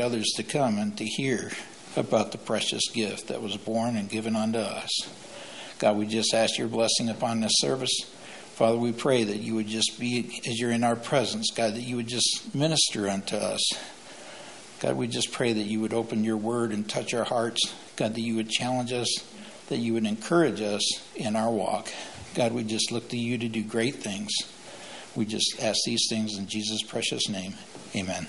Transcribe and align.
others 0.00 0.32
to 0.36 0.42
come 0.42 0.78
and 0.78 0.96
to 0.98 1.04
hear 1.04 1.50
about 1.96 2.32
the 2.32 2.38
precious 2.38 2.88
gift 2.92 3.28
that 3.28 3.42
was 3.42 3.56
born 3.56 3.96
and 3.96 4.08
given 4.08 4.36
unto 4.36 4.58
us. 4.58 4.90
God, 5.78 5.96
we 5.96 6.06
just 6.06 6.34
ask 6.34 6.58
your 6.58 6.68
blessing 6.68 7.08
upon 7.08 7.40
this 7.40 7.52
service. 7.56 8.02
Father, 8.54 8.76
we 8.76 8.92
pray 8.92 9.24
that 9.24 9.38
you 9.38 9.54
would 9.54 9.66
just 9.66 9.98
be, 9.98 10.42
as 10.46 10.60
you're 10.60 10.70
in 10.70 10.84
our 10.84 10.96
presence, 10.96 11.50
God, 11.50 11.74
that 11.74 11.82
you 11.82 11.96
would 11.96 12.08
just 12.08 12.54
minister 12.54 13.08
unto 13.08 13.36
us. 13.36 13.62
God, 14.80 14.96
we 14.96 15.08
just 15.08 15.32
pray 15.32 15.52
that 15.52 15.62
you 15.62 15.80
would 15.80 15.94
open 15.94 16.24
your 16.24 16.36
word 16.36 16.72
and 16.72 16.88
touch 16.88 17.14
our 17.14 17.24
hearts. 17.24 17.74
God, 17.96 18.14
that 18.14 18.20
you 18.20 18.36
would 18.36 18.50
challenge 18.50 18.92
us, 18.92 19.08
that 19.68 19.78
you 19.78 19.94
would 19.94 20.06
encourage 20.06 20.60
us 20.60 20.82
in 21.16 21.36
our 21.36 21.50
walk. 21.50 21.88
God, 22.34 22.52
we 22.52 22.62
just 22.64 22.92
look 22.92 23.08
to 23.10 23.18
you 23.18 23.38
to 23.38 23.48
do 23.48 23.62
great 23.62 23.96
things. 23.96 24.30
We 25.16 25.24
just 25.24 25.56
ask 25.62 25.78
these 25.84 26.06
things 26.08 26.38
in 26.38 26.46
Jesus' 26.46 26.82
precious 26.82 27.28
name. 27.28 27.54
Amen. 27.96 28.26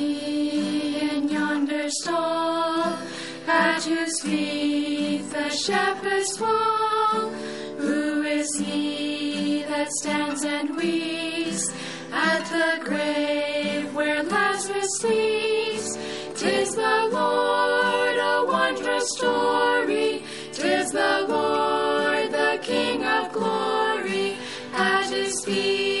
In 0.00 1.28
yonder 1.28 1.88
stall? 1.90 2.98
At 3.46 3.84
whose 3.84 4.20
feet 4.20 5.30
the 5.30 5.48
shepherds 5.50 6.36
fall? 6.36 7.30
Who 7.78 8.22
is 8.22 8.48
he 8.58 9.62
that 9.68 9.92
stands 9.92 10.44
and 10.44 10.76
weeps 10.76 11.72
at 12.12 12.44
the 12.50 12.84
grave 12.84 13.94
where 13.94 14.22
Lazarus 14.22 14.88
sleeps? 14.98 15.96
Tis 16.34 16.74
the 16.74 17.08
Lord, 17.12 18.16
a 18.18 18.44
wondrous 18.46 19.08
story. 19.16 20.24
Tis 20.52 20.90
the 20.90 21.26
Lord, 21.28 22.32
the 22.32 22.58
King 22.62 23.04
of 23.04 23.32
glory. 23.32 24.36
At 24.74 25.10
his 25.10 25.44
feet 25.44 25.95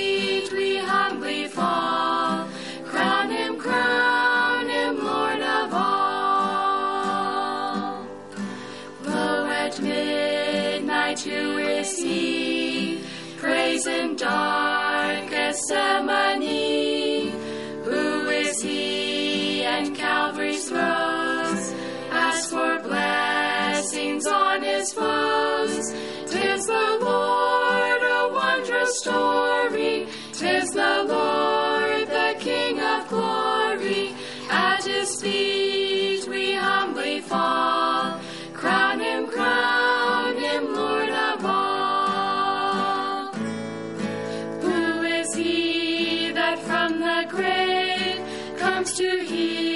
In 13.84 14.16
dark 14.16 15.28
Gethsemane. 15.28 17.30
Who 17.84 18.30
is 18.30 18.62
he? 18.62 19.64
And 19.64 19.94
Calvary's 19.94 20.66
throes. 20.66 21.74
Ask 22.10 22.48
for 22.48 22.78
blessings 22.78 24.26
on 24.26 24.62
his 24.62 24.94
foes. 24.94 25.92
Tis 26.24 26.64
the 26.64 26.98
Lord, 27.02 28.02
a 28.02 28.30
wondrous 28.32 28.98
story. 28.98 30.06
Tis 30.32 30.70
the 30.70 31.04
Lord, 31.06 32.08
the 32.08 32.34
King 32.40 32.80
of 32.80 33.06
glory. 33.08 34.14
At 34.48 34.84
his 34.84 35.20
feet 35.20 36.26
we 36.26 36.54
humbly 36.54 37.20
fall. 37.20 38.18
To 48.94 49.24
heal 49.24 49.75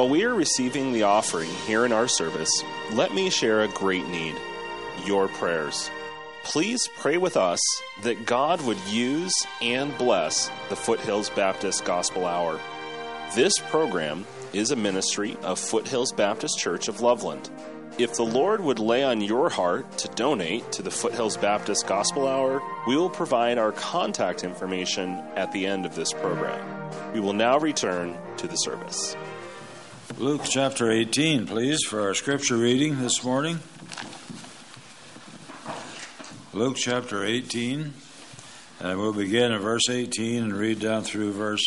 While 0.00 0.08
we 0.08 0.24
are 0.24 0.34
receiving 0.34 0.92
the 0.92 1.02
offering 1.02 1.50
here 1.66 1.84
in 1.84 1.92
our 1.92 2.08
service, 2.08 2.64
let 2.92 3.12
me 3.12 3.28
share 3.28 3.60
a 3.60 3.68
great 3.68 4.08
need 4.08 4.34
your 5.04 5.28
prayers. 5.28 5.90
Please 6.42 6.88
pray 6.96 7.18
with 7.18 7.36
us 7.36 7.60
that 8.02 8.24
God 8.24 8.64
would 8.64 8.80
use 8.88 9.34
and 9.60 9.94
bless 9.98 10.50
the 10.70 10.74
Foothills 10.74 11.28
Baptist 11.28 11.84
Gospel 11.84 12.24
Hour. 12.24 12.58
This 13.34 13.58
program 13.58 14.24
is 14.54 14.70
a 14.70 14.76
ministry 14.76 15.36
of 15.42 15.58
Foothills 15.58 16.12
Baptist 16.12 16.58
Church 16.58 16.88
of 16.88 17.02
Loveland. 17.02 17.50
If 17.98 18.14
the 18.14 18.24
Lord 18.24 18.62
would 18.62 18.78
lay 18.78 19.04
on 19.04 19.20
your 19.20 19.50
heart 19.50 19.98
to 19.98 20.08
donate 20.08 20.72
to 20.72 20.80
the 20.80 20.90
Foothills 20.90 21.36
Baptist 21.36 21.86
Gospel 21.86 22.26
Hour, 22.26 22.62
we 22.88 22.96
will 22.96 23.10
provide 23.10 23.58
our 23.58 23.72
contact 23.72 24.44
information 24.44 25.22
at 25.36 25.52
the 25.52 25.66
end 25.66 25.84
of 25.84 25.94
this 25.94 26.14
program. 26.14 27.12
We 27.12 27.20
will 27.20 27.34
now 27.34 27.58
return 27.58 28.16
to 28.38 28.48
the 28.48 28.56
service. 28.56 29.14
Luke 30.20 30.42
chapter 30.44 30.90
18, 30.90 31.46
please, 31.46 31.82
for 31.82 32.02
our 32.02 32.12
scripture 32.12 32.58
reading 32.58 33.00
this 33.00 33.24
morning. 33.24 33.58
Luke 36.52 36.76
chapter 36.76 37.24
18, 37.24 37.94
and 38.80 38.98
we'll 38.98 39.14
begin 39.14 39.50
at 39.50 39.62
verse 39.62 39.88
18 39.88 40.42
and 40.42 40.52
read 40.52 40.78
down 40.78 41.04
through 41.04 41.32
verse 41.32 41.62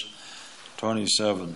27. 0.77 1.55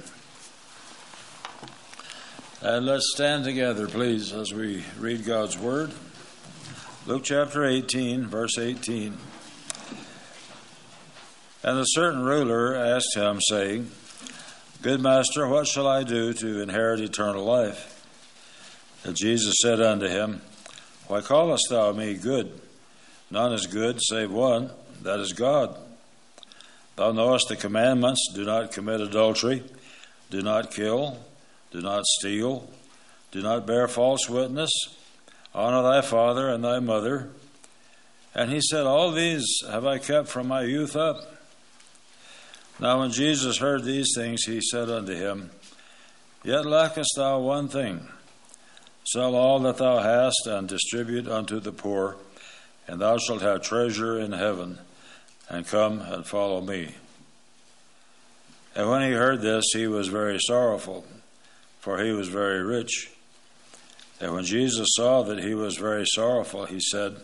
And 2.63 2.85
let's 2.87 3.11
stand 3.13 3.43
together, 3.43 3.87
please, 3.87 4.33
as 4.33 4.51
we 4.51 4.83
read 4.97 5.23
God's 5.23 5.55
word. 5.55 5.93
Luke 7.05 7.25
chapter 7.25 7.63
18, 7.63 8.25
verse 8.25 8.57
18. 8.57 9.15
And 11.61 11.77
a 11.77 11.85
certain 11.89 12.23
ruler 12.23 12.73
asked 12.75 13.15
him, 13.15 13.39
saying, 13.39 13.91
Good 14.79 15.01
master, 15.01 15.47
what 15.47 15.65
shall 15.65 15.87
I 15.87 16.03
do 16.03 16.33
to 16.33 16.61
inherit 16.61 16.99
eternal 16.99 17.43
life? 17.43 18.05
And 19.03 19.15
Jesus 19.15 19.55
said 19.59 19.81
unto 19.81 20.07
him, 20.07 20.41
Why 21.07 21.21
callest 21.21 21.63
thou 21.71 21.91
me 21.93 22.13
good? 22.13 22.61
None 23.31 23.53
is 23.53 23.65
good 23.65 23.99
save 23.99 24.31
one, 24.31 24.69
that 25.01 25.19
is 25.19 25.33
God. 25.33 25.75
Thou 26.95 27.11
knowest 27.11 27.47
the 27.47 27.55
commandments 27.55 28.29
do 28.35 28.45
not 28.45 28.71
commit 28.71 29.01
adultery, 29.01 29.63
do 30.29 30.43
not 30.43 30.69
kill, 30.69 31.17
do 31.71 31.81
not 31.81 32.05
steal, 32.05 32.69
do 33.31 33.41
not 33.41 33.65
bear 33.65 33.87
false 33.87 34.29
witness, 34.29 34.69
honor 35.55 35.81
thy 35.81 36.01
father 36.01 36.49
and 36.49 36.63
thy 36.63 36.79
mother. 36.79 37.29
And 38.35 38.51
he 38.51 38.61
said, 38.61 38.85
All 38.85 39.11
these 39.11 39.43
have 39.67 39.87
I 39.87 39.97
kept 39.97 40.27
from 40.27 40.47
my 40.47 40.61
youth 40.61 40.95
up. 40.95 41.36
Now, 42.79 42.99
when 42.99 43.11
Jesus 43.11 43.57
heard 43.57 43.83
these 43.83 44.09
things, 44.15 44.43
he 44.43 44.61
said 44.61 44.89
unto 44.89 45.13
him, 45.13 45.49
Yet 46.43 46.65
lackest 46.65 47.13
thou 47.15 47.39
one 47.39 47.67
thing. 47.67 48.07
Sell 49.03 49.35
all 49.35 49.59
that 49.61 49.77
thou 49.77 49.99
hast 49.99 50.45
and 50.45 50.67
distribute 50.67 51.27
unto 51.27 51.59
the 51.59 51.71
poor, 51.71 52.17
and 52.87 53.01
thou 53.01 53.17
shalt 53.17 53.41
have 53.41 53.63
treasure 53.63 54.19
in 54.19 54.31
heaven. 54.31 54.79
And 55.49 55.65
come 55.65 56.01
and 56.01 56.25
follow 56.25 56.59
me. 56.59 56.95
And 58.75 58.89
when 58.89 59.01
he 59.01 59.13
heard 59.13 59.41
this, 59.41 59.63
he 59.73 59.87
was 59.87 60.09
very 60.09 60.37
sorrowful, 60.39 61.05
for 61.79 62.03
he 62.03 62.11
was 62.11 62.27
very 62.27 62.61
rich. 62.61 63.09
And 64.19 64.33
when 64.33 64.43
Jesus 64.43 64.89
saw 64.91 65.23
that 65.23 65.39
he 65.39 65.53
was 65.53 65.77
very 65.77 66.05
sorrowful, 66.05 66.65
he 66.65 66.79
said, 66.79 67.15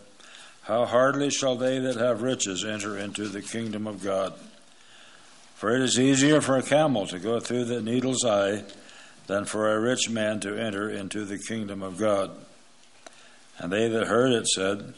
How 0.62 0.86
hardly 0.86 1.30
shall 1.30 1.58
they 1.58 1.80
that 1.80 1.98
have 1.98 2.22
riches 2.22 2.64
enter 2.64 2.98
into 2.98 3.28
the 3.28 3.42
kingdom 3.42 3.88
of 3.88 4.02
God? 4.02 4.34
For 5.64 5.74
it 5.74 5.82
is 5.82 5.98
easier 5.98 6.42
for 6.42 6.58
a 6.58 6.62
camel 6.62 7.08
to 7.08 7.18
go 7.18 7.40
through 7.40 7.64
the 7.64 7.82
needle's 7.82 8.26
eye 8.26 8.66
than 9.28 9.46
for 9.46 9.74
a 9.74 9.80
rich 9.80 10.10
man 10.10 10.42
to 10.42 10.58
enter 10.58 10.90
into 10.90 11.24
the 11.24 11.38
kingdom 11.38 11.82
of 11.82 11.98
God. 11.98 12.32
And 13.60 13.72
they 13.72 13.88
that 13.88 14.08
heard 14.08 14.34
it 14.34 14.46
said, 14.46 14.94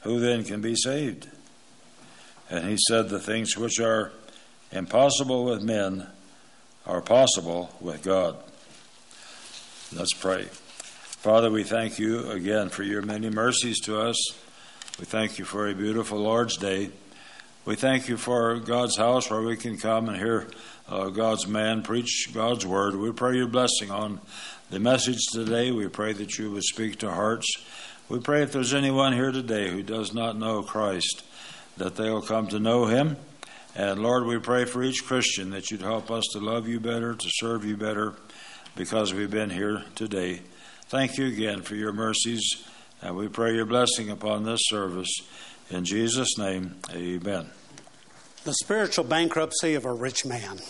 Who 0.00 0.18
then 0.18 0.42
can 0.42 0.60
be 0.60 0.74
saved? 0.74 1.30
And 2.50 2.68
he 2.68 2.78
said, 2.88 3.10
The 3.10 3.20
things 3.20 3.56
which 3.56 3.78
are 3.78 4.10
impossible 4.72 5.44
with 5.44 5.62
men 5.62 6.08
are 6.84 7.00
possible 7.00 7.72
with 7.80 8.02
God. 8.02 8.38
Let's 9.94 10.14
pray. 10.14 10.46
Father, 10.50 11.48
we 11.48 11.62
thank 11.62 12.00
you 12.00 12.28
again 12.28 12.70
for 12.70 12.82
your 12.82 13.02
many 13.02 13.30
mercies 13.30 13.78
to 13.82 14.00
us. 14.00 14.16
We 14.98 15.04
thank 15.04 15.38
you 15.38 15.44
for 15.44 15.68
a 15.68 15.76
beautiful 15.76 16.18
Lord's 16.18 16.56
Day. 16.56 16.90
We 17.64 17.76
thank 17.76 18.08
you 18.08 18.16
for 18.16 18.58
God's 18.58 18.96
house 18.96 19.30
where 19.30 19.40
we 19.40 19.56
can 19.56 19.76
come 19.76 20.08
and 20.08 20.16
hear 20.16 20.48
uh, 20.88 21.10
God's 21.10 21.46
man 21.46 21.82
preach 21.82 22.30
God's 22.34 22.66
word. 22.66 22.96
We 22.96 23.12
pray 23.12 23.36
your 23.36 23.46
blessing 23.46 23.88
on 23.88 24.20
the 24.70 24.80
message 24.80 25.20
today. 25.32 25.70
We 25.70 25.86
pray 25.86 26.12
that 26.12 26.38
you 26.38 26.50
would 26.50 26.64
speak 26.64 26.98
to 26.98 27.10
hearts. 27.12 27.46
We 28.08 28.18
pray 28.18 28.42
if 28.42 28.50
there's 28.50 28.74
anyone 28.74 29.12
here 29.12 29.30
today 29.30 29.70
who 29.70 29.84
does 29.84 30.12
not 30.12 30.36
know 30.36 30.64
Christ, 30.64 31.22
that 31.76 31.94
they'll 31.94 32.20
come 32.20 32.48
to 32.48 32.58
know 32.58 32.86
him 32.86 33.16
And 33.74 34.02
Lord, 34.02 34.26
we 34.26 34.38
pray 34.38 34.66
for 34.66 34.82
each 34.82 35.06
Christian 35.06 35.50
that 35.50 35.70
you'd 35.70 35.80
help 35.80 36.10
us 36.10 36.24
to 36.32 36.38
love 36.40 36.68
you 36.68 36.78
better, 36.78 37.14
to 37.14 37.28
serve 37.30 37.64
you 37.64 37.76
better, 37.76 38.14
because 38.76 39.14
we've 39.14 39.30
been 39.30 39.48
here 39.48 39.84
today. 39.94 40.42
Thank 40.88 41.16
you 41.16 41.26
again 41.26 41.62
for 41.62 41.74
your 41.74 41.92
mercies, 41.92 42.42
and 43.00 43.16
we 43.16 43.28
pray 43.28 43.54
your 43.54 43.64
blessing 43.64 44.10
upon 44.10 44.44
this 44.44 44.60
service. 44.64 45.08
In 45.72 45.86
Jesus' 45.86 46.36
name, 46.36 46.76
amen. 46.90 47.48
The 48.44 48.52
spiritual 48.52 49.04
bankruptcy 49.04 49.72
of 49.72 49.86
a 49.86 49.92
rich 49.92 50.26
man. 50.26 50.60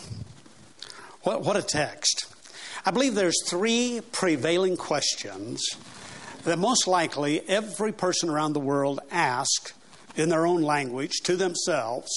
What, 1.22 1.42
what 1.42 1.56
a 1.56 1.62
text. 1.62 2.32
I 2.86 2.92
believe 2.92 3.16
there's 3.16 3.42
three 3.48 4.00
prevailing 4.12 4.76
questions 4.76 5.60
that 6.44 6.56
most 6.60 6.86
likely 6.86 7.40
every 7.48 7.90
person 7.90 8.28
around 8.28 8.52
the 8.52 8.60
world 8.60 9.00
asks 9.10 9.72
in 10.14 10.28
their 10.28 10.46
own 10.46 10.62
language 10.62 11.14
to 11.24 11.34
themselves 11.34 12.08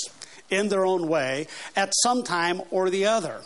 in 0.52 0.70
their 0.70 0.86
own 0.86 1.08
way 1.08 1.48
at 1.76 1.92
some 2.04 2.22
time 2.22 2.62
or 2.70 2.92
the 2.92 3.08
other. 3.08 3.42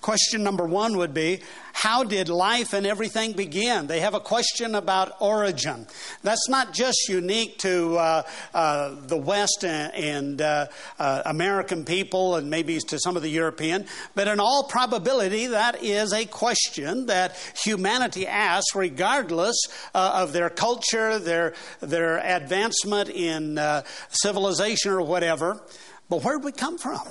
Question 0.00 0.42
number 0.42 0.64
one 0.64 0.98
would 0.98 1.14
be 1.14 1.40
How 1.72 2.04
did 2.04 2.28
life 2.28 2.72
and 2.72 2.86
everything 2.86 3.32
begin? 3.32 3.86
They 3.86 4.00
have 4.00 4.14
a 4.14 4.20
question 4.20 4.74
about 4.74 5.16
origin. 5.20 5.86
That's 6.22 6.48
not 6.48 6.72
just 6.72 7.08
unique 7.08 7.58
to 7.58 7.96
uh, 7.96 8.22
uh, 8.54 8.94
the 9.06 9.16
West 9.16 9.64
and, 9.64 9.94
and 9.94 10.42
uh, 10.42 10.66
uh 10.98 11.22
American 11.24 11.84
people 11.84 12.36
and 12.36 12.50
maybe 12.50 12.78
to 12.78 12.98
some 12.98 13.16
of 13.16 13.22
the 13.22 13.30
European, 13.30 13.86
but 14.14 14.28
in 14.28 14.38
all 14.38 14.64
probability, 14.64 15.48
that 15.48 15.82
is 15.82 16.12
a 16.12 16.24
question 16.26 17.06
that 17.06 17.36
humanity 17.64 18.26
asks 18.26 18.74
regardless 18.74 19.56
uh, 19.94 20.22
of 20.22 20.32
their 20.32 20.50
culture, 20.50 21.18
their, 21.18 21.54
their 21.80 22.18
advancement 22.18 23.08
in 23.08 23.58
uh, 23.58 23.82
civilization 24.10 24.92
or 24.92 25.02
whatever. 25.02 25.60
But 26.08 26.22
where 26.22 26.36
did 26.36 26.44
we 26.44 26.52
come 26.52 26.78
from? 26.78 27.02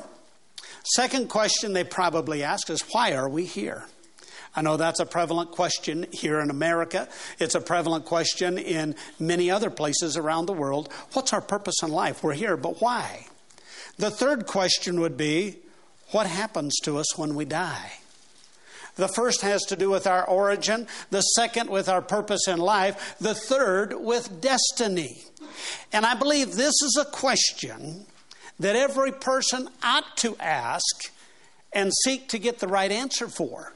Second 0.94 1.30
question 1.30 1.74
they 1.74 1.84
probably 1.84 2.44
ask 2.44 2.70
is 2.70 2.82
why 2.92 3.14
are 3.14 3.28
we 3.28 3.46
here? 3.46 3.86
I 4.56 4.62
know 4.62 4.78
that's 4.78 5.00
a 5.00 5.06
prevalent 5.06 5.52
question 5.52 6.06
here 6.12 6.40
in 6.40 6.50
America. 6.50 7.10
It's 7.40 7.56
a 7.56 7.62
prevalent 7.62 8.06
question 8.06 8.58
in 8.58 8.96
many 9.20 9.52
other 9.52 9.70
places 9.70 10.16
around 10.16 10.46
the 10.46 10.54
world. 10.54 10.94
What's 11.14 11.34
our 11.34 11.42
purpose 11.42 11.82
in 11.84 11.92
life? 11.92 12.24
We're 12.24 12.34
here, 12.34 12.56
but 12.56 12.82
why? 12.82 13.26
The 13.98 14.12
third 14.12 14.46
question 14.46 15.02
would 15.02 15.18
be 15.18 15.58
what 16.12 16.28
happens 16.28 16.78
to 16.84 16.98
us 16.98 17.18
when 17.18 17.36
we 17.36 17.46
die? 17.46 17.94
The 18.96 19.08
first 19.10 19.42
has 19.42 19.64
to 19.64 19.76
do 19.76 19.90
with 19.90 20.08
our 20.08 20.26
origin, 20.26 20.88
the 21.10 21.22
second 21.22 21.70
with 21.70 21.90
our 21.90 22.02
purpose 22.02 22.48
in 22.48 22.60
life, 22.60 23.16
the 23.20 23.34
third 23.34 23.94
with 23.94 24.40
destiny. 24.40 25.24
And 25.92 26.06
I 26.06 26.16
believe 26.16 26.54
this 26.54 26.82
is 26.82 26.98
a 27.02 27.12
question 27.12 28.06
that 28.60 28.76
every 28.76 29.12
person 29.12 29.70
ought 29.84 30.18
to 30.18 30.36
ask 30.40 31.12
and 31.74 31.92
seek 32.04 32.30
to 32.30 32.40
get 32.40 32.60
the 32.60 32.68
right 32.68 32.92
answer 32.92 33.28
for. 33.28 33.74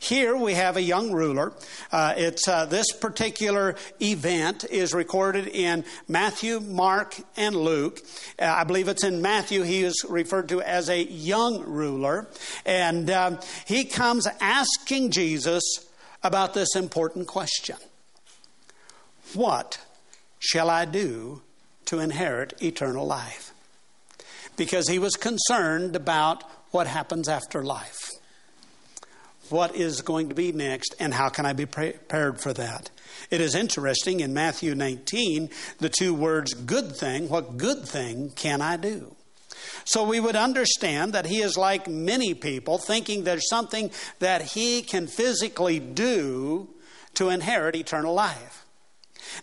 Here 0.00 0.34
we 0.34 0.54
have 0.54 0.78
a 0.78 0.82
young 0.82 1.12
ruler. 1.12 1.52
Uh, 1.92 2.14
it's 2.16 2.48
uh, 2.48 2.64
this 2.64 2.90
particular 2.90 3.76
event 4.00 4.64
is 4.64 4.94
recorded 4.94 5.46
in 5.46 5.84
Matthew, 6.08 6.58
Mark, 6.60 7.16
and 7.36 7.54
Luke. 7.54 8.00
Uh, 8.38 8.46
I 8.46 8.64
believe 8.64 8.88
it's 8.88 9.04
in 9.04 9.20
Matthew. 9.20 9.60
He 9.62 9.82
is 9.84 10.02
referred 10.08 10.48
to 10.48 10.62
as 10.62 10.88
a 10.88 11.04
young 11.04 11.62
ruler, 11.64 12.26
and 12.64 13.10
um, 13.10 13.40
he 13.66 13.84
comes 13.84 14.26
asking 14.40 15.10
Jesus 15.10 15.62
about 16.22 16.54
this 16.54 16.74
important 16.74 17.26
question: 17.26 17.76
What 19.34 19.80
shall 20.38 20.70
I 20.70 20.86
do 20.86 21.42
to 21.84 21.98
inherit 21.98 22.54
eternal 22.62 23.06
life? 23.06 23.52
Because 24.56 24.88
he 24.88 24.98
was 24.98 25.14
concerned 25.14 25.96
about 25.96 26.44
what 26.70 26.86
happens 26.86 27.28
after 27.28 27.64
life. 27.64 28.10
What 29.48 29.74
is 29.74 30.02
going 30.02 30.28
to 30.28 30.34
be 30.34 30.52
next, 30.52 30.94
and 31.00 31.12
how 31.12 31.28
can 31.28 31.44
I 31.44 31.52
be 31.52 31.66
prepared 31.66 32.40
for 32.40 32.52
that? 32.52 32.90
It 33.30 33.40
is 33.40 33.54
interesting 33.54 34.20
in 34.20 34.32
Matthew 34.32 34.74
19, 34.74 35.50
the 35.78 35.88
two 35.88 36.14
words 36.14 36.54
good 36.54 36.94
thing, 36.94 37.28
what 37.28 37.56
good 37.56 37.86
thing 37.86 38.30
can 38.30 38.62
I 38.62 38.76
do? 38.76 39.16
So 39.84 40.04
we 40.04 40.20
would 40.20 40.36
understand 40.36 41.12
that 41.12 41.26
he 41.26 41.40
is 41.40 41.56
like 41.56 41.88
many 41.88 42.34
people, 42.34 42.78
thinking 42.78 43.24
there's 43.24 43.48
something 43.48 43.90
that 44.20 44.42
he 44.42 44.82
can 44.82 45.06
physically 45.06 45.80
do 45.80 46.68
to 47.14 47.28
inherit 47.28 47.74
eternal 47.74 48.14
life. 48.14 48.59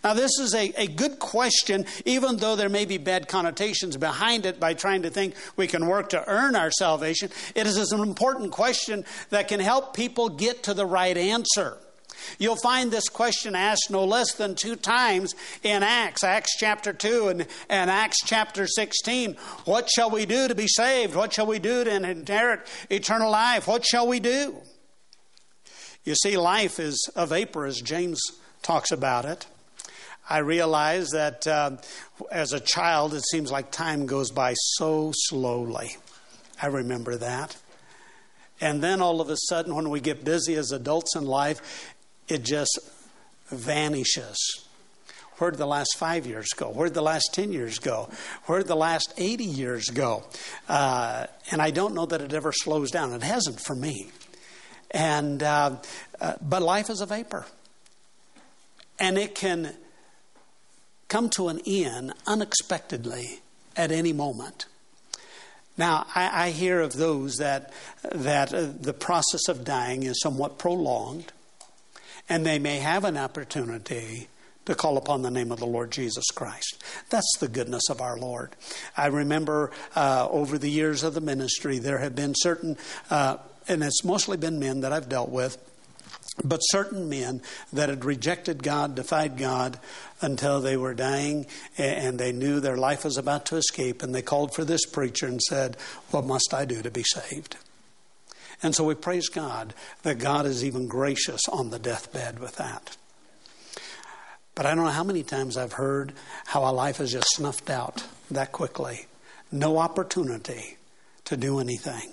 Now, 0.03 0.13
this 0.13 0.39
is 0.39 0.53
a, 0.53 0.73
a 0.77 0.87
good 0.87 1.19
question, 1.19 1.85
even 2.05 2.37
though 2.37 2.55
there 2.55 2.69
may 2.69 2.85
be 2.85 2.97
bad 2.97 3.27
connotations 3.27 3.97
behind 3.97 4.45
it 4.45 4.59
by 4.59 4.73
trying 4.73 5.03
to 5.03 5.09
think 5.09 5.35
we 5.55 5.67
can 5.67 5.87
work 5.87 6.09
to 6.09 6.27
earn 6.27 6.55
our 6.55 6.71
salvation. 6.71 7.29
It 7.55 7.67
is 7.67 7.91
an 7.91 8.01
important 8.01 8.51
question 8.51 9.05
that 9.29 9.47
can 9.47 9.59
help 9.59 9.95
people 9.95 10.29
get 10.29 10.63
to 10.63 10.73
the 10.73 10.85
right 10.85 11.17
answer. 11.17 11.77
You'll 12.39 12.57
find 12.57 12.91
this 12.91 13.09
question 13.09 13.55
asked 13.55 13.89
no 13.89 14.03
less 14.03 14.33
than 14.33 14.55
two 14.55 14.75
times 14.75 15.35
in 15.63 15.83
Acts, 15.83 16.23
Acts 16.23 16.57
chapter 16.57 16.93
2 16.93 17.29
and, 17.29 17.47
and 17.69 17.89
Acts 17.89 18.17
chapter 18.25 18.67
16. 18.67 19.35
What 19.65 19.89
shall 19.89 20.09
we 20.09 20.25
do 20.25 20.47
to 20.47 20.55
be 20.55 20.67
saved? 20.67 21.15
What 21.15 21.33
shall 21.33 21.45
we 21.45 21.59
do 21.59 21.83
to 21.83 21.91
inherit 21.91 22.61
eternal 22.89 23.31
life? 23.31 23.67
What 23.67 23.85
shall 23.85 24.07
we 24.07 24.19
do? 24.19 24.55
You 26.03 26.15
see, 26.15 26.37
life 26.37 26.79
is 26.79 27.09
a 27.15 27.25
vapor, 27.25 27.65
as 27.65 27.81
James 27.81 28.21
talks 28.61 28.91
about 28.91 29.25
it. 29.25 29.45
I 30.29 30.39
realize 30.39 31.09
that 31.11 31.47
uh, 31.47 31.77
as 32.31 32.51
a 32.51 32.59
child, 32.59 33.13
it 33.13 33.23
seems 33.31 33.51
like 33.51 33.71
time 33.71 34.05
goes 34.05 34.29
by 34.31 34.53
so 34.55 35.11
slowly. 35.13 35.95
I 36.61 36.67
remember 36.67 37.15
that. 37.17 37.55
And 38.59 38.81
then 38.81 39.01
all 39.01 39.21
of 39.21 39.29
a 39.29 39.37
sudden, 39.37 39.75
when 39.75 39.89
we 39.89 39.99
get 39.99 40.25
busy 40.25 40.55
as 40.55 40.71
adults 40.71 41.15
in 41.15 41.25
life, 41.25 41.93
it 42.27 42.43
just 42.43 42.79
vanishes. 43.49 44.37
Where 45.37 45.51
did 45.51 45.59
the 45.59 45.67
last 45.67 45.95
five 45.97 46.25
years 46.25 46.47
go? 46.55 46.69
Where 46.69 46.87
did 46.87 46.95
the 46.95 47.03
last 47.03 47.29
10 47.33 47.53
years 47.53 47.77
go? 47.77 48.09
Where 48.45 48.57
did 48.57 48.67
the 48.67 48.75
last 48.75 49.13
80 49.17 49.43
years 49.43 49.85
go? 49.85 50.23
Uh, 50.67 51.27
and 51.51 51.61
I 51.61 51.69
don't 51.69 51.93
know 51.93 52.07
that 52.07 52.21
it 52.21 52.33
ever 52.33 52.51
slows 52.51 52.89
down. 52.89 53.13
It 53.13 53.21
hasn't 53.21 53.61
for 53.61 53.75
me. 53.75 54.09
And, 54.89 55.43
uh, 55.43 55.75
uh 56.19 56.33
but 56.41 56.63
life 56.63 56.89
is 56.89 57.01
a 57.01 57.05
vapor. 57.05 57.45
And 58.99 59.17
it 59.19 59.35
can 59.35 59.75
come 61.07 61.29
to 61.31 61.47
an 61.47 61.61
end 61.65 62.13
unexpectedly 62.25 63.41
at 63.75 63.91
any 63.91 64.13
moment. 64.13 64.65
Now, 65.77 66.07
I, 66.15 66.47
I 66.47 66.49
hear 66.49 66.81
of 66.81 66.93
those 66.93 67.37
that, 67.37 67.71
that 68.11 68.53
uh, 68.53 68.67
the 68.79 68.93
process 68.93 69.47
of 69.47 69.63
dying 69.63 70.03
is 70.03 70.19
somewhat 70.21 70.57
prolonged, 70.57 71.31
and 72.27 72.45
they 72.45 72.57
may 72.57 72.77
have 72.77 73.05
an 73.05 73.15
opportunity 73.15 74.27
to 74.65 74.75
call 74.75 74.97
upon 74.97 75.21
the 75.21 75.31
name 75.31 75.51
of 75.51 75.59
the 75.59 75.67
Lord 75.67 75.91
Jesus 75.91 76.25
Christ. 76.33 76.83
That's 77.09 77.37
the 77.39 77.47
goodness 77.47 77.89
of 77.89 78.01
our 78.01 78.17
Lord. 78.17 78.51
I 78.97 79.07
remember 79.07 79.71
uh, 79.95 80.27
over 80.29 80.57
the 80.57 80.69
years 80.69 81.03
of 81.03 81.13
the 81.13 81.21
ministry, 81.21 81.79
there 81.79 81.99
have 81.99 82.15
been 82.15 82.33
certain, 82.35 82.75
uh, 83.09 83.37
and 83.69 83.81
it's 83.81 84.03
mostly 84.03 84.35
been 84.35 84.59
men 84.59 84.81
that 84.81 84.91
I've 84.91 85.07
dealt 85.07 85.29
with, 85.29 85.57
but 86.43 86.59
certain 86.59 87.09
men 87.09 87.41
that 87.73 87.89
had 87.89 88.05
rejected 88.05 88.61
God, 88.61 88.95
defied 88.95 89.37
God 89.37 89.79
until 90.21 90.61
they 90.61 90.77
were 90.77 90.93
dying 90.93 91.47
and 91.77 92.19
they 92.19 92.31
knew 92.31 92.59
their 92.59 92.77
life 92.77 93.03
was 93.03 93.17
about 93.17 93.45
to 93.47 93.55
escape, 93.55 94.03
and 94.03 94.13
they 94.13 94.21
called 94.21 94.53
for 94.53 94.63
this 94.63 94.85
preacher 94.85 95.25
and 95.25 95.41
said, 95.41 95.77
What 96.11 96.25
must 96.25 96.53
I 96.53 96.65
do 96.65 96.81
to 96.81 96.91
be 96.91 97.03
saved? 97.03 97.57
And 98.63 98.75
so 98.75 98.83
we 98.83 98.95
praise 98.95 99.29
God 99.29 99.73
that 100.03 100.19
God 100.19 100.45
is 100.45 100.65
even 100.65 100.87
gracious 100.87 101.47
on 101.49 101.69
the 101.69 101.79
deathbed 101.79 102.39
with 102.39 102.55
that. 102.55 102.97
But 104.55 104.65
I 104.65 104.73
don't 104.73 104.85
know 104.85 104.91
how 104.91 105.03
many 105.03 105.21
times 105.21 105.55
I've 105.55 105.73
heard 105.73 106.13
how 106.45 106.67
a 106.67 106.73
life 106.73 106.99
is 106.99 107.11
just 107.11 107.27
snuffed 107.35 107.69
out 107.69 108.03
that 108.31 108.51
quickly. 108.51 109.05
No 109.51 109.77
opportunity 109.77 110.77
to 111.25 111.37
do 111.37 111.59
anything. 111.59 112.11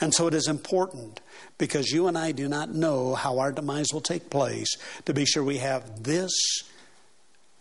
And 0.00 0.14
so 0.14 0.26
it 0.26 0.34
is 0.34 0.48
important 0.48 1.20
because 1.58 1.90
you 1.90 2.06
and 2.06 2.16
I 2.16 2.32
do 2.32 2.48
not 2.48 2.74
know 2.74 3.14
how 3.14 3.38
our 3.38 3.52
demise 3.52 3.88
will 3.92 4.00
take 4.00 4.30
place 4.30 4.76
to 5.04 5.14
be 5.14 5.24
sure 5.24 5.42
we 5.42 5.58
have 5.58 6.04
this 6.04 6.32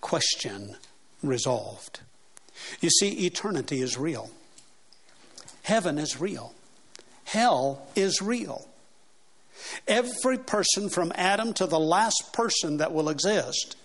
question 0.01 0.75
resolved. 1.23 2.01
You 2.79 2.89
see, 2.89 3.25
eternity 3.25 3.81
is 3.81 3.97
real, 3.97 4.29
heaven 5.63 5.97
is 5.97 6.19
real, 6.19 6.53
hell 7.25 7.87
is 7.95 8.21
real. 8.21 8.67
Every 9.87 10.37
person 10.37 10.89
from 10.89 11.11
Adam 11.15 11.53
to 11.53 11.65
the 11.65 11.79
last 11.79 12.31
person 12.31 12.77
that 12.77 12.93
will 12.93 13.09
exist 13.09 13.75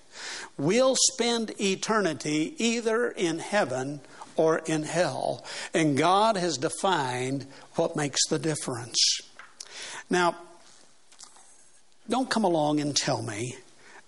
will 0.58 0.94
spend 1.12 1.52
eternity 1.60 2.54
either 2.58 3.08
in 3.08 3.38
heaven 3.38 4.00
or 4.36 4.58
in 4.58 4.82
hell. 4.82 5.44
And 5.74 5.96
God 5.96 6.36
has 6.36 6.56
defined 6.56 7.46
what 7.74 7.96
makes 7.96 8.20
the 8.28 8.38
difference. 8.38 8.98
Now, 10.12 10.36
don't 12.06 12.28
come 12.28 12.44
along 12.44 12.80
and 12.80 12.94
tell 12.94 13.22
me 13.22 13.56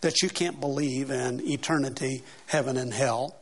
that 0.02 0.20
you 0.20 0.28
can't 0.28 0.60
believe 0.60 1.10
in 1.10 1.40
eternity, 1.48 2.22
heaven, 2.44 2.76
and 2.76 2.92
hell. 2.92 3.36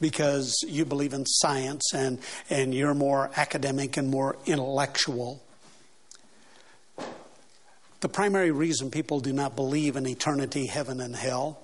because 0.00 0.52
you 0.66 0.84
believe 0.84 1.12
in 1.12 1.24
science 1.24 1.94
and, 1.94 2.18
and 2.50 2.74
you're 2.74 2.92
more 2.92 3.30
academic 3.36 3.96
and 3.96 4.10
more 4.10 4.36
intellectual. 4.46 5.40
The 8.00 8.08
primary 8.08 8.50
reason 8.50 8.90
people 8.90 9.20
do 9.20 9.32
not 9.32 9.54
believe 9.54 9.94
in 9.94 10.08
eternity, 10.08 10.66
heaven, 10.66 11.00
and 11.00 11.14
hell 11.14 11.60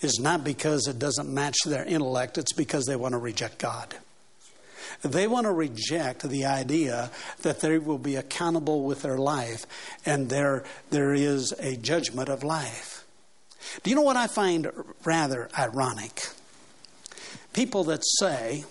is 0.00 0.20
not 0.20 0.44
because 0.44 0.86
it 0.86 1.00
doesn't 1.00 1.28
match 1.28 1.56
their 1.66 1.84
intellect, 1.84 2.38
it's 2.38 2.52
because 2.52 2.86
they 2.86 2.96
want 2.96 3.12
to 3.12 3.18
reject 3.18 3.58
God. 3.58 3.96
They 5.02 5.26
want 5.26 5.46
to 5.46 5.52
reject 5.52 6.22
the 6.22 6.44
idea 6.44 7.10
that 7.42 7.60
they 7.60 7.78
will 7.78 7.98
be 7.98 8.16
accountable 8.16 8.82
with 8.84 9.02
their 9.02 9.18
life 9.18 9.66
and 10.04 10.28
there, 10.28 10.64
there 10.90 11.14
is 11.14 11.52
a 11.58 11.76
judgment 11.76 12.28
of 12.28 12.42
life. 12.42 13.04
Do 13.82 13.90
you 13.90 13.96
know 13.96 14.02
what 14.02 14.16
I 14.16 14.26
find 14.26 14.70
rather 15.04 15.48
ironic? 15.58 16.28
People 17.52 17.84
that 17.84 18.02
say, 18.18 18.64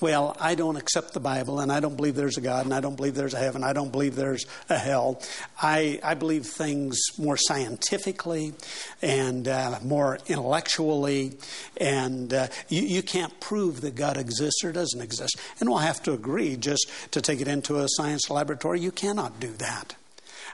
well, 0.00 0.36
I 0.40 0.54
don't 0.54 0.76
accept 0.76 1.12
the 1.12 1.20
Bible 1.20 1.60
and 1.60 1.70
I 1.70 1.80
don't 1.80 1.96
believe 1.96 2.14
there's 2.14 2.36
a 2.36 2.40
God 2.40 2.64
and 2.64 2.74
I 2.74 2.80
don't 2.80 2.96
believe 2.96 3.14
there's 3.14 3.34
a 3.34 3.38
heaven. 3.38 3.64
I 3.64 3.72
don't 3.72 3.92
believe 3.92 4.16
there's 4.16 4.46
a 4.68 4.78
hell. 4.78 5.22
I, 5.60 6.00
I 6.02 6.14
believe 6.14 6.46
things 6.46 6.98
more 7.18 7.36
scientifically 7.36 8.54
and 9.02 9.48
uh, 9.48 9.78
more 9.82 10.18
intellectually, 10.26 11.32
and 11.76 12.32
uh, 12.32 12.48
you, 12.68 12.82
you 12.82 13.02
can't 13.02 13.38
prove 13.40 13.80
that 13.82 13.94
God 13.94 14.16
exists 14.16 14.64
or 14.64 14.72
doesn't 14.72 15.00
exist. 15.00 15.38
And 15.60 15.68
we'll 15.68 15.78
have 15.78 16.02
to 16.04 16.12
agree 16.12 16.56
just 16.56 16.90
to 17.12 17.20
take 17.20 17.40
it 17.40 17.48
into 17.48 17.78
a 17.78 17.86
science 17.88 18.30
laboratory, 18.30 18.80
you 18.80 18.90
cannot 18.90 19.40
do 19.40 19.52
that. 19.54 19.94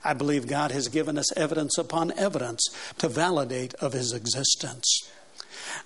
I 0.02 0.14
believe 0.14 0.46
God 0.46 0.70
has 0.70 0.88
given 0.88 1.18
us 1.18 1.36
evidence 1.36 1.76
upon 1.76 2.12
evidence 2.18 2.66
to 2.98 3.08
validate 3.08 3.74
of 3.74 3.92
his 3.92 4.12
existence. 4.12 5.10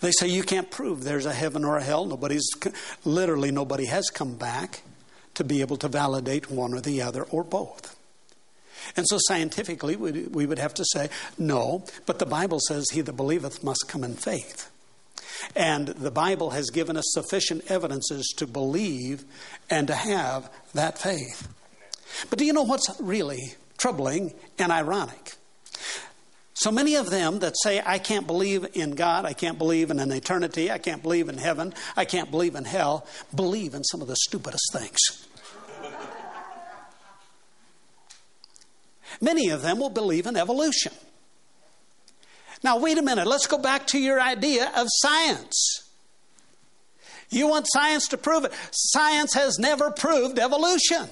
They 0.00 0.12
say 0.12 0.28
you 0.28 0.42
can't 0.42 0.70
prove 0.70 1.04
there's 1.04 1.26
a 1.26 1.32
heaven 1.32 1.64
or 1.64 1.76
a 1.76 1.82
hell. 1.82 2.04
Nobody's 2.04 2.48
literally 3.04 3.50
nobody 3.50 3.86
has 3.86 4.10
come 4.10 4.36
back 4.36 4.82
to 5.34 5.44
be 5.44 5.60
able 5.60 5.76
to 5.78 5.88
validate 5.88 6.50
one 6.50 6.74
or 6.74 6.80
the 6.80 7.02
other 7.02 7.24
or 7.24 7.44
both. 7.44 7.96
And 8.96 9.06
so 9.08 9.18
scientifically 9.26 9.96
we 9.96 10.46
would 10.46 10.58
have 10.58 10.74
to 10.74 10.84
say 10.92 11.08
no, 11.38 11.84
but 12.06 12.18
the 12.18 12.26
Bible 12.26 12.60
says 12.60 12.86
he 12.92 13.00
that 13.00 13.14
believeth 13.14 13.64
must 13.64 13.86
come 13.88 14.04
in 14.04 14.14
faith. 14.14 14.70
And 15.56 15.88
the 15.88 16.10
Bible 16.10 16.50
has 16.50 16.70
given 16.70 16.96
us 16.96 17.04
sufficient 17.08 17.70
evidences 17.70 18.32
to 18.36 18.46
believe 18.46 19.24
and 19.68 19.88
to 19.88 19.94
have 19.94 20.50
that 20.74 20.98
faith. 20.98 21.48
But 22.30 22.38
do 22.38 22.44
you 22.44 22.52
know 22.52 22.62
what's 22.62 22.94
really 23.00 23.54
troubling 23.76 24.34
and 24.58 24.70
ironic? 24.70 25.34
So 26.54 26.70
many 26.70 26.94
of 26.94 27.10
them 27.10 27.40
that 27.40 27.54
say, 27.60 27.82
I 27.84 27.98
can't 27.98 28.28
believe 28.28 28.64
in 28.74 28.92
God, 28.92 29.24
I 29.24 29.32
can't 29.32 29.58
believe 29.58 29.90
in 29.90 29.98
an 29.98 30.12
eternity, 30.12 30.70
I 30.70 30.78
can't 30.78 31.02
believe 31.02 31.28
in 31.28 31.36
heaven, 31.36 31.74
I 31.96 32.04
can't 32.04 32.30
believe 32.30 32.54
in 32.54 32.64
hell, 32.64 33.06
believe 33.34 33.74
in 33.74 33.82
some 33.82 34.00
of 34.00 34.06
the 34.06 34.16
stupidest 34.16 34.72
things. 34.72 34.98
Many 39.20 39.50
of 39.50 39.62
them 39.62 39.78
will 39.78 39.90
believe 39.90 40.26
in 40.26 40.36
evolution. 40.36 40.92
Now, 42.62 42.78
wait 42.78 42.98
a 42.98 43.02
minute, 43.02 43.26
let's 43.26 43.46
go 43.46 43.58
back 43.58 43.88
to 43.88 43.98
your 43.98 44.20
idea 44.20 44.72
of 44.76 44.86
science. 44.88 45.84
You 47.30 47.48
want 47.48 47.66
science 47.68 48.08
to 48.08 48.16
prove 48.16 48.44
it. 48.44 48.52
Science 48.70 49.34
has 49.34 49.58
never 49.58 49.90
proved 49.90 50.38
evolution. 50.38 51.08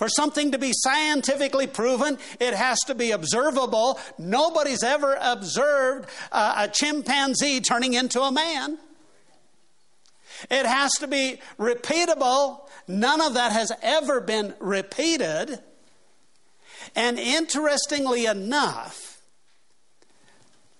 For 0.00 0.08
something 0.08 0.52
to 0.52 0.58
be 0.58 0.72
scientifically 0.72 1.66
proven, 1.66 2.16
it 2.40 2.54
has 2.54 2.78
to 2.86 2.94
be 2.94 3.10
observable. 3.10 4.00
Nobody's 4.16 4.82
ever 4.82 5.18
observed 5.20 6.08
a 6.32 6.70
chimpanzee 6.72 7.60
turning 7.60 7.92
into 7.92 8.22
a 8.22 8.32
man. 8.32 8.78
It 10.50 10.64
has 10.64 10.92
to 11.00 11.06
be 11.06 11.38
repeatable. 11.58 12.60
None 12.88 13.20
of 13.20 13.34
that 13.34 13.52
has 13.52 13.72
ever 13.82 14.22
been 14.22 14.54
repeated. 14.58 15.58
And 16.96 17.18
interestingly 17.18 18.24
enough, 18.24 19.20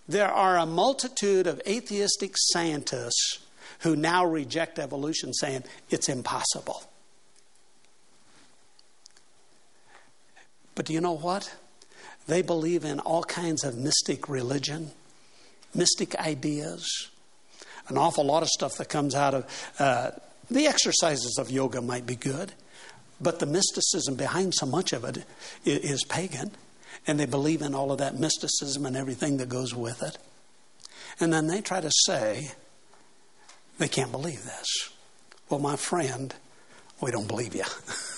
there 0.08 0.32
are 0.32 0.56
a 0.56 0.64
multitude 0.64 1.46
of 1.46 1.60
atheistic 1.68 2.32
scientists 2.36 3.40
who 3.80 3.96
now 3.96 4.24
reject 4.24 4.78
evolution, 4.78 5.34
saying 5.34 5.64
it's 5.90 6.08
impossible. 6.08 6.84
But 10.80 10.86
do 10.86 10.94
you 10.94 11.02
know 11.02 11.18
what? 11.18 11.54
They 12.26 12.40
believe 12.40 12.86
in 12.86 13.00
all 13.00 13.22
kinds 13.22 13.64
of 13.64 13.76
mystic 13.76 14.30
religion, 14.30 14.92
mystic 15.74 16.16
ideas, 16.18 17.10
an 17.88 17.98
awful 17.98 18.24
lot 18.24 18.42
of 18.42 18.48
stuff 18.48 18.78
that 18.78 18.88
comes 18.88 19.14
out 19.14 19.34
of 19.34 19.72
uh, 19.78 20.12
the 20.50 20.66
exercises 20.66 21.36
of 21.38 21.50
yoga 21.50 21.82
might 21.82 22.06
be 22.06 22.16
good, 22.16 22.54
but 23.20 23.40
the 23.40 23.44
mysticism 23.44 24.14
behind 24.14 24.54
so 24.54 24.64
much 24.64 24.94
of 24.94 25.04
it 25.04 25.22
is 25.66 26.02
pagan, 26.04 26.52
and 27.06 27.20
they 27.20 27.26
believe 27.26 27.60
in 27.60 27.74
all 27.74 27.92
of 27.92 27.98
that 27.98 28.18
mysticism 28.18 28.86
and 28.86 28.96
everything 28.96 29.36
that 29.36 29.50
goes 29.50 29.74
with 29.74 30.02
it. 30.02 30.16
And 31.20 31.30
then 31.30 31.46
they 31.46 31.60
try 31.60 31.82
to 31.82 31.90
say 32.06 32.52
they 33.76 33.88
can't 33.88 34.12
believe 34.12 34.44
this. 34.44 34.88
Well, 35.50 35.60
my 35.60 35.76
friend, 35.76 36.34
we 37.02 37.10
don't 37.10 37.28
believe 37.28 37.54
you. 37.54 37.64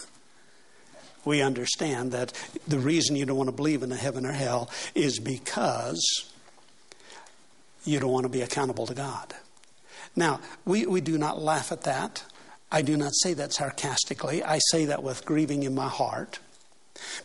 we 1.24 1.42
understand 1.42 2.12
that 2.12 2.32
the 2.66 2.78
reason 2.78 3.16
you 3.16 3.24
don't 3.24 3.36
want 3.36 3.48
to 3.48 3.56
believe 3.56 3.82
in 3.82 3.92
a 3.92 3.96
heaven 3.96 4.26
or 4.26 4.32
hell 4.32 4.70
is 4.94 5.18
because 5.18 6.00
you 7.84 8.00
don't 8.00 8.12
want 8.12 8.24
to 8.24 8.30
be 8.30 8.42
accountable 8.42 8.86
to 8.86 8.94
God. 8.94 9.34
Now, 10.14 10.40
we, 10.64 10.86
we 10.86 11.00
do 11.00 11.18
not 11.18 11.40
laugh 11.40 11.72
at 11.72 11.82
that. 11.82 12.24
I 12.70 12.82
do 12.82 12.96
not 12.96 13.12
say 13.14 13.34
that 13.34 13.52
sarcastically. 13.52 14.42
I 14.42 14.58
say 14.70 14.86
that 14.86 15.02
with 15.02 15.24
grieving 15.24 15.62
in 15.62 15.74
my 15.74 15.88
heart 15.88 16.38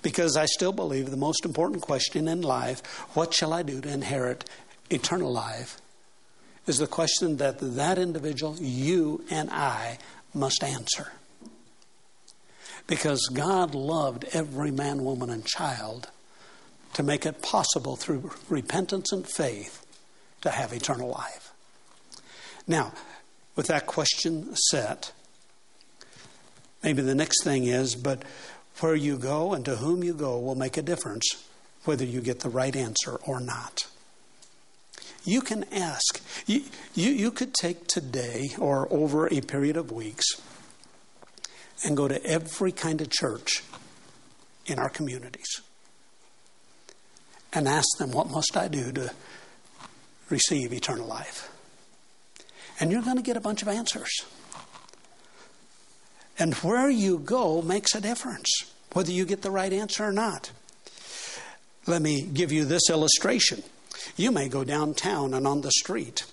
because 0.01 0.35
I 0.37 0.45
still 0.45 0.71
believe 0.71 1.11
the 1.11 1.17
most 1.17 1.45
important 1.45 1.81
question 1.81 2.27
in 2.27 2.41
life 2.41 2.85
what 3.15 3.33
shall 3.33 3.53
I 3.53 3.63
do 3.63 3.81
to 3.81 3.89
inherit 3.89 4.45
eternal 4.89 5.31
life? 5.31 5.79
is 6.67 6.77
the 6.77 6.87
question 6.87 7.37
that 7.37 7.57
that 7.59 7.97
individual, 7.97 8.55
you 8.59 9.23
and 9.31 9.49
I, 9.49 9.97
must 10.33 10.63
answer 10.63 11.11
because 12.87 13.29
God 13.33 13.75
loved 13.75 14.25
every 14.31 14.71
man, 14.71 15.03
woman, 15.03 15.29
and 15.29 15.45
child 15.45 16.09
to 16.93 17.03
make 17.03 17.25
it 17.25 17.41
possible 17.41 17.95
through 17.95 18.31
repentance 18.49 19.11
and 19.11 19.27
faith 19.27 19.85
to 20.41 20.49
have 20.49 20.73
eternal 20.73 21.09
life. 21.09 21.51
Now, 22.65 22.93
with 23.55 23.67
that 23.67 23.85
question 23.85 24.55
set, 24.55 25.11
maybe 26.83 27.01
the 27.01 27.15
next 27.15 27.43
thing 27.43 27.65
is, 27.65 27.95
but 27.95 28.23
where 28.79 28.95
you 28.95 29.17
go 29.17 29.53
and 29.53 29.65
to 29.65 29.77
whom 29.77 30.03
you 30.03 30.13
go 30.13 30.39
will 30.39 30.55
make 30.55 30.77
a 30.77 30.81
difference 30.81 31.43
whether 31.83 32.05
you 32.05 32.21
get 32.21 32.41
the 32.41 32.49
right 32.49 32.75
answer 32.75 33.15
or 33.25 33.39
not. 33.39 33.87
You 35.23 35.41
can 35.41 35.65
ask. 35.73 36.21
You, 36.45 36.63
you, 36.93 37.11
you 37.11 37.31
could 37.31 37.53
take 37.53 37.87
today 37.87 38.49
or 38.59 38.91
over 38.91 39.27
a 39.27 39.41
period 39.41 39.77
of 39.77 39.91
weeks 39.91 40.25
and 41.83 41.95
go 41.95 42.07
to 42.07 42.23
every 42.25 42.71
kind 42.71 43.01
of 43.01 43.09
church 43.09 43.63
in 44.65 44.79
our 44.79 44.89
communities 44.89 45.61
and 47.53 47.67
ask 47.67 47.87
them, 47.97 48.11
What 48.11 48.29
must 48.29 48.57
I 48.57 48.67
do 48.67 48.91
to 48.91 49.13
receive 50.29 50.73
eternal 50.73 51.07
life? 51.07 51.49
And 52.79 52.91
you're 52.91 53.01
going 53.01 53.17
to 53.17 53.23
get 53.23 53.37
a 53.37 53.41
bunch 53.41 53.61
of 53.61 53.67
answers. 53.67 54.11
And 56.39 56.53
where 56.55 56.89
you 56.89 57.17
go 57.17 57.61
makes 57.61 57.95
a 57.95 58.01
difference, 58.01 58.47
whether 58.93 59.11
you 59.11 59.25
get 59.25 59.41
the 59.41 59.49
right 59.49 59.73
answer 59.73 60.05
or 60.05 60.11
not. 60.11 60.51
Let 61.87 62.01
me 62.01 62.21
give 62.21 62.51
you 62.51 62.65
this 62.65 62.89
illustration. 62.89 63.63
You 64.17 64.31
may 64.31 64.49
go 64.49 64.63
downtown 64.63 65.33
and 65.33 65.47
on 65.47 65.61
the 65.61 65.71
street 65.71 66.25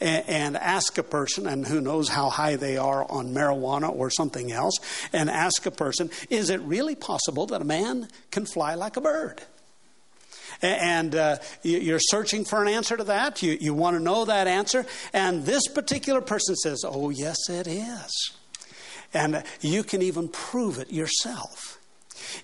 and, 0.00 0.24
and 0.28 0.56
ask 0.56 0.98
a 0.98 1.02
person, 1.02 1.46
and 1.46 1.66
who 1.66 1.80
knows 1.80 2.08
how 2.08 2.30
high 2.30 2.56
they 2.56 2.76
are 2.76 3.10
on 3.10 3.34
marijuana 3.34 3.94
or 3.94 4.10
something 4.10 4.52
else, 4.52 4.78
and 5.12 5.30
ask 5.30 5.66
a 5.66 5.70
person, 5.70 6.10
is 6.28 6.50
it 6.50 6.60
really 6.60 6.94
possible 6.94 7.46
that 7.46 7.62
a 7.62 7.64
man 7.64 8.08
can 8.30 8.46
fly 8.46 8.74
like 8.74 8.96
a 8.96 9.00
bird? 9.00 9.42
and 10.62 11.14
uh, 11.14 11.36
you're 11.62 12.00
searching 12.00 12.44
for 12.44 12.62
an 12.62 12.68
answer 12.68 12.96
to 12.96 13.04
that. 13.04 13.42
You, 13.42 13.56
you 13.60 13.72
want 13.74 13.96
to 13.96 14.02
know 14.02 14.26
that 14.26 14.46
answer. 14.46 14.84
And 15.12 15.44
this 15.44 15.66
particular 15.68 16.20
person 16.20 16.54
says, 16.56 16.84
Oh, 16.86 17.10
yes, 17.10 17.36
it 17.48 17.66
is. 17.66 18.32
And 19.12 19.42
you 19.60 19.82
can 19.82 20.02
even 20.02 20.28
prove 20.28 20.78
it 20.78 20.92
yourself. 20.92 21.79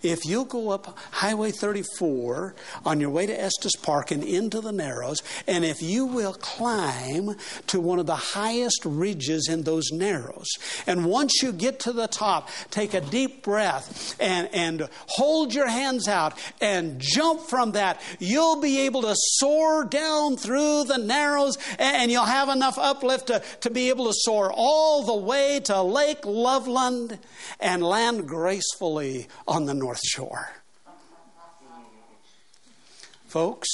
If 0.03 0.25
you'll 0.25 0.45
go 0.45 0.71
up 0.71 0.99
Highway 1.13 1.51
34 1.51 2.55
on 2.85 3.01
your 3.01 3.11
way 3.11 3.27
to 3.27 3.41
Estes 3.41 3.77
Park 3.77 4.11
and 4.11 4.23
into 4.23 4.61
the 4.61 4.73
Narrows, 4.73 5.23
and 5.47 5.65
if 5.65 5.83
you 5.83 6.07
will 6.07 6.35
climb 6.35 7.37
to 7.69 7.81
one 7.81 7.99
of 7.99 8.07
the 8.07 8.17
highest 8.17 8.85
ridges 8.85 9.49
in 9.49 9.63
those 9.63 9.91
Narrows, 9.93 10.49
and 10.87 11.07
once 11.07 11.43
you 11.43 11.53
get 11.53 11.81
to 11.81 11.93
the 11.93 12.09
top, 12.09 12.49
take 12.71 12.95
a 12.95 13.01
deep 13.01 13.43
breath 13.43 14.17
and, 14.21 14.49
and 14.53 14.89
hold 15.09 15.55
your 15.55 15.69
hands 15.69 16.09
out 16.09 16.35
and 16.61 17.01
jump 17.01 17.41
from 17.41 17.73
that, 17.73 18.01
you'll 18.19 18.61
be 18.61 18.81
able 18.81 19.03
to 19.03 19.15
soar 19.17 19.85
down 19.85 20.37
through 20.37 20.85
the 20.85 20.99
Narrows 20.99 21.59
and 21.79 22.11
you'll 22.11 22.25
have 22.25 22.49
enough 22.49 22.79
uplift 22.79 23.29
to, 23.29 23.43
to 23.61 23.71
be 23.71 23.89
able 23.91 24.07
to 24.07 24.15
soar 24.15 24.53
all 24.53 25.03
the 25.05 25.17
way 25.17 25.61
to 25.61 25.83
Lake 25.83 26.25
Loveland 26.25 27.19
and 27.61 27.83
land 27.83 28.27
gracefully 28.27 29.29
on 29.47 29.67
the 29.67 29.75
North 29.79 30.01
Shore. 30.05 30.51
Folks, 33.29 33.69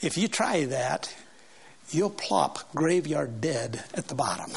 if 0.00 0.16
you 0.16 0.28
try 0.28 0.64
that, 0.66 1.14
you'll 1.90 2.10
plop 2.10 2.72
graveyard 2.74 3.40
dead 3.40 3.84
at 3.94 4.08
the 4.08 4.14
bottom. 4.14 4.52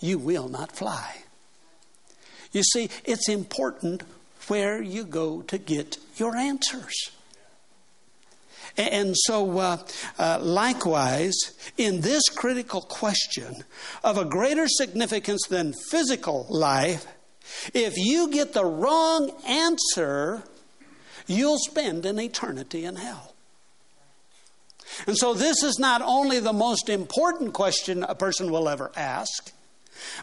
You 0.00 0.18
will 0.18 0.48
not 0.48 0.72
fly. 0.72 1.22
You 2.52 2.62
see, 2.62 2.88
it's 3.04 3.28
important 3.28 4.02
where 4.48 4.82
you 4.82 5.04
go 5.04 5.42
to 5.42 5.58
get 5.58 5.98
your 6.16 6.36
answers. 6.36 7.10
And 8.76 9.16
so, 9.16 9.58
uh, 9.58 9.78
uh, 10.18 10.38
likewise, 10.40 11.36
in 11.76 12.00
this 12.00 12.22
critical 12.28 12.80
question 12.80 13.64
of 14.04 14.18
a 14.18 14.24
greater 14.24 14.68
significance 14.68 15.46
than 15.48 15.74
physical 15.90 16.46
life, 16.48 17.06
if 17.74 17.94
you 17.96 18.30
get 18.30 18.52
the 18.52 18.64
wrong 18.64 19.30
answer, 19.46 20.42
you'll 21.26 21.58
spend 21.58 22.06
an 22.06 22.18
eternity 22.18 22.84
in 22.84 22.96
hell. 22.96 23.34
And 25.06 25.16
so, 25.16 25.34
this 25.34 25.62
is 25.62 25.78
not 25.78 26.02
only 26.02 26.40
the 26.40 26.52
most 26.52 26.88
important 26.88 27.52
question 27.52 28.02
a 28.02 28.14
person 28.14 28.50
will 28.50 28.68
ever 28.68 28.90
ask, 28.96 29.52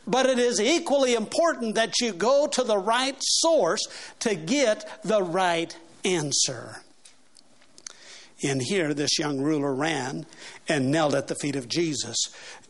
but 0.07 0.25
it 0.25 0.39
is 0.39 0.59
equally 0.59 1.13
important 1.13 1.75
that 1.75 1.99
you 2.01 2.13
go 2.13 2.47
to 2.47 2.63
the 2.63 2.77
right 2.77 3.15
source 3.19 3.81
to 4.19 4.35
get 4.35 5.01
the 5.03 5.21
right 5.21 5.75
answer. 6.03 6.81
In 8.39 8.59
here, 8.59 8.93
this 8.93 9.17
young 9.17 9.39
ruler 9.39 9.73
ran 9.73 10.25
and 10.67 10.91
knelt 10.91 11.13
at 11.13 11.27
the 11.27 11.35
feet 11.35 11.55
of 11.55 11.67
Jesus. 11.67 12.17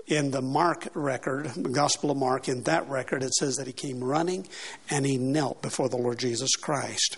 In 0.08 0.32
the 0.32 0.42
Mark 0.42 0.88
record, 0.94 1.48
the 1.56 1.70
Gospel 1.70 2.12
of 2.12 2.18
Mark, 2.18 2.48
in 2.48 2.64
that 2.64 2.88
record, 2.88 3.24
it 3.24 3.34
says 3.34 3.56
that 3.56 3.68
he 3.68 3.74
came 3.74 4.04
running 4.04 4.48
and 4.90 5.06
he 5.06 5.18
knelt 5.18 5.62
before 5.62 5.90
the 5.90 5.98
Lord 5.98 6.20
Jesus 6.20 6.56
Christ 6.56 7.18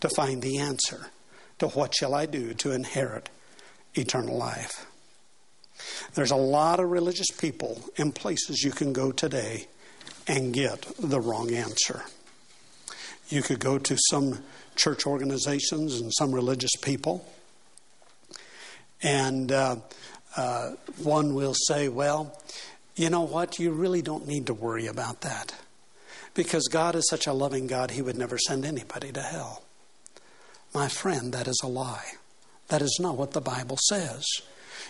to 0.00 0.08
find 0.10 0.42
the 0.42 0.58
answer 0.58 1.06
to 1.58 1.68
what 1.68 1.94
shall 1.94 2.14
I 2.14 2.26
do 2.26 2.52
to 2.54 2.72
inherit 2.72 3.30
eternal 3.94 4.36
life. 4.36 4.86
There's 6.14 6.30
a 6.30 6.36
lot 6.36 6.78
of 6.78 6.90
religious 6.90 7.30
people 7.30 7.82
and 7.96 8.14
places 8.14 8.62
you 8.62 8.70
can 8.70 8.92
go 8.92 9.10
today 9.10 9.68
and 10.26 10.52
get 10.52 10.86
the 10.98 11.20
wrong 11.20 11.52
answer. 11.52 12.04
You 13.28 13.42
could 13.42 13.60
go 13.60 13.78
to 13.78 13.96
some 14.10 14.40
church 14.76 15.06
organizations 15.06 16.00
and 16.00 16.12
some 16.12 16.34
religious 16.34 16.74
people 16.82 17.26
and 19.04 19.52
uh, 19.52 19.76
uh, 20.36 20.72
one 21.02 21.34
will 21.34 21.54
say, 21.54 21.88
well, 21.88 22.40
you 22.96 23.10
know 23.10 23.22
what? 23.22 23.58
You 23.58 23.72
really 23.72 24.02
don't 24.02 24.26
need 24.26 24.46
to 24.46 24.54
worry 24.54 24.86
about 24.86 25.22
that. 25.22 25.54
Because 26.34 26.68
God 26.68 26.94
is 26.94 27.08
such 27.08 27.26
a 27.26 27.32
loving 27.32 27.66
God, 27.66 27.92
He 27.92 28.02
would 28.02 28.16
never 28.16 28.38
send 28.38 28.64
anybody 28.64 29.12
to 29.12 29.22
hell. 29.22 29.62
My 30.74 30.88
friend, 30.88 31.32
that 31.32 31.46
is 31.46 31.60
a 31.62 31.68
lie. 31.68 32.12
That 32.68 32.82
is 32.82 32.98
not 33.00 33.16
what 33.16 33.32
the 33.32 33.40
Bible 33.40 33.78
says. 33.88 34.24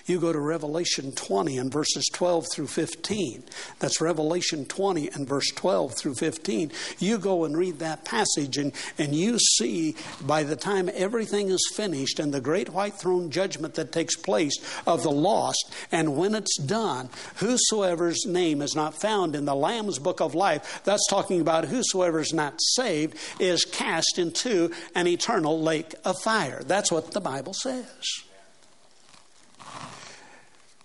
You 0.06 0.20
go 0.20 0.34
to 0.34 0.38
Revelation 0.38 1.12
20 1.12 1.56
and 1.56 1.72
verses 1.72 2.04
12 2.12 2.46
through 2.52 2.66
15. 2.66 3.42
That's 3.78 4.02
Revelation 4.02 4.66
20 4.66 5.08
and 5.08 5.26
verse 5.26 5.50
12 5.54 5.94
through 5.96 6.16
15. 6.16 6.70
You 6.98 7.16
go 7.16 7.44
and 7.44 7.56
read 7.56 7.78
that 7.78 8.04
passage, 8.04 8.58
and, 8.58 8.72
and 8.98 9.14
you 9.14 9.38
see 9.38 9.96
by 10.20 10.42
the 10.42 10.56
time 10.56 10.90
everything 10.92 11.48
is 11.48 11.72
finished 11.74 12.18
and 12.18 12.34
the 12.34 12.42
great 12.42 12.68
white 12.68 12.94
throne 12.94 13.30
judgment 13.30 13.74
that 13.74 13.92
takes 13.92 14.14
place 14.14 14.58
of 14.86 15.02
the 15.02 15.10
lost, 15.10 15.72
and 15.90 16.18
when 16.18 16.34
it's 16.34 16.58
done, 16.58 17.08
whosoever's 17.36 18.26
name 18.26 18.60
is 18.60 18.76
not 18.76 18.94
found 18.94 19.34
in 19.34 19.46
the 19.46 19.54
Lamb's 19.54 19.98
book 19.98 20.20
of 20.20 20.34
life, 20.34 20.82
that's 20.84 21.06
talking 21.08 21.40
about 21.40 21.64
whosoever's 21.64 22.34
not 22.34 22.54
saved, 22.58 23.16
is 23.40 23.64
cast 23.64 24.18
into 24.18 24.70
an 24.94 25.06
eternal 25.06 25.62
lake 25.62 25.94
of 26.04 26.20
fire. 26.20 26.62
That's 26.66 26.92
what 26.92 27.12
the 27.12 27.20
Bible 27.20 27.54
says. 27.54 28.24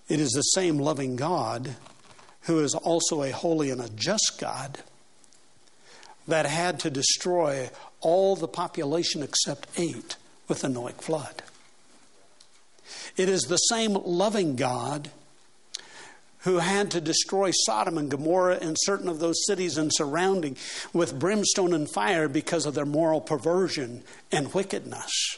It 0.09 0.19
is 0.19 0.31
the 0.31 0.41
same 0.41 0.79
loving 0.79 1.15
God 1.15 1.75
who 2.41 2.59
is 2.59 2.73
also 2.73 3.21
a 3.21 3.31
holy 3.31 3.69
and 3.69 3.79
a 3.79 3.89
just 3.89 4.37
God 4.39 4.79
that 6.27 6.47
had 6.47 6.79
to 6.81 6.89
destroy 6.89 7.69
all 8.01 8.35
the 8.35 8.47
population 8.47 9.21
except 9.21 9.67
eight 9.77 10.15
with 10.47 10.61
the 10.61 10.67
Noahic 10.67 11.01
flood. 11.01 11.43
It 13.17 13.29
is 13.29 13.43
the 13.43 13.57
same 13.57 13.93
loving 13.93 14.55
God 14.55 15.11
who 16.39 16.59
had 16.59 16.89
to 16.91 17.01
destroy 17.01 17.51
Sodom 17.51 17.97
and 17.97 18.09
Gomorrah 18.09 18.59
and 18.61 18.77
certain 18.79 19.09
of 19.09 19.19
those 19.19 19.45
cities 19.45 19.77
and 19.77 19.91
surrounding 19.93 20.55
with 20.93 21.19
brimstone 21.19 21.73
and 21.73 21.91
fire 21.91 22.29
because 22.29 22.65
of 22.65 22.75
their 22.75 22.85
moral 22.85 23.19
perversion 23.21 24.03
and 24.31 24.53
wickedness. 24.53 25.37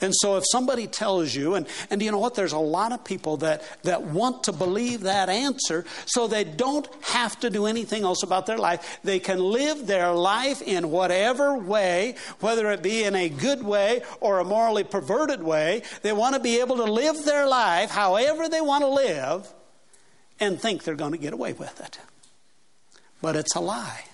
And 0.00 0.14
so 0.14 0.36
if 0.36 0.44
somebody 0.50 0.86
tells 0.86 1.34
you, 1.34 1.54
and, 1.54 1.66
and 1.90 2.02
you 2.02 2.10
know 2.10 2.18
what, 2.18 2.34
there's 2.34 2.52
a 2.52 2.58
lot 2.58 2.92
of 2.92 3.04
people 3.04 3.38
that, 3.38 3.62
that 3.82 4.02
want 4.02 4.44
to 4.44 4.52
believe 4.52 5.02
that 5.02 5.28
answer 5.28 5.84
so 6.06 6.26
they 6.26 6.44
don't 6.44 6.88
have 7.02 7.38
to 7.40 7.50
do 7.50 7.66
anything 7.66 8.04
else 8.04 8.22
about 8.22 8.46
their 8.46 8.58
life. 8.58 8.98
They 9.02 9.18
can 9.18 9.38
live 9.38 9.86
their 9.86 10.12
life 10.12 10.62
in 10.62 10.90
whatever 10.90 11.56
way, 11.56 12.16
whether 12.40 12.70
it 12.70 12.82
be 12.82 13.04
in 13.04 13.14
a 13.14 13.28
good 13.28 13.62
way 13.62 14.02
or 14.20 14.38
a 14.38 14.44
morally 14.44 14.84
perverted 14.84 15.42
way. 15.42 15.82
They 16.02 16.12
want 16.12 16.34
to 16.34 16.40
be 16.40 16.60
able 16.60 16.76
to 16.76 16.84
live 16.84 17.24
their 17.24 17.46
life 17.46 17.90
however 17.90 18.48
they 18.48 18.60
want 18.60 18.82
to 18.82 18.88
live 18.88 19.52
and 20.40 20.60
think 20.60 20.84
they're 20.84 20.94
going 20.94 21.12
to 21.12 21.18
get 21.18 21.32
away 21.32 21.52
with 21.52 21.80
it. 21.80 21.98
But 23.22 23.36
it's 23.36 23.54
a 23.54 23.60
lie. 23.60 24.04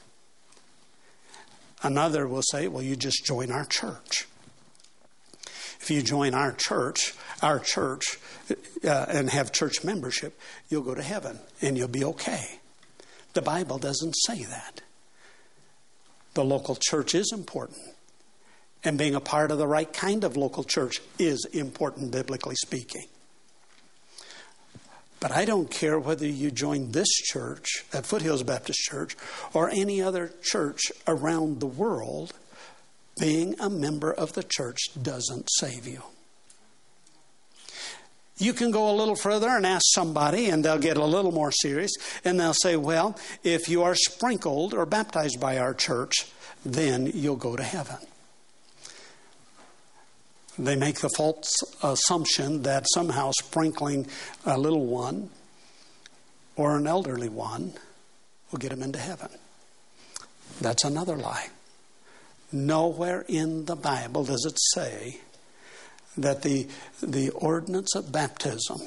Another 1.83 2.29
will 2.29 2.43
say, 2.43 2.69
well, 2.69 2.83
you 2.83 2.95
just 2.95 3.25
join 3.25 3.51
our 3.51 3.65
church 3.65 4.29
if 5.83 5.91
you 5.91 6.01
join 6.01 6.33
our 6.33 6.53
church, 6.53 7.13
our 7.43 7.59
church, 7.59 8.19
uh, 8.85 9.07
and 9.09 9.29
have 9.29 9.51
church 9.51 9.83
membership, 9.83 10.39
you'll 10.69 10.83
go 10.83 10.95
to 10.95 11.03
heaven 11.03 11.41
and 11.61 11.77
you'll 11.77 11.89
be 11.89 12.05
okay. 12.05 12.61
The 13.33 13.43
Bible 13.43 13.79
doesn't 13.79 14.13
say 14.13 14.45
that. 14.45 14.81
The 16.35 16.45
local 16.45 16.77
church 16.81 17.17
is 17.17 17.33
important. 17.33 17.79
And 18.85 18.97
being 18.97 19.17
a 19.17 19.21
part 19.21 19.51
of 19.51 19.59
the 19.59 19.67
right 19.67 19.93
kind 19.93 20.23
of 20.23 20.37
local 20.37 20.63
church 20.63 21.01
is 21.19 21.45
important, 21.53 22.13
biblically 22.13 22.57
speaking. 22.57 23.07
But 25.19 25.33
I 25.33 25.45
don't 25.45 25.71
care 25.71 25.99
whether 25.99 26.27
you 26.27 26.51
join 26.53 26.93
this 26.93 27.09
church, 27.09 27.85
at 27.93 28.07
Foothills 28.07 28.43
Baptist 28.45 28.81
Church, 28.81 29.17
or 29.53 29.69
any 29.71 30.01
other 30.01 30.33
church 30.43 30.93
around 31.07 31.61
the 31.61 31.67
world 31.67 32.35
being 33.19 33.59
a 33.61 33.69
member 33.69 34.13
of 34.13 34.33
the 34.33 34.43
church 34.43 34.81
doesn't 35.01 35.49
save 35.53 35.87
you. 35.87 36.03
You 38.39 38.53
can 38.53 38.71
go 38.71 38.91
a 38.91 38.97
little 38.97 39.15
further 39.15 39.49
and 39.49 39.65
ask 39.65 39.85
somebody, 39.95 40.49
and 40.49 40.65
they'll 40.65 40.79
get 40.79 40.97
a 40.97 41.05
little 41.05 41.31
more 41.31 41.53
serious, 41.53 41.93
and 42.25 42.41
they'll 42.41 42.55
say, 42.55 42.77
Well, 42.77 43.17
if 43.45 43.69
you 43.69 43.83
are 43.83 43.95
sprinkled 43.95 44.75
or 44.75 44.85
baptized 44.87 45.39
by 45.39 45.59
our 45.59 45.75
church, 45.75 46.27
then 46.65 47.07
you'll 47.07 47.37
go 47.37 47.57
to 47.57 47.63
heaven. 47.63 47.99
They 50.59 50.77
make 50.77 51.01
the 51.01 51.11
false 51.17 51.51
assumption 51.83 52.63
that 52.63 52.87
somehow 52.93 53.31
sprinkling 53.39 54.07
a 54.45 54.59
little 54.59 54.87
one 54.87 55.31
or 56.57 56.77
an 56.77 56.87
elderly 56.87 57.29
one 57.29 57.75
will 58.51 58.59
get 58.59 58.71
them 58.71 58.83
into 58.83 58.99
heaven. 58.99 59.31
That's 60.61 60.85
another 60.85 61.17
lie. 61.17 61.49
Nowhere 62.53 63.25
in 63.29 63.65
the 63.65 63.77
Bible 63.77 64.25
does 64.25 64.45
it 64.45 64.59
say 64.75 65.21
that 66.19 66.43
the, 66.43 66.69
the 67.03 67.31
ordinance 67.31 67.95
of 67.95 68.13
baptism, 68.13 68.79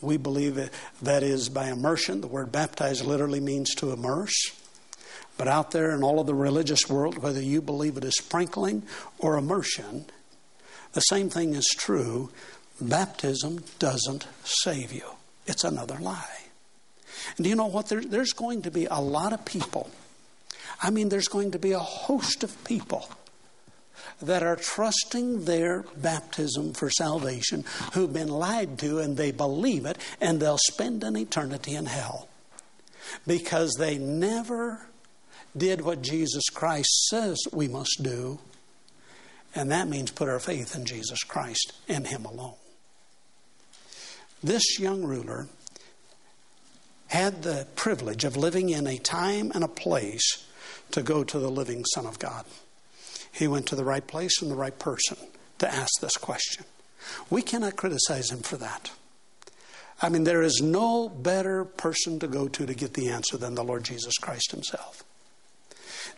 we 0.00 0.16
believe 0.16 0.70
that, 1.02 1.22
is 1.22 1.48
by 1.48 1.68
immersion. 1.68 2.20
The 2.20 2.28
word 2.28 2.52
baptize 2.52 3.04
literally 3.04 3.40
means 3.40 3.74
to 3.76 3.92
immerse. 3.92 4.52
But 5.36 5.48
out 5.48 5.72
there 5.72 5.90
in 5.90 6.02
all 6.02 6.20
of 6.20 6.26
the 6.26 6.34
religious 6.34 6.88
world, 6.88 7.18
whether 7.18 7.40
you 7.40 7.60
believe 7.62 7.96
it 7.96 8.04
is 8.04 8.16
sprinkling 8.16 8.84
or 9.18 9.36
immersion, 9.36 10.04
the 10.92 11.00
same 11.00 11.30
thing 11.30 11.54
is 11.54 11.66
true. 11.76 12.30
Baptism 12.80 13.64
doesn't 13.78 14.26
save 14.44 14.92
you, 14.92 15.04
it's 15.46 15.64
another 15.64 15.98
lie. 15.98 16.44
And 17.36 17.44
do 17.44 17.50
you 17.50 17.56
know 17.56 17.66
what? 17.66 17.88
There, 17.88 18.00
there's 18.00 18.32
going 18.32 18.62
to 18.62 18.70
be 18.70 18.86
a 18.86 19.00
lot 19.00 19.32
of 19.32 19.44
people 19.44 19.90
I 20.82 20.90
mean, 20.90 21.08
there's 21.08 21.28
going 21.28 21.50
to 21.52 21.58
be 21.58 21.72
a 21.72 21.78
host 21.78 22.42
of 22.42 22.64
people 22.64 23.08
that 24.22 24.42
are 24.42 24.56
trusting 24.56 25.44
their 25.44 25.84
baptism 25.96 26.72
for 26.72 26.90
salvation 26.90 27.64
who've 27.92 28.12
been 28.12 28.28
lied 28.28 28.78
to 28.78 28.98
and 28.98 29.16
they 29.16 29.30
believe 29.30 29.86
it 29.86 29.98
and 30.20 30.40
they'll 30.40 30.58
spend 30.58 31.04
an 31.04 31.16
eternity 31.16 31.74
in 31.74 31.86
hell 31.86 32.28
because 33.26 33.74
they 33.78 33.98
never 33.98 34.86
did 35.56 35.80
what 35.80 36.02
Jesus 36.02 36.48
Christ 36.48 37.08
says 37.08 37.38
we 37.52 37.68
must 37.68 38.02
do, 38.02 38.38
and 39.54 39.70
that 39.70 39.88
means 39.88 40.10
put 40.10 40.28
our 40.28 40.38
faith 40.38 40.76
in 40.76 40.84
Jesus 40.84 41.24
Christ 41.24 41.72
and 41.88 42.06
Him 42.06 42.24
alone. 42.24 42.54
This 44.42 44.78
young 44.78 45.02
ruler 45.02 45.48
had 47.08 47.42
the 47.42 47.66
privilege 47.74 48.24
of 48.24 48.36
living 48.36 48.70
in 48.70 48.86
a 48.86 48.96
time 48.96 49.50
and 49.54 49.64
a 49.64 49.68
place 49.68 50.46
to 50.92 51.02
go 51.02 51.24
to 51.24 51.38
the 51.38 51.50
living 51.50 51.84
Son 51.94 52.06
of 52.06 52.18
God. 52.18 52.44
He 53.32 53.48
went 53.48 53.66
to 53.66 53.76
the 53.76 53.84
right 53.84 54.06
place 54.06 54.42
and 54.42 54.50
the 54.50 54.56
right 54.56 54.78
person 54.78 55.16
to 55.58 55.72
ask 55.72 56.00
this 56.00 56.16
question. 56.16 56.64
We 57.28 57.42
cannot 57.42 57.76
criticize 57.76 58.30
him 58.30 58.40
for 58.40 58.56
that. 58.56 58.90
I 60.02 60.08
mean, 60.08 60.24
there 60.24 60.42
is 60.42 60.60
no 60.62 61.08
better 61.08 61.64
person 61.64 62.18
to 62.20 62.28
go 62.28 62.48
to 62.48 62.66
to 62.66 62.74
get 62.74 62.94
the 62.94 63.10
answer 63.10 63.36
than 63.36 63.54
the 63.54 63.64
Lord 63.64 63.84
Jesus 63.84 64.16
Christ 64.18 64.50
himself 64.50 65.04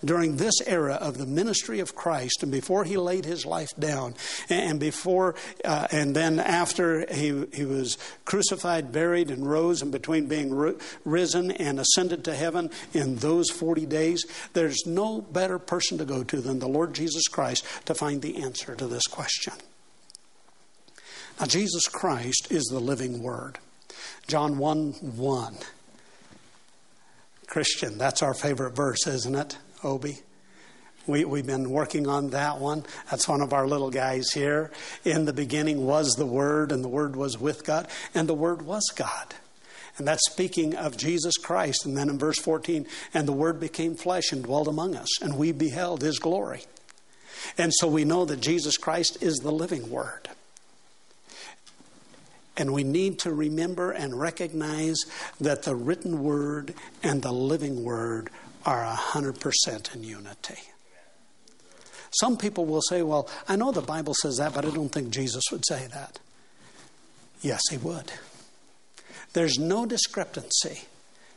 during 0.04 0.36
this 0.36 0.60
era 0.66 0.94
of 0.94 1.18
the 1.18 1.26
ministry 1.26 1.80
of 1.80 1.94
Christ 1.94 2.42
and 2.42 2.50
before 2.50 2.84
he 2.84 2.96
laid 2.96 3.24
his 3.24 3.46
life 3.46 3.70
down 3.78 4.14
and 4.48 4.80
before 4.80 5.34
uh, 5.64 5.86
and 5.90 6.14
then 6.14 6.38
after 6.38 7.06
he, 7.12 7.46
he 7.52 7.64
was 7.64 7.98
crucified, 8.24 8.92
buried, 8.92 9.30
and 9.30 9.48
rose, 9.48 9.82
and 9.82 9.92
between 9.92 10.26
being 10.26 10.76
risen 11.04 11.50
and 11.50 11.78
ascended 11.78 12.24
to 12.24 12.34
heaven 12.34 12.70
in 12.92 13.16
those 13.16 13.50
40 13.50 13.86
days, 13.86 14.24
there's 14.52 14.86
no 14.86 15.20
better 15.20 15.58
person 15.58 15.98
to 15.98 16.04
go 16.04 16.24
to 16.24 16.40
than 16.40 16.58
the 16.58 16.68
Lord 16.68 16.94
Jesus 16.94 17.28
Christ 17.28 17.64
to 17.86 17.94
find 17.94 18.22
the 18.22 18.42
answer 18.42 18.74
to 18.74 18.86
this 18.86 19.06
question. 19.06 19.54
Now, 21.40 21.46
Jesus 21.46 21.88
Christ 21.88 22.48
is 22.50 22.64
the 22.64 22.80
living 22.80 23.22
Word. 23.22 23.58
John 24.26 24.58
1 24.58 24.92
1. 24.92 25.56
Christian, 27.46 27.98
that's 27.98 28.22
our 28.22 28.32
favorite 28.32 28.74
verse, 28.74 29.06
isn't 29.06 29.34
it? 29.34 29.58
Obi. 29.82 30.20
We, 31.06 31.24
we've 31.24 31.46
been 31.46 31.70
working 31.70 32.06
on 32.06 32.30
that 32.30 32.58
one. 32.58 32.84
That's 33.10 33.28
one 33.28 33.40
of 33.40 33.52
our 33.52 33.66
little 33.66 33.90
guys 33.90 34.30
here. 34.32 34.70
In 35.04 35.24
the 35.24 35.32
beginning 35.32 35.84
was 35.84 36.14
the 36.14 36.26
Word, 36.26 36.70
and 36.70 36.84
the 36.84 36.88
Word 36.88 37.16
was 37.16 37.38
with 37.38 37.64
God, 37.64 37.88
and 38.14 38.28
the 38.28 38.34
Word 38.34 38.62
was 38.62 38.84
God. 38.94 39.34
And 39.98 40.06
that's 40.06 40.30
speaking 40.30 40.76
of 40.76 40.96
Jesus 40.96 41.36
Christ. 41.36 41.84
And 41.84 41.96
then 41.96 42.08
in 42.08 42.18
verse 42.18 42.38
14, 42.38 42.86
and 43.12 43.26
the 43.26 43.32
Word 43.32 43.58
became 43.58 43.94
flesh 43.94 44.32
and 44.32 44.44
dwelt 44.44 44.68
among 44.68 44.94
us, 44.94 45.20
and 45.20 45.36
we 45.36 45.50
beheld 45.52 46.02
His 46.02 46.18
glory. 46.18 46.64
And 47.58 47.72
so 47.74 47.88
we 47.88 48.04
know 48.04 48.24
that 48.24 48.40
Jesus 48.40 48.76
Christ 48.76 49.22
is 49.22 49.38
the 49.38 49.52
living 49.52 49.90
Word. 49.90 50.28
And 52.56 52.72
we 52.72 52.84
need 52.84 53.18
to 53.20 53.32
remember 53.32 53.90
and 53.90 54.18
recognize 54.18 54.98
that 55.40 55.64
the 55.64 55.74
written 55.74 56.22
Word 56.22 56.74
and 57.02 57.22
the 57.22 57.32
living 57.32 57.82
Word 57.82 58.30
are 58.64 58.84
100% 58.84 59.94
in 59.94 60.04
unity. 60.04 60.58
Some 62.20 62.36
people 62.36 62.66
will 62.66 62.82
say, 62.82 63.02
Well, 63.02 63.28
I 63.48 63.56
know 63.56 63.72
the 63.72 63.80
Bible 63.80 64.14
says 64.14 64.36
that, 64.36 64.54
but 64.54 64.64
I 64.64 64.70
don't 64.70 64.90
think 64.90 65.10
Jesus 65.10 65.44
would 65.50 65.64
say 65.66 65.86
that. 65.92 66.18
Yes, 67.40 67.60
he 67.70 67.78
would. 67.78 68.12
There's 69.32 69.58
no 69.58 69.86
discrepancy 69.86 70.82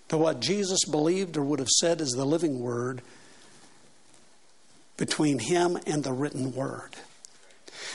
to 0.09 0.17
what 0.17 0.41
Jesus 0.41 0.79
believed 0.85 1.37
or 1.37 1.43
would 1.43 1.59
have 1.59 1.69
said 1.69 2.01
as 2.01 2.11
the 2.11 2.25
living 2.25 2.59
word 2.59 3.01
between 4.97 5.39
him 5.39 5.77
and 5.87 6.03
the 6.03 6.13
written 6.13 6.53
word. 6.53 6.91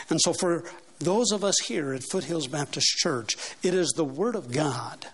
And 0.09 0.21
so, 0.21 0.33
for 0.33 0.65
those 0.99 1.31
of 1.33 1.45
us 1.45 1.59
here 1.67 1.93
at 1.93 2.03
Foothills 2.03 2.47
Baptist 2.47 2.89
Church, 2.99 3.37
it 3.63 3.75
is 3.75 3.93
the 3.97 4.05
Word 4.05 4.35
of 4.35 4.53
God 4.53 5.07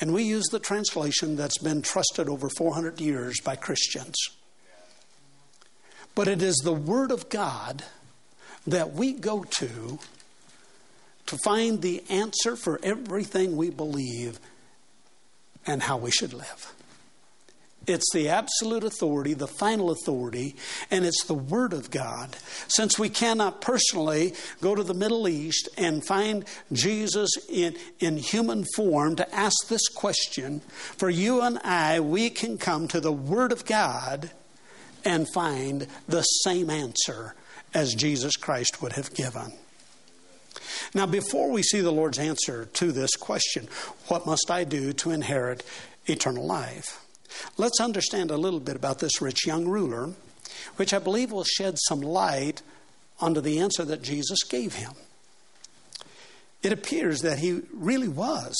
and 0.00 0.12
we 0.12 0.22
use 0.22 0.46
the 0.46 0.60
translation 0.60 1.36
that's 1.36 1.58
been 1.58 1.82
trusted 1.82 2.28
over 2.28 2.48
400 2.48 3.00
years 3.00 3.40
by 3.40 3.56
Christians. 3.56 4.16
But 6.14 6.28
it 6.28 6.42
is 6.42 6.56
the 6.64 6.72
Word 6.72 7.10
of 7.10 7.28
God 7.28 7.84
that 8.66 8.92
we 8.92 9.12
go 9.12 9.44
to 9.44 9.98
to 11.26 11.38
find 11.44 11.82
the 11.82 12.02
answer 12.08 12.56
for 12.56 12.80
everything 12.82 13.56
we 13.56 13.70
believe 13.70 14.40
and 15.66 15.82
how 15.82 15.96
we 15.96 16.10
should 16.10 16.32
live. 16.32 16.72
It's 17.88 18.12
the 18.12 18.28
absolute 18.28 18.84
authority, 18.84 19.32
the 19.32 19.48
final 19.48 19.90
authority, 19.90 20.56
and 20.90 21.06
it's 21.06 21.24
the 21.24 21.34
Word 21.34 21.72
of 21.72 21.90
God. 21.90 22.36
Since 22.68 22.98
we 22.98 23.08
cannot 23.08 23.62
personally 23.62 24.34
go 24.60 24.74
to 24.74 24.82
the 24.82 24.92
Middle 24.92 25.26
East 25.26 25.70
and 25.78 26.04
find 26.04 26.44
Jesus 26.70 27.30
in, 27.48 27.76
in 27.98 28.18
human 28.18 28.66
form 28.76 29.16
to 29.16 29.34
ask 29.34 29.68
this 29.68 29.88
question, 29.88 30.60
for 30.98 31.08
you 31.08 31.40
and 31.40 31.58
I, 31.64 32.00
we 32.00 32.28
can 32.28 32.58
come 32.58 32.88
to 32.88 33.00
the 33.00 33.10
Word 33.10 33.52
of 33.52 33.64
God 33.64 34.30
and 35.02 35.26
find 35.32 35.86
the 36.06 36.22
same 36.22 36.68
answer 36.68 37.34
as 37.72 37.94
Jesus 37.94 38.36
Christ 38.36 38.82
would 38.82 38.92
have 38.92 39.14
given. 39.14 39.52
Now, 40.94 41.06
before 41.06 41.50
we 41.50 41.62
see 41.62 41.80
the 41.80 41.90
Lord's 41.90 42.18
answer 42.18 42.66
to 42.66 42.92
this 42.92 43.16
question, 43.16 43.68
what 44.08 44.26
must 44.26 44.50
I 44.50 44.64
do 44.64 44.92
to 44.92 45.10
inherit 45.10 45.64
eternal 46.06 46.46
life? 46.46 47.00
Let's 47.56 47.80
understand 47.80 48.30
a 48.30 48.36
little 48.36 48.60
bit 48.60 48.76
about 48.76 48.98
this 48.98 49.20
rich 49.20 49.46
young 49.46 49.66
ruler, 49.66 50.12
which 50.76 50.94
I 50.94 50.98
believe 50.98 51.32
will 51.32 51.44
shed 51.44 51.76
some 51.88 52.00
light 52.00 52.62
onto 53.20 53.40
the 53.40 53.58
answer 53.58 53.84
that 53.84 54.02
Jesus 54.02 54.42
gave 54.48 54.74
him. 54.74 54.92
It 56.62 56.72
appears 56.72 57.20
that 57.20 57.38
he 57.38 57.62
really 57.72 58.08
was 58.08 58.56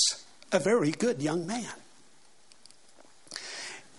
a 0.51 0.59
very 0.59 0.91
good 0.91 1.21
young 1.21 1.45
man. 1.45 1.73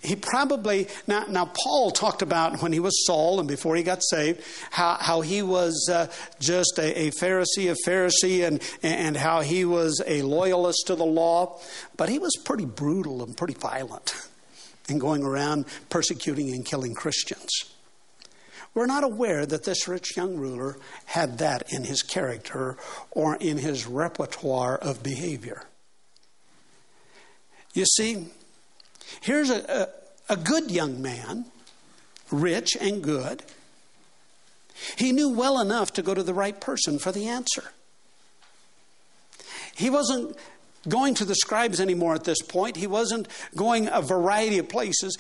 He 0.03 0.17
probably, 0.17 0.89
now, 1.07 1.27
now 1.29 1.53
Paul 1.63 1.91
talked 1.91 2.23
about 2.23 2.63
when 2.63 2.73
he 2.73 2.81
was 2.81 3.05
Saul 3.05 3.39
and 3.39 3.47
before 3.47 3.77
he 3.77 3.83
got 3.83 4.03
saved, 4.03 4.43
how, 4.71 4.95
how 4.95 5.21
he 5.21 5.43
was 5.43 5.91
uh, 5.93 6.07
just 6.41 6.79
a, 6.79 6.99
a 6.99 7.11
Pharisee 7.11 7.71
of 7.71 7.77
Pharisee 7.87 8.47
and, 8.47 8.63
and 8.83 9.15
how 9.15 9.43
he 9.43 9.67
was 9.67 10.03
a 10.07 10.23
loyalist 10.23 10.85
to 10.87 10.95
the 10.95 11.05
law, 11.05 11.61
but 11.99 12.09
he 12.09 12.19
was 12.19 12.35
pretty 12.47 12.65
brutal 12.65 13.23
and 13.23 13.37
pretty 13.37 13.55
violent 13.55 14.15
and 14.91 15.01
going 15.01 15.23
around 15.23 15.65
persecuting 15.89 16.51
and 16.51 16.65
killing 16.65 16.95
Christians. 16.95 17.51
We're 18.75 18.87
not 18.87 19.03
aware 19.03 19.47
that 19.47 19.65
this 19.65 19.89
rich 19.89 20.17
young 20.17 20.37
ruler 20.37 20.77
had 21.07 21.39
that 21.39 21.73
in 21.73 21.85
his 21.85 22.03
character 22.03 22.77
or 23.11 23.37
in 23.37 23.59
his 23.59 23.87
repertoire 23.87 24.77
of 24.77 25.03
behavior. 25.03 25.65
You 27.75 27.85
see, 27.85 28.27
here's 29.21 29.51
a, 29.51 29.89
a, 30.29 30.35
a 30.35 30.37
good 30.37 30.71
young 30.71 31.03
man, 31.03 31.47
rich 32.31 32.77
and 32.81 33.03
good. 33.03 33.43
He 34.97 35.13
knew 35.13 35.31
well 35.31 35.61
enough 35.61 35.93
to 35.95 36.03
go 36.03 36.15
to 36.15 36.23
the 36.23 36.35
right 36.35 36.59
person 36.61 36.99
for 36.99 37.13
the 37.13 37.27
answer. 37.27 37.73
He 39.75 39.91
wasn't 39.91 40.37
going 40.89 41.15
to 41.15 41.25
the 41.25 41.35
scribes 41.35 41.81
anymore 41.81 42.15
at 42.15 42.25
this 42.25 42.43
point. 42.43 42.77
He 42.77 42.87
wasn't 42.87 43.29
going 43.57 43.89
a 43.89 44.01
variety 44.01 44.59
of 44.59 44.69
places. 44.69 45.17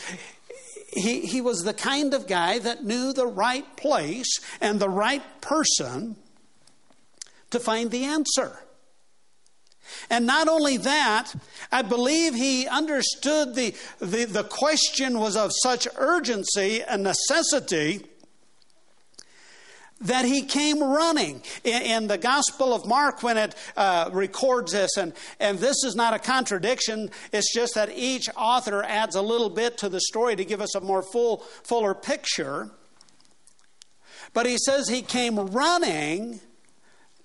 He, 0.92 1.20
he 1.20 1.40
was 1.40 1.62
the 1.62 1.74
kind 1.74 2.14
of 2.14 2.26
guy 2.26 2.58
that 2.58 2.84
knew 2.84 3.12
the 3.12 3.26
right 3.26 3.76
place 3.76 4.40
and 4.60 4.80
the 4.80 4.88
right 4.88 5.22
person 5.40 6.16
to 7.50 7.60
find 7.60 7.90
the 7.90 8.04
answer. 8.04 8.58
And 10.08 10.26
not 10.26 10.48
only 10.48 10.76
that, 10.78 11.34
I 11.72 11.82
believe 11.82 12.34
he 12.34 12.66
understood 12.66 13.54
the, 13.54 13.74
the, 13.98 14.24
the 14.24 14.44
question 14.44 15.18
was 15.18 15.36
of 15.36 15.50
such 15.62 15.88
urgency 15.96 16.82
and 16.82 17.02
necessity 17.02 18.06
that 20.00 20.24
he 20.24 20.42
came 20.42 20.82
running. 20.82 21.42
In, 21.64 21.82
in, 21.82 22.06
the 22.06 22.18
Gospel 22.18 22.74
of 22.74 22.86
Mark, 22.86 23.22
when 23.22 23.36
it 23.36 23.54
uh, 23.76 24.10
records 24.12 24.72
this, 24.72 24.96
and, 24.96 25.12
and 25.38 25.58
this 25.58 25.84
is 25.84 25.94
not 25.94 26.14
a 26.14 26.18
contradiction, 26.18 27.10
it's 27.32 27.54
just 27.54 27.74
that 27.74 27.90
each 27.94 28.28
author 28.36 28.82
adds 28.82 29.14
a 29.14 29.22
little 29.22 29.50
bit 29.50 29.76
to 29.78 29.88
the 29.88 30.00
story 30.00 30.36
to 30.36 30.44
give 30.44 30.60
us 30.60 30.74
a 30.74 30.80
more 30.80 31.02
full, 31.02 31.38
fuller 31.62 31.94
picture. 31.94 32.70
But 34.32 34.46
he 34.46 34.56
says 34.58 34.88
he 34.88 35.02
came 35.02 35.36
running 35.36 36.40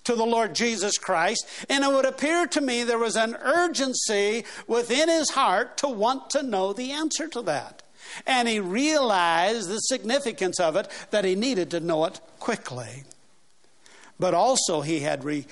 to 0.04 0.14
the 0.14 0.24
Lord 0.24 0.54
Jesus 0.54 0.98
Christ, 0.98 1.46
and 1.68 1.82
it 1.82 1.88
would 1.88 2.04
appear 2.04 2.46
to 2.46 2.60
me 2.60 2.84
there 2.84 2.98
was 2.98 3.16
an 3.16 3.36
urgency 3.42 4.44
within 4.68 5.08
his 5.08 5.30
heart 5.30 5.78
to 5.78 5.88
want 5.88 6.30
to 6.30 6.42
know 6.42 6.72
the 6.72 6.92
answer 6.92 7.26
to 7.28 7.42
that. 7.42 7.82
And 8.26 8.48
he 8.48 8.60
realized 8.60 9.68
the 9.68 9.78
significance 9.78 10.60
of 10.60 10.76
it, 10.76 10.88
that 11.10 11.24
he 11.24 11.34
needed 11.34 11.70
to 11.70 11.80
know 11.80 12.04
it 12.04 12.20
quickly. 12.38 13.04
But 14.18 14.34
also, 14.34 14.80
he 14.80 15.00
had 15.00 15.24
re- 15.24 15.46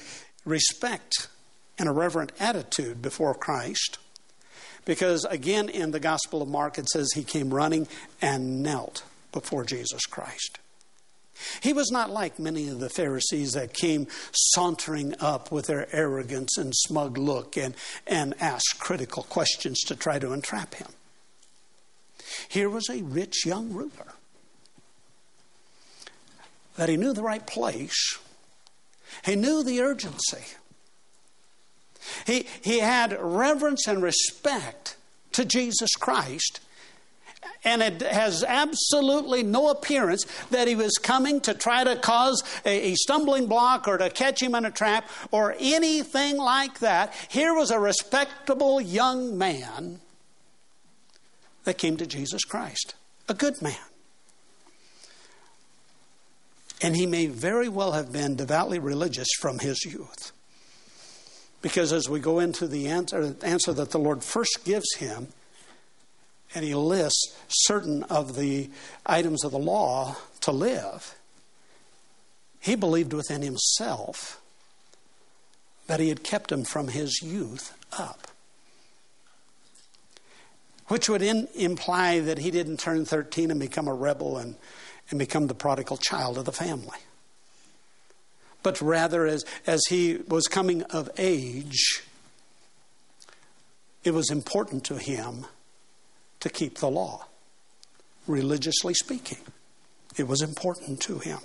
respect 0.44 1.28
and 1.78 1.88
a 1.88 1.92
reverent 1.92 2.32
attitude 2.38 3.02
before 3.02 3.34
Christ 3.34 3.98
Because 4.84 5.24
again, 5.24 5.68
in 5.68 5.90
the 5.90 6.00
Gospel 6.00 6.42
of 6.42 6.48
Mark, 6.48 6.78
it 6.78 6.88
says 6.88 7.12
he 7.12 7.24
came 7.24 7.52
running 7.52 7.88
and 8.20 8.62
knelt 8.62 9.02
before 9.32 9.64
Jesus 9.64 10.04
Christ. 10.06 10.58
He 11.62 11.72
was 11.72 11.90
not 11.90 12.10
like 12.10 12.38
many 12.38 12.68
of 12.68 12.78
the 12.78 12.88
Pharisees 12.88 13.52
that 13.52 13.74
came 13.74 14.06
sauntering 14.32 15.14
up 15.18 15.50
with 15.50 15.66
their 15.66 15.88
arrogance 15.94 16.56
and 16.56 16.72
smug 16.74 17.18
look 17.18 17.56
and, 17.56 17.74
and 18.06 18.34
asked 18.40 18.76
critical 18.78 19.24
questions 19.24 19.80
to 19.80 19.96
try 19.96 20.18
to 20.18 20.32
entrap 20.32 20.74
him. 20.74 20.88
Here 22.48 22.68
was 22.68 22.88
a 22.88 23.02
rich 23.02 23.44
young 23.46 23.72
ruler 23.72 24.14
that 26.76 26.88
he 26.88 26.96
knew 26.96 27.12
the 27.12 27.22
right 27.22 27.46
place, 27.46 28.18
he 29.24 29.36
knew 29.36 29.62
the 29.62 29.80
urgency. 29.80 30.56
He, 32.26 32.46
he 32.60 32.80
had 32.80 33.16
reverence 33.18 33.86
and 33.86 34.02
respect 34.02 34.96
to 35.32 35.44
Jesus 35.44 35.90
Christ 35.98 36.60
and 37.64 37.82
it 37.82 38.02
has 38.02 38.44
absolutely 38.44 39.42
no 39.42 39.68
appearance 39.68 40.26
that 40.50 40.68
he 40.68 40.76
was 40.76 40.98
coming 40.98 41.40
to 41.42 41.54
try 41.54 41.82
to 41.82 41.96
cause 41.96 42.42
a, 42.64 42.92
a, 42.92 42.94
stumbling 42.94 43.46
block 43.46 43.88
or 43.88 43.96
to 43.96 44.10
catch 44.10 44.42
him 44.42 44.54
in 44.54 44.64
a 44.64 44.70
trap 44.70 45.08
or 45.30 45.56
anything 45.58 46.36
like 46.36 46.80
that. 46.80 47.14
Here 47.28 47.54
was 47.54 47.70
a 47.70 47.78
respectable 47.78 48.80
young 48.80 49.38
man 49.38 50.00
that 51.64 51.78
came 51.78 51.96
to 51.96 52.06
Jesus 52.06 52.44
Christ, 52.44 52.94
a 53.28 53.34
good 53.34 53.60
man. 53.60 53.76
And 56.82 56.94
he 56.94 57.06
may 57.06 57.26
very 57.26 57.68
well 57.68 57.92
have 57.92 58.12
been 58.12 58.36
devoutly 58.36 58.78
religious 58.78 59.28
from 59.40 59.58
his 59.58 59.84
youth. 59.84 60.32
Because 61.62 61.92
as 61.92 62.08
we 62.10 62.20
go 62.20 62.40
into 62.40 62.66
the 62.66 62.88
answer, 62.88 63.34
answer 63.42 63.72
that 63.72 63.90
the 63.90 63.98
Lord 63.98 64.22
first 64.22 64.64
gives 64.64 64.94
him, 64.96 65.28
and 66.54 66.64
he 66.64 66.74
lists 66.74 67.34
certain 67.48 68.02
of 68.04 68.36
the 68.36 68.70
items 69.06 69.44
of 69.44 69.52
the 69.52 69.58
law 69.58 70.16
to 70.42 70.52
live, 70.52 71.14
he 72.60 72.74
believed 72.74 73.12
within 73.12 73.40
himself 73.42 74.40
that 75.86 76.00
he 76.00 76.10
had 76.10 76.22
kept 76.22 76.50
them 76.50 76.64
from 76.64 76.88
his 76.88 77.22
youth 77.22 77.76
up. 77.98 78.28
Which 80.88 81.08
would 81.08 81.22
in, 81.22 81.48
imply 81.54 82.20
that 82.20 82.38
he 82.38 82.50
didn't 82.50 82.78
turn 82.78 83.04
13 83.04 83.50
and 83.50 83.58
become 83.58 83.88
a 83.88 83.94
rebel 83.94 84.36
and, 84.36 84.56
and 85.10 85.18
become 85.18 85.46
the 85.46 85.54
prodigal 85.54 85.96
child 85.96 86.36
of 86.38 86.44
the 86.44 86.52
family. 86.52 86.98
But 88.62 88.80
rather, 88.80 89.26
as, 89.26 89.44
as 89.66 89.82
he 89.88 90.18
was 90.28 90.46
coming 90.46 90.82
of 90.84 91.10
age, 91.18 92.02
it 94.04 94.12
was 94.12 94.30
important 94.30 94.84
to 94.84 94.98
him 94.98 95.46
to 96.40 96.48
keep 96.48 96.78
the 96.78 96.90
law, 96.90 97.26
religiously 98.26 98.94
speaking. 98.94 99.38
It 100.16 100.28
was 100.28 100.42
important 100.42 101.00
to 101.02 101.18
him. 101.18 101.38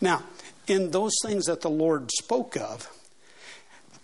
Now, 0.00 0.22
in 0.66 0.90
those 0.90 1.12
things 1.24 1.46
that 1.46 1.62
the 1.62 1.70
Lord 1.70 2.10
spoke 2.12 2.56
of, 2.56 2.90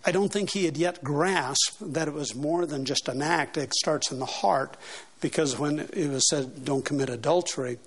I 0.05 0.13
don't 0.13 0.33
think 0.33 0.51
he 0.51 0.65
had 0.65 0.77
yet 0.77 1.05
grasped 1.05 1.93
that 1.93 2.09
it 2.09 2.15
was 2.15 2.35
more 2.35 2.65
than 2.65 2.85
just 2.85 3.09
an 3.09 3.21
act. 3.21 3.57
It 3.59 3.75
starts 3.75 4.11
in 4.11 4.19
the 4.19 4.27
heart, 4.27 4.77
because 5.21 5.59
when 5.59 5.81
it 5.81 6.09
was 6.09 6.29
said, 6.29 6.65
don't 6.65 6.85
commit 6.85 7.11
adultery, 7.11 7.79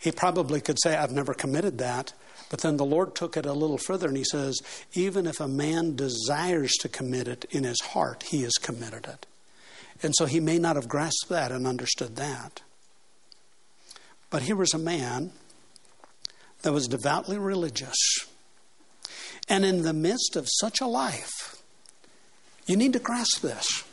he 0.00 0.10
probably 0.10 0.60
could 0.60 0.78
say, 0.82 0.96
I've 0.96 1.12
never 1.12 1.32
committed 1.32 1.78
that. 1.78 2.12
But 2.50 2.60
then 2.60 2.76
the 2.76 2.84
Lord 2.84 3.14
took 3.14 3.36
it 3.36 3.46
a 3.46 3.52
little 3.52 3.78
further 3.78 4.08
and 4.08 4.16
he 4.16 4.24
says, 4.24 4.60
even 4.92 5.26
if 5.26 5.40
a 5.40 5.48
man 5.48 5.96
desires 5.96 6.72
to 6.80 6.88
commit 6.88 7.26
it 7.26 7.46
in 7.50 7.64
his 7.64 7.80
heart, 7.80 8.24
he 8.24 8.42
has 8.42 8.52
committed 8.54 9.06
it. 9.06 9.26
And 10.02 10.12
so 10.16 10.26
he 10.26 10.40
may 10.40 10.58
not 10.58 10.76
have 10.76 10.88
grasped 10.88 11.30
that 11.30 11.50
and 11.50 11.66
understood 11.66 12.16
that. 12.16 12.60
But 14.28 14.42
here 14.42 14.56
was 14.56 14.74
a 14.74 14.78
man 14.78 15.32
that 16.62 16.72
was 16.72 16.86
devoutly 16.86 17.38
religious. 17.38 17.96
And 19.48 19.64
in 19.64 19.82
the 19.82 19.92
midst 19.92 20.36
of 20.36 20.48
such 20.48 20.80
a 20.80 20.86
life, 20.86 21.62
you 22.66 22.76
need 22.76 22.94
to 22.94 22.98
grasp 22.98 23.40
this. 23.40 23.84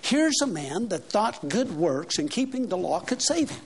Here's 0.00 0.40
a 0.40 0.46
man 0.46 0.88
that 0.88 1.10
thought 1.10 1.48
good 1.48 1.76
works 1.76 2.18
and 2.18 2.30
keeping 2.30 2.68
the 2.68 2.76
law 2.76 3.00
could 3.00 3.22
save 3.22 3.50
him. 3.50 3.64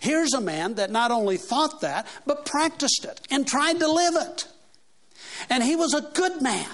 Here's 0.00 0.32
a 0.32 0.40
man 0.40 0.74
that 0.74 0.90
not 0.90 1.10
only 1.10 1.36
thought 1.36 1.80
that, 1.80 2.06
but 2.26 2.46
practiced 2.46 3.04
it 3.04 3.20
and 3.30 3.46
tried 3.46 3.80
to 3.80 3.88
live 3.88 4.14
it. 4.16 4.46
And 5.50 5.62
he 5.62 5.76
was 5.76 5.94
a 5.94 6.00
good 6.00 6.40
man. 6.40 6.68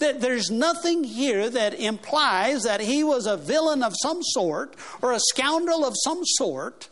That 0.00 0.20
there's 0.20 0.50
nothing 0.50 1.04
here 1.04 1.48
that 1.48 1.74
implies 1.74 2.62
that 2.62 2.80
he 2.80 3.04
was 3.04 3.26
a 3.26 3.36
villain 3.36 3.82
of 3.82 3.94
some 4.02 4.22
sort 4.22 4.74
or 5.00 5.12
a 5.12 5.20
scoundrel 5.20 5.84
of 5.84 5.94
some 6.02 6.24
sort. 6.24 6.88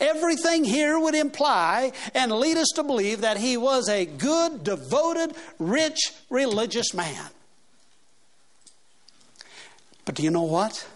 Everything 0.00 0.64
here 0.64 0.98
would 0.98 1.14
imply 1.14 1.92
and 2.14 2.32
lead 2.32 2.56
us 2.56 2.68
to 2.74 2.82
believe 2.82 3.20
that 3.20 3.36
he 3.36 3.56
was 3.56 3.88
a 3.88 4.04
good, 4.04 4.64
devoted, 4.64 5.34
rich, 5.58 6.12
religious 6.30 6.94
man. 6.94 7.30
But 10.04 10.14
do 10.14 10.22
you 10.22 10.30
know 10.30 10.42
what? 10.42 10.86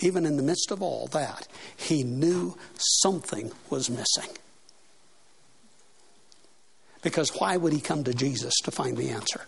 Even 0.00 0.26
in 0.26 0.36
the 0.36 0.42
midst 0.42 0.70
of 0.70 0.82
all 0.82 1.06
that, 1.08 1.46
he 1.76 2.02
knew 2.02 2.56
something 2.76 3.52
was 3.70 3.88
missing. 3.88 4.36
Because 7.02 7.30
why 7.38 7.56
would 7.56 7.72
he 7.72 7.80
come 7.80 8.02
to 8.04 8.14
Jesus 8.14 8.54
to 8.64 8.70
find 8.70 8.96
the 8.96 9.10
answer? 9.10 9.42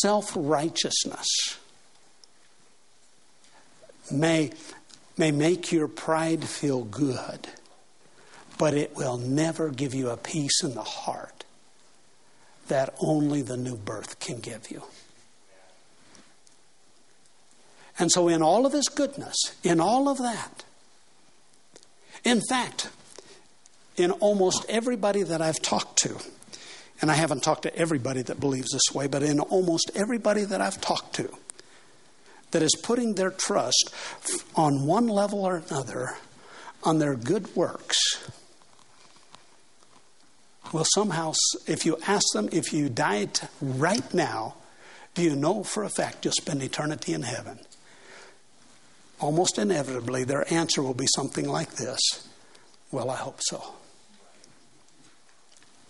self 0.00 0.32
righteousness 0.36 1.26
may, 4.10 4.50
may 5.16 5.30
make 5.30 5.72
your 5.72 5.88
pride 5.88 6.44
feel 6.44 6.84
good, 6.84 7.48
but 8.58 8.74
it 8.74 8.96
will 8.96 9.18
never 9.18 9.70
give 9.70 9.94
you 9.94 10.10
a 10.10 10.16
peace 10.16 10.62
in 10.62 10.74
the 10.74 10.82
heart 10.82 11.44
that 12.68 12.94
only 13.00 13.42
the 13.42 13.56
new 13.56 13.76
birth 13.76 14.18
can 14.18 14.38
give 14.38 14.70
you. 14.70 14.82
And 17.98 18.12
so, 18.12 18.28
in 18.28 18.42
all 18.42 18.66
of 18.66 18.72
his 18.72 18.88
goodness, 18.88 19.36
in 19.62 19.80
all 19.80 20.08
of 20.08 20.18
that, 20.18 20.64
in 22.24 22.42
fact, 22.48 22.90
in 23.96 24.10
almost 24.10 24.66
everybody 24.68 25.22
that 25.22 25.40
I've 25.40 25.62
talked 25.62 25.98
to, 26.00 26.18
and 27.00 27.10
I 27.10 27.14
haven't 27.14 27.42
talked 27.42 27.62
to 27.62 27.74
everybody 27.74 28.22
that 28.22 28.38
believes 28.38 28.72
this 28.72 28.94
way, 28.94 29.06
but 29.06 29.22
in 29.22 29.40
almost 29.40 29.90
everybody 29.94 30.44
that 30.44 30.60
I've 30.60 30.80
talked 30.80 31.14
to 31.14 31.30
that 32.56 32.62
is 32.62 32.74
putting 32.74 33.16
their 33.16 33.30
trust 33.30 33.92
on 34.54 34.86
one 34.86 35.08
level 35.08 35.44
or 35.44 35.56
another 35.68 36.14
on 36.84 36.98
their 36.98 37.14
good 37.14 37.54
works 37.54 37.98
will 40.72 40.86
somehow, 40.94 41.34
if 41.66 41.84
you 41.84 41.98
ask 42.06 42.24
them, 42.32 42.48
if 42.52 42.72
you 42.72 42.88
died 42.88 43.38
right 43.60 44.14
now, 44.14 44.54
do 45.12 45.22
you 45.22 45.36
know 45.36 45.64
for 45.64 45.84
a 45.84 45.90
fact 45.90 46.24
you'll 46.24 46.32
spend 46.32 46.62
eternity 46.62 47.12
in 47.12 47.24
heaven? 47.24 47.58
Almost 49.20 49.58
inevitably, 49.58 50.24
their 50.24 50.50
answer 50.50 50.82
will 50.82 50.94
be 50.94 51.08
something 51.14 51.46
like 51.46 51.72
this 51.72 52.00
Well, 52.90 53.10
I 53.10 53.16
hope 53.16 53.40
so. 53.40 53.74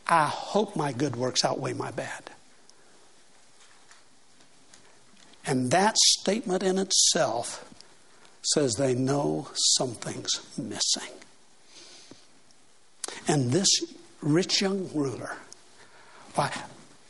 I 0.09 0.27
hope 0.27 0.75
my 0.75 0.91
good 0.91 1.15
works 1.15 1.45
outweigh 1.45 1.75
my 1.75 1.93
bad. 1.93 2.33
And 5.47 5.71
that 5.71 5.97
statement 5.97 6.63
in 6.63 6.79
itself 6.79 7.65
says 8.43 8.75
they 8.75 8.95
know 8.95 9.49
something's 9.77 10.41
missing. 10.59 11.13
And 13.29 13.53
this 13.53 13.69
rich 14.21 14.61
young 14.61 14.91
ruler, 14.93 15.37
why, 16.35 16.53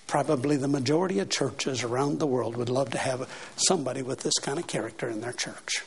probably 0.07 0.57
the 0.57 0.68
majority 0.68 1.18
of 1.18 1.31
churches 1.31 1.83
around 1.83 2.18
the 2.18 2.27
world 2.27 2.57
would 2.57 2.68
love 2.68 2.90
to 2.90 2.99
have 2.99 3.29
somebody 3.57 4.03
with 4.03 4.20
this 4.20 4.35
kind 4.35 4.59
of 4.59 4.66
character 4.66 5.09
in 5.09 5.20
their 5.20 5.33
church. 5.33 5.85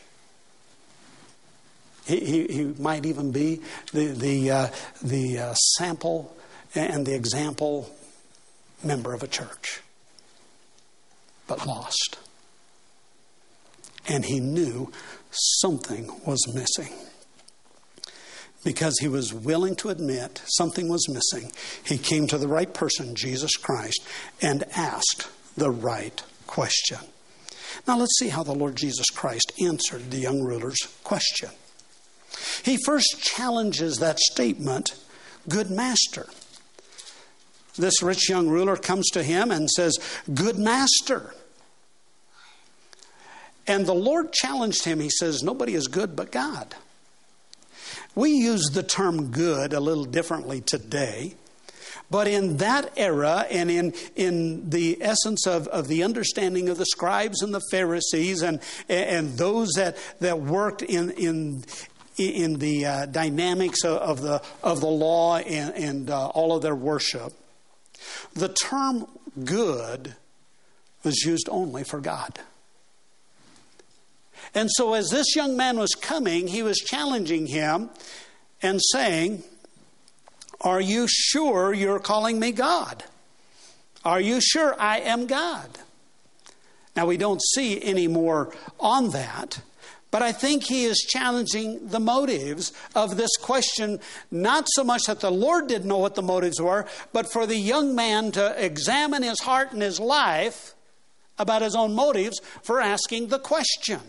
He, 2.05 2.19
he, 2.19 2.47
he 2.47 2.63
might 2.79 3.05
even 3.05 3.31
be 3.31 3.61
the, 3.93 4.07
the, 4.07 4.51
uh, 4.51 4.67
the 5.03 5.37
uh, 5.39 5.53
sample 5.53 6.35
and 6.73 7.05
the 7.05 7.13
example 7.13 7.95
member 8.83 9.13
of 9.13 9.21
a 9.21 9.27
church, 9.27 9.81
but 11.47 11.67
lost. 11.67 12.17
And 14.09 14.25
he 14.25 14.41
knew 14.41 14.91
something 15.31 16.19
was 16.25 16.39
missing. 16.53 16.93
Because 18.65 18.99
he 18.99 19.07
was 19.07 19.33
willing 19.33 19.75
to 19.77 19.87
admit 19.89 20.41
something 20.57 20.89
was 20.89 21.07
missing, 21.07 21.51
he 21.85 21.97
came 21.97 22.27
to 22.27 22.37
the 22.37 22.47
right 22.47 22.73
person, 22.73 23.15
Jesus 23.15 23.55
Christ, 23.55 24.01
and 24.41 24.65
asked 24.75 25.29
the 25.55 25.71
right 25.71 26.21
question. 26.45 26.97
Now 27.87 27.97
let's 27.97 28.17
see 28.19 28.29
how 28.29 28.43
the 28.43 28.53
Lord 28.53 28.75
Jesus 28.75 29.09
Christ 29.09 29.53
answered 29.61 30.11
the 30.11 30.17
young 30.17 30.41
ruler's 30.41 30.79
question. 31.03 31.49
He 32.63 32.77
first 32.85 33.21
challenges 33.21 33.97
that 33.97 34.19
statement, 34.19 34.95
good 35.47 35.69
master. 35.69 36.27
this 37.77 38.01
rich 38.03 38.29
young 38.29 38.49
ruler 38.49 38.75
comes 38.75 39.07
to 39.11 39.23
him 39.23 39.51
and 39.51 39.69
says, 39.69 39.97
Good 40.33 40.57
master. 40.57 41.33
And 43.69 43.85
the 43.85 43.93
Lord 43.93 44.33
challenged 44.33 44.83
him. 44.83 44.99
He 44.99 45.11
says, 45.11 45.43
Nobody 45.43 45.75
is 45.75 45.87
good 45.87 46.15
but 46.15 46.31
God. 46.31 46.73
We 48.15 48.31
use 48.31 48.63
the 48.73 48.81
term 48.81 49.29
good 49.29 49.73
a 49.73 49.79
little 49.79 50.05
differently 50.05 50.59
today. 50.59 51.35
But 52.09 52.27
in 52.27 52.57
that 52.57 52.91
era 52.97 53.45
and 53.51 53.69
in, 53.69 53.93
in 54.15 54.71
the 54.71 54.97
essence 54.99 55.45
of, 55.45 55.67
of 55.67 55.87
the 55.87 56.01
understanding 56.01 56.67
of 56.67 56.79
the 56.79 56.85
scribes 56.87 57.43
and 57.43 57.53
the 57.53 57.61
Pharisees 57.69 58.41
and, 58.41 58.59
and 58.89 59.37
those 59.37 59.69
that, 59.75 59.97
that 60.19 60.41
worked 60.41 60.81
in, 60.81 61.11
in, 61.11 61.63
in 62.17 62.57
the 62.57 62.87
uh, 62.87 63.05
dynamics 63.05 63.83
of, 63.83 63.97
of, 63.97 64.21
the, 64.21 64.41
of 64.63 64.81
the 64.81 64.87
law 64.87 65.37
and, 65.37 65.75
and 65.75 66.09
uh, 66.09 66.29
all 66.29 66.55
of 66.55 66.63
their 66.63 66.75
worship, 66.75 67.33
the 68.33 68.49
term 68.49 69.05
good 69.45 70.15
was 71.03 71.23
used 71.23 71.47
only 71.51 71.83
for 71.83 72.01
God. 72.01 72.39
And 74.53 74.69
so, 74.71 74.93
as 74.93 75.09
this 75.09 75.35
young 75.35 75.55
man 75.55 75.77
was 75.77 75.91
coming, 75.91 76.47
he 76.47 76.63
was 76.63 76.77
challenging 76.77 77.47
him 77.47 77.89
and 78.61 78.79
saying, 78.91 79.43
Are 80.61 80.81
you 80.81 81.07
sure 81.07 81.73
you're 81.73 81.99
calling 81.99 82.39
me 82.39 82.51
God? 82.51 83.03
Are 84.03 84.21
you 84.21 84.39
sure 84.41 84.79
I 84.79 84.99
am 84.99 85.27
God? 85.27 85.69
Now, 86.95 87.05
we 87.05 87.17
don't 87.17 87.41
see 87.53 87.81
any 87.81 88.07
more 88.07 88.53
on 88.79 89.11
that, 89.11 89.61
but 90.11 90.21
I 90.21 90.31
think 90.31 90.63
he 90.63 90.85
is 90.85 90.97
challenging 91.07 91.87
the 91.87 91.99
motives 91.99 92.73
of 92.95 93.15
this 93.15 93.35
question, 93.37 93.99
not 94.31 94.65
so 94.69 94.83
much 94.83 95.03
that 95.03 95.19
the 95.19 95.31
Lord 95.31 95.67
didn't 95.67 95.87
know 95.87 95.99
what 95.99 96.15
the 96.15 96.23
motives 96.23 96.59
were, 96.59 96.87
but 97.13 97.31
for 97.31 97.45
the 97.45 97.57
young 97.57 97.93
man 97.93 98.31
to 98.31 98.65
examine 98.65 99.21
his 99.21 99.39
heart 99.41 99.71
and 99.71 99.81
his 99.81 99.99
life 99.99 100.73
about 101.37 101.61
his 101.61 101.75
own 101.75 101.93
motives 101.93 102.39
for 102.63 102.81
asking 102.81 103.27
the 103.27 103.39
question. 103.39 103.99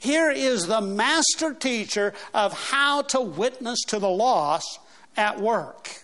Here 0.00 0.30
is 0.30 0.66
the 0.66 0.80
master 0.80 1.54
teacher 1.54 2.14
of 2.34 2.52
how 2.52 3.02
to 3.02 3.20
witness 3.20 3.80
to 3.88 3.98
the 3.98 4.08
lost 4.08 4.78
at 5.16 5.40
work. 5.40 6.02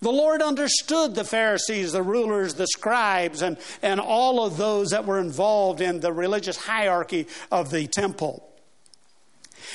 The 0.00 0.10
Lord 0.10 0.40
understood 0.40 1.14
the 1.14 1.24
Pharisees, 1.24 1.92
the 1.92 2.02
rulers, 2.02 2.54
the 2.54 2.66
scribes, 2.66 3.42
and, 3.42 3.58
and 3.82 4.00
all 4.00 4.44
of 4.44 4.56
those 4.56 4.90
that 4.90 5.04
were 5.04 5.18
involved 5.18 5.82
in 5.82 6.00
the 6.00 6.12
religious 6.12 6.56
hierarchy 6.56 7.26
of 7.52 7.70
the 7.70 7.86
temple. 7.86 8.48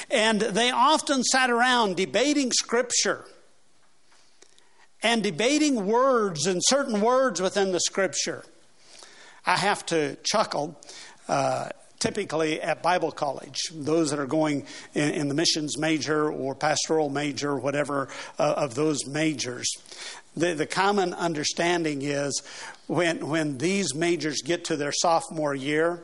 And 0.10 0.42
they 0.42 0.72
often 0.72 1.24
sat 1.24 1.52
around 1.52 1.96
debating 1.96 2.52
Scripture 2.52 3.26
and 5.04 5.22
debating 5.22 5.86
words 5.86 6.48
and 6.48 6.60
certain 6.66 7.02
words 7.02 7.40
within 7.40 7.72
the 7.72 7.80
Scripture. 7.80 8.44
I 9.46 9.58
have 9.58 9.86
to 9.88 10.18
chuckle. 10.24 10.80
Uh, 11.28 11.70
typically 12.00 12.62
at 12.62 12.84
Bible 12.84 13.12
college, 13.12 13.60
those 13.74 14.12
that 14.12 14.20
are 14.20 14.26
going 14.26 14.66
in, 14.94 15.10
in 15.12 15.28
the 15.28 15.34
missions 15.34 15.78
major 15.78 16.32
or 16.32 16.56
pastoral 16.56 17.10
major, 17.10 17.58
whatever 17.58 18.10
uh, 18.38 18.54
of 18.58 18.76
those 18.76 19.06
majors. 19.08 19.70
The, 20.36 20.54
the 20.54 20.66
common 20.66 21.14
understanding 21.14 22.02
is 22.02 22.44
when, 22.88 23.28
when 23.28 23.58
these 23.58 23.96
majors 23.96 24.42
get 24.42 24.66
to 24.66 24.76
their 24.76 24.92
sophomore 24.92 25.56
year, 25.56 26.04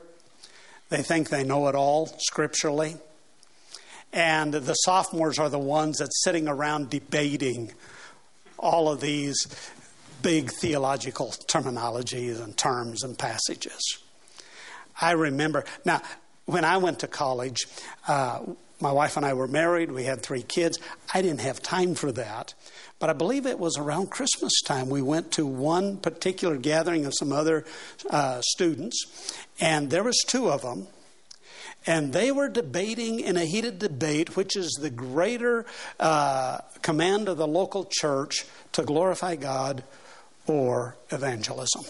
they 0.90 1.04
think 1.04 1.30
they 1.30 1.44
know 1.44 1.68
it 1.68 1.76
all 1.76 2.08
scripturally. 2.20 2.96
And 4.14 4.54
the 4.54 4.74
sophomores 4.74 5.40
are 5.40 5.50
the 5.50 5.60
ones 5.60 6.00
that's 6.00 6.22
sitting 6.24 6.48
around 6.48 6.90
debating 6.90 7.72
all 8.58 8.90
of 8.90 9.00
these 9.00 9.48
big 10.22 10.52
theological 10.52 11.34
terminologies 11.48 12.42
and 12.42 12.56
terms 12.58 13.04
and 13.04 13.18
passages. 13.18 13.82
I 15.02 15.12
remember. 15.12 15.66
Now, 15.84 16.02
when 16.46 16.64
I 16.64 16.78
went 16.78 17.00
to 17.00 17.08
college, 17.08 17.66
uh, 18.08 18.42
my 18.80 18.92
wife 18.92 19.18
and 19.18 19.26
I 19.26 19.34
were 19.34 19.48
married. 19.48 19.92
We 19.92 20.04
had 20.04 20.22
three 20.22 20.42
kids. 20.42 20.80
I 21.14 21.22
didn't 21.22 21.42
have 21.42 21.62
time 21.62 21.96
for 21.96 22.12
that. 22.14 22.54
But 23.00 23.10
I 23.10 23.14
believe 23.14 23.46
it 23.46 23.60
was 23.60 23.78
around 23.78 24.12
Christmas 24.12 24.62
time. 24.62 24.90
We 24.90 25.02
went 25.02 25.32
to 25.34 25.46
one 25.46 25.98
particular 25.98 26.58
gathering 26.58 27.06
of 27.06 27.14
some 27.18 27.32
other 27.32 27.66
uh, 28.10 28.42
students, 28.42 29.36
and 29.60 29.90
there 29.90 30.04
was 30.04 30.18
two 30.28 30.50
of 30.50 30.62
them. 30.62 30.88
And 31.88 32.14
they 32.14 32.32
were 32.32 32.48
debating 32.48 33.20
in 33.20 33.38
a 33.38 33.46
heated 33.46 33.80
debate 33.80 34.36
which 34.36 34.56
is 34.56 34.78
the 34.80 34.92
greater 34.92 35.66
uh, 36.00 36.60
command 36.84 37.28
of 37.28 37.38
the 37.38 37.48
local 37.48 37.86
church 37.90 38.46
to 38.74 38.84
glorify 38.84 39.36
God 39.36 39.84
or 40.46 40.96
evangelism. 41.10 41.84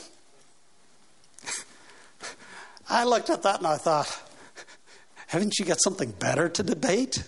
I 2.91 3.05
looked 3.05 3.29
at 3.29 3.43
that 3.43 3.59
and 3.59 3.67
I 3.67 3.77
thought, 3.77 4.21
haven't 5.27 5.57
you 5.57 5.65
got 5.65 5.81
something 5.81 6.11
better 6.11 6.49
to 6.49 6.63
debate? 6.63 7.23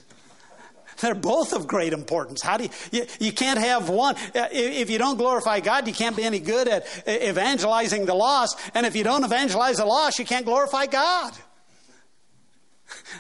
They're 1.00 1.16
both 1.16 1.54
of 1.54 1.68
great 1.68 1.92
importance. 1.92 2.42
How 2.42 2.58
do 2.58 2.66
you, 2.66 2.70
you, 2.92 3.06
you, 3.20 3.32
can't 3.32 3.60
have 3.60 3.90
one. 3.90 4.16
Uh, 4.36 4.48
if 4.52 4.90
you 4.90 4.98
don't 4.98 5.18
glorify 5.18 5.60
God, 5.60 5.88
you 5.88 5.94
can't 5.94 6.16
be 6.16 6.24
any 6.24 6.40
good 6.40 6.68
at 6.68 6.86
uh, 7.08 7.12
evangelizing 7.12 8.06
the 8.06 8.14
lost. 8.14 8.60
And 8.74 8.86
if 8.86 8.96
you 8.96 9.04
don't 9.04 9.24
evangelize 9.24 9.78
the 9.78 9.86
lost, 9.86 10.20
you 10.20 10.26
can't 10.26 10.46
glorify 10.46 10.86
God. 10.86 11.34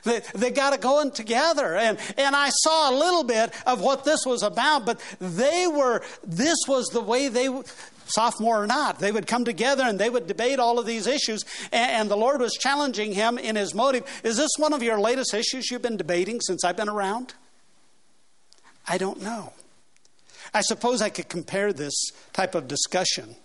They, 0.03 0.21
they 0.35 0.51
got 0.51 0.71
to 0.71 0.77
go 0.77 1.01
in 1.01 1.11
together. 1.11 1.75
And, 1.75 1.97
and 2.17 2.35
I 2.35 2.49
saw 2.49 2.91
a 2.91 2.95
little 2.95 3.23
bit 3.23 3.51
of 3.65 3.81
what 3.81 4.03
this 4.03 4.25
was 4.25 4.43
about, 4.43 4.85
but 4.85 4.99
they 5.19 5.67
were, 5.67 6.03
this 6.23 6.57
was 6.67 6.87
the 6.87 7.01
way 7.01 7.27
they, 7.27 7.47
sophomore 8.13 8.63
or 8.63 8.67
not. 8.67 8.99
They 8.99 9.11
would 9.11 9.27
come 9.27 9.45
together 9.45 9.83
and 9.83 9.99
they 9.99 10.09
would 10.09 10.27
debate 10.27 10.59
all 10.59 10.79
of 10.79 10.85
these 10.85 11.07
issues. 11.07 11.43
And, 11.71 11.91
and, 11.91 12.11
the 12.11 12.17
Lord 12.17 12.41
was 12.41 12.53
challenging 12.53 13.13
him 13.13 13.37
in 13.37 13.55
his 13.55 13.73
motive. 13.73 14.03
Is 14.23 14.37
this 14.37 14.51
one 14.57 14.73
of 14.73 14.83
your 14.83 14.99
latest 14.99 15.33
issues 15.33 15.71
you've 15.71 15.81
been 15.81 15.97
debating 15.97 16.41
since 16.41 16.63
I've 16.63 16.77
been 16.77 16.89
around? 16.89 17.33
I 18.87 18.97
don't 18.97 19.21
know. 19.21 19.53
I 20.53 20.61
suppose 20.61 21.01
I 21.01 21.09
could 21.09 21.29
compare 21.29 21.73
this 21.73 21.93
type 22.33 22.55
of 22.55 22.67
discussion. 22.67 23.35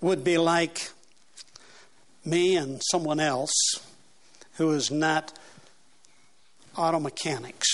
Would 0.00 0.22
be 0.24 0.38
like 0.38 0.90
me 2.24 2.56
and 2.56 2.80
someone 2.90 3.20
else 3.20 3.54
who 4.54 4.70
is 4.72 4.90
not 4.90 5.32
auto 6.76 7.00
mechanics. 7.00 7.68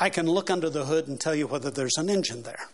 I 0.00 0.10
can 0.10 0.26
look 0.26 0.50
under 0.50 0.70
the 0.70 0.86
hood 0.86 1.08
and 1.08 1.20
tell 1.20 1.34
you 1.34 1.46
whether 1.46 1.70
there's 1.70 1.96
an 1.96 2.08
engine 2.08 2.42
there. 2.42 2.68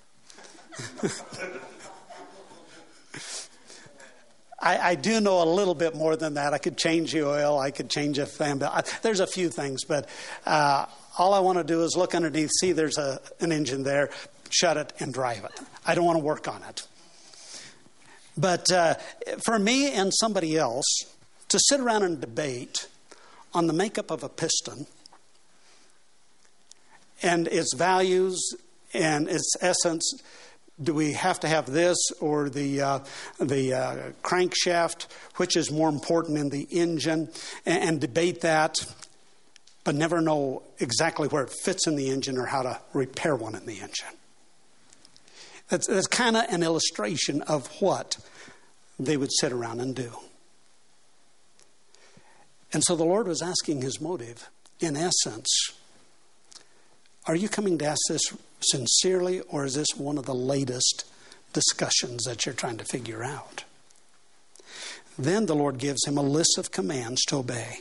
I, 4.60 4.90
I, 4.90 4.94
do 4.96 5.20
know 5.20 5.42
a 5.42 5.44
little 5.44 5.74
bit 5.74 5.94
more 5.94 6.16
than 6.16 6.34
that. 6.34 6.52
I 6.52 6.58
could 6.58 6.76
change 6.76 7.12
the 7.12 7.26
oil. 7.26 7.58
I 7.58 7.70
could 7.70 7.88
change 7.88 8.18
a 8.18 8.26
fan 8.26 8.58
belt. 8.58 8.92
There's 9.02 9.20
a 9.20 9.26
few 9.26 9.48
things, 9.48 9.84
but 9.84 10.08
uh, 10.46 10.86
all 11.16 11.32
I 11.32 11.40
want 11.40 11.58
to 11.58 11.64
do 11.64 11.82
is 11.82 11.96
look 11.96 12.14
underneath, 12.14 12.50
see 12.60 12.72
there's 12.72 12.98
a, 12.98 13.20
an 13.40 13.52
engine 13.52 13.82
there, 13.82 14.10
shut 14.50 14.76
it, 14.76 14.92
and 14.98 15.14
drive 15.14 15.44
it. 15.44 15.60
I 15.86 15.94
don't 15.94 16.04
want 16.04 16.18
to 16.18 16.24
work 16.24 16.48
on 16.48 16.62
it. 16.64 16.86
But 18.36 18.70
uh, 18.70 18.94
for 19.44 19.58
me 19.58 19.92
and 19.92 20.12
somebody 20.14 20.56
else 20.56 20.86
to 21.48 21.58
sit 21.58 21.80
around 21.80 22.04
and 22.04 22.20
debate 22.20 22.88
on 23.52 23.66
the 23.66 23.72
makeup 23.72 24.10
of 24.10 24.22
a 24.22 24.28
piston 24.28 24.86
and 27.22 27.48
its 27.48 27.74
values 27.74 28.54
and 28.92 29.28
its 29.28 29.54
essence 29.60 30.22
do 30.82 30.94
we 30.94 31.12
have 31.12 31.40
to 31.40 31.48
have 31.48 31.66
this 31.66 31.96
or 32.20 32.48
the 32.48 32.80
uh, 32.80 32.98
the 33.40 33.74
uh, 33.74 33.96
crankshaft, 34.22 35.06
which 35.36 35.56
is 35.56 35.70
more 35.70 35.88
important 35.88 36.38
in 36.38 36.50
the 36.50 36.62
engine, 36.70 37.28
and, 37.66 37.82
and, 37.82 38.00
debate 38.00 38.42
that, 38.42 38.76
but 39.84 39.94
never 39.94 40.20
know 40.20 40.62
exactly 40.78 41.28
where 41.28 41.42
it 41.42 41.50
fits 41.64 41.86
in 41.86 41.96
the 41.96 42.10
engine 42.10 42.38
or 42.38 42.46
how 42.46 42.62
to 42.62 42.80
repair 42.92 43.34
one 43.34 43.54
in 43.54 43.66
the 43.66 43.80
engine. 43.80 44.18
That's, 45.68 45.86
that's 45.86 46.06
kind 46.06 46.36
of 46.36 46.44
an 46.48 46.62
illustration 46.62 47.42
of 47.42 47.66
what 47.80 48.16
they 48.98 49.16
would 49.16 49.30
sit 49.32 49.52
around 49.52 49.80
and 49.80 49.94
do. 49.94 50.12
And 52.72 52.82
so 52.84 52.96
the 52.96 53.04
Lord 53.04 53.26
was 53.26 53.42
asking 53.42 53.82
his 53.82 54.00
motive, 54.00 54.48
in 54.80 54.96
essence, 54.96 55.72
are 57.28 57.36
you 57.36 57.48
coming 57.48 57.76
to 57.78 57.84
ask 57.84 58.00
this 58.08 58.22
sincerely, 58.60 59.40
or 59.42 59.66
is 59.66 59.74
this 59.74 59.94
one 59.96 60.16
of 60.16 60.24
the 60.24 60.34
latest 60.34 61.04
discussions 61.52 62.24
that 62.24 62.46
you're 62.46 62.54
trying 62.54 62.78
to 62.78 62.84
figure 62.84 63.22
out? 63.22 63.64
Then 65.18 65.44
the 65.46 65.54
Lord 65.54 65.76
gives 65.78 66.06
him 66.06 66.16
a 66.16 66.22
list 66.22 66.56
of 66.56 66.72
commands 66.72 67.22
to 67.26 67.36
obey. 67.36 67.80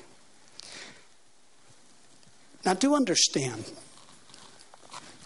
Now, 2.66 2.74
do 2.74 2.94
understand, 2.94 3.72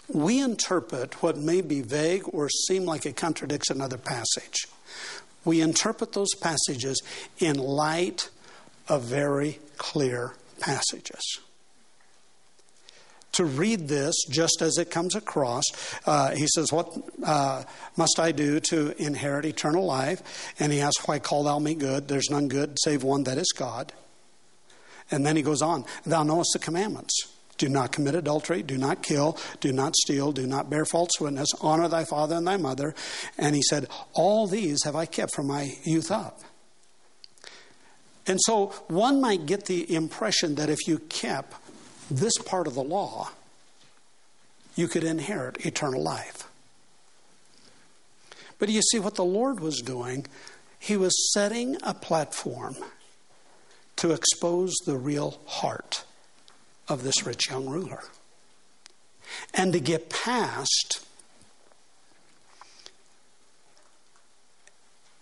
we 0.08 0.40
interpret 0.40 1.24
what 1.24 1.38
may 1.38 1.62
be 1.62 1.82
vague 1.82 2.24
or 2.28 2.48
seem 2.50 2.86
like 2.86 3.08
it 3.08 3.16
contradicts 3.16 3.72
another 3.72 3.98
passage. 3.98 4.68
We 5.44 5.62
interpret 5.62 6.14
those 6.14 6.36
passages 6.36 7.02
in 7.40 7.58
light 7.58 8.30
of 8.88 9.02
very 9.02 9.60
clear 9.78 10.36
passages. 10.60 11.40
To 13.34 13.46
read 13.46 13.88
this 13.88 14.16
just 14.30 14.62
as 14.62 14.78
it 14.78 14.92
comes 14.92 15.16
across. 15.16 15.64
Uh, 16.06 16.36
he 16.36 16.48
says, 16.48 16.72
What 16.72 16.92
uh, 17.24 17.64
must 17.98 18.20
I 18.20 18.32
do 18.32 18.60
to 18.70 18.94
inherit 19.02 19.46
eternal 19.46 19.86
life? 19.86 20.54
And 20.60 20.72
he 20.72 20.82
asks, 20.82 21.08
Why 21.08 21.20
call 21.20 21.44
thou 21.44 21.60
me 21.60 21.76
good? 21.76 22.08
There's 22.08 22.30
none 22.30 22.48
good 22.48 22.78
save 22.84 23.04
one 23.04 23.24
that 23.24 23.38
is 23.38 23.52
God. 23.56 23.94
And 25.10 25.26
then 25.26 25.36
he 25.36 25.42
goes 25.42 25.62
on, 25.62 25.86
Thou 26.06 26.24
knowest 26.24 26.52
the 26.54 26.60
commandments. 26.60 27.14
Do 27.58 27.70
not 27.70 27.92
commit 27.92 28.16
adultery, 28.16 28.64
do 28.64 28.76
not 28.76 29.04
kill, 29.04 29.38
do 29.60 29.72
not 29.72 29.96
steal, 29.96 30.32
do 30.32 30.48
not 30.48 30.72
bear 30.72 30.84
false 30.84 31.12
witness, 31.20 31.50
honor 31.62 31.88
thy 31.88 32.06
father 32.06 32.36
and 32.36 32.48
thy 32.48 32.58
mother. 32.58 32.96
And 33.38 33.56
he 33.56 33.62
said, 33.62 33.88
All 34.14 34.48
these 34.48 34.84
have 34.84 34.96
I 34.96 35.06
kept 35.06 35.36
from 35.36 35.48
my 35.48 35.70
youth 35.84 36.10
up. 36.10 36.40
And 38.28 38.40
so 38.42 38.68
one 38.88 39.20
might 39.22 39.46
get 39.46 39.66
the 39.66 39.94
impression 39.94 40.56
that 40.56 40.70
if 40.70 40.88
you 40.88 41.00
kept 41.00 41.56
this 42.10 42.34
part 42.46 42.68
of 42.68 42.76
the 42.76 42.84
law, 42.84 43.32
you 44.76 44.88
could 44.88 45.04
inherit 45.04 45.66
eternal 45.66 46.02
life. 46.02 46.48
But 48.60 48.70
you 48.70 48.82
see 48.82 49.00
what 49.00 49.16
the 49.16 49.24
Lord 49.24 49.60
was 49.60 49.82
doing? 49.82 50.26
He 50.80 50.96
was 50.98 51.34
setting 51.34 51.78
a 51.84 51.94
platform 51.94 52.76
to 53.98 54.12
expose 54.12 54.74
the 54.86 54.96
real 54.96 55.40
heart 55.46 56.04
of 56.88 57.04
this 57.04 57.26
rich 57.26 57.50
young 57.50 57.68
ruler. 57.68 58.04
And 59.54 59.74
to 59.74 59.80
get 59.80 60.10
past, 60.10 61.06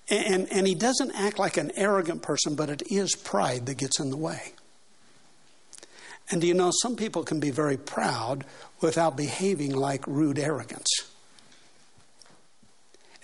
and, 0.10 0.52
and 0.52 0.68
he 0.68 0.76
doesn't 0.76 1.12
act 1.12 1.40
like 1.40 1.58
an 1.58 1.72
arrogant 1.76 2.22
person, 2.22 2.56
but 2.56 2.70
it 2.70 2.84
is 2.92 3.16
pride 3.16 3.66
that 3.68 3.78
gets 3.78 4.00
in 4.00 4.10
the 4.10 4.18
way. 4.18 4.54
And 6.32 6.42
do 6.42 6.48
you 6.48 6.54
know, 6.54 6.72
some 6.82 6.96
people 6.96 7.24
can 7.24 7.40
be 7.40 7.52
very 7.52 7.78
proud 7.78 8.46
without 8.82 9.18
behaving 9.18 9.76
like 9.76 10.06
rude 10.06 10.38
arrogance. 10.38 10.90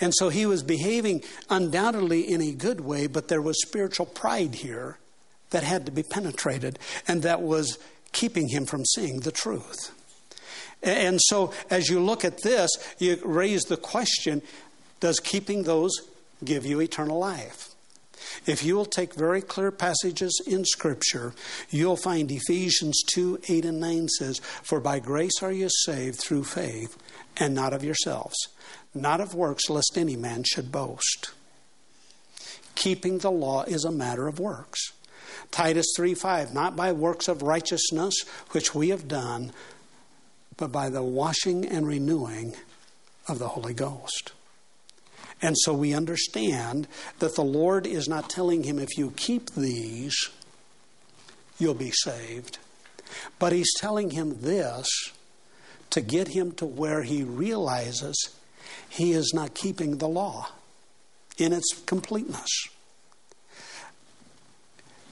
And 0.01 0.13
so 0.15 0.29
he 0.29 0.45
was 0.45 0.63
behaving 0.63 1.23
undoubtedly 1.49 2.21
in 2.21 2.41
a 2.41 2.51
good 2.51 2.81
way, 2.81 3.07
but 3.07 3.27
there 3.27 3.41
was 3.41 3.61
spiritual 3.61 4.05
pride 4.05 4.55
here 4.55 4.97
that 5.51 5.63
had 5.63 5.85
to 5.85 5.91
be 5.91 6.03
penetrated 6.03 6.79
and 7.07 7.21
that 7.23 7.41
was 7.41 7.77
keeping 8.11 8.49
him 8.49 8.65
from 8.65 8.83
seeing 8.85 9.21
the 9.21 9.31
truth. 9.31 9.91
And 10.83 11.19
so 11.21 11.53
as 11.69 11.89
you 11.89 11.99
look 11.99 12.25
at 12.25 12.41
this, 12.41 12.69
you 12.99 13.19
raise 13.23 13.63
the 13.63 13.77
question 13.77 14.41
does 14.99 15.19
keeping 15.19 15.63
those 15.63 15.91
give 16.43 16.65
you 16.65 16.81
eternal 16.81 17.19
life? 17.19 17.74
If 18.45 18.63
you 18.63 18.75
will 18.75 18.85
take 18.85 19.15
very 19.15 19.41
clear 19.41 19.71
passages 19.71 20.41
in 20.45 20.65
Scripture, 20.65 21.33
you'll 21.69 21.97
find 21.97 22.31
Ephesians 22.31 23.01
2 23.13 23.41
8 23.47 23.65
and 23.65 23.79
9 23.79 24.07
says, 24.09 24.39
For 24.39 24.79
by 24.79 24.99
grace 24.99 25.41
are 25.41 25.51
you 25.51 25.69
saved 25.69 26.19
through 26.19 26.43
faith, 26.43 26.97
and 27.37 27.55
not 27.55 27.73
of 27.73 27.83
yourselves, 27.83 28.35
not 28.93 29.21
of 29.21 29.35
works, 29.35 29.69
lest 29.69 29.97
any 29.97 30.15
man 30.15 30.43
should 30.43 30.71
boast. 30.71 31.31
Keeping 32.75 33.19
the 33.19 33.31
law 33.31 33.63
is 33.63 33.85
a 33.85 33.91
matter 33.91 34.27
of 34.27 34.39
works. 34.39 34.91
Titus 35.51 35.87
3 35.95 36.13
5, 36.13 36.53
not 36.53 36.75
by 36.75 36.91
works 36.91 37.27
of 37.27 37.41
righteousness 37.41 38.15
which 38.51 38.75
we 38.75 38.89
have 38.89 39.07
done, 39.07 39.51
but 40.57 40.71
by 40.71 40.89
the 40.89 41.03
washing 41.03 41.65
and 41.65 41.87
renewing 41.87 42.55
of 43.27 43.39
the 43.39 43.49
Holy 43.49 43.73
Ghost. 43.73 44.31
And 45.41 45.55
so 45.59 45.73
we 45.73 45.93
understand 45.93 46.87
that 47.19 47.35
the 47.35 47.43
Lord 47.43 47.85
is 47.85 48.07
not 48.07 48.29
telling 48.29 48.63
him, 48.63 48.79
if 48.79 48.97
you 48.97 49.11
keep 49.15 49.51
these, 49.51 50.15
you'll 51.59 51.73
be 51.73 51.91
saved. 51.91 52.57
But 53.37 53.53
he's 53.53 53.73
telling 53.77 54.11
him 54.11 54.41
this 54.41 54.87
to 55.91 56.01
get 56.01 56.29
him 56.29 56.51
to 56.53 56.65
where 56.65 57.03
he 57.03 57.23
realizes 57.23 58.15
he 58.89 59.11
is 59.11 59.33
not 59.33 59.53
keeping 59.53 59.97
the 59.97 60.07
law 60.07 60.49
in 61.37 61.53
its 61.53 61.73
completeness. 61.85 62.67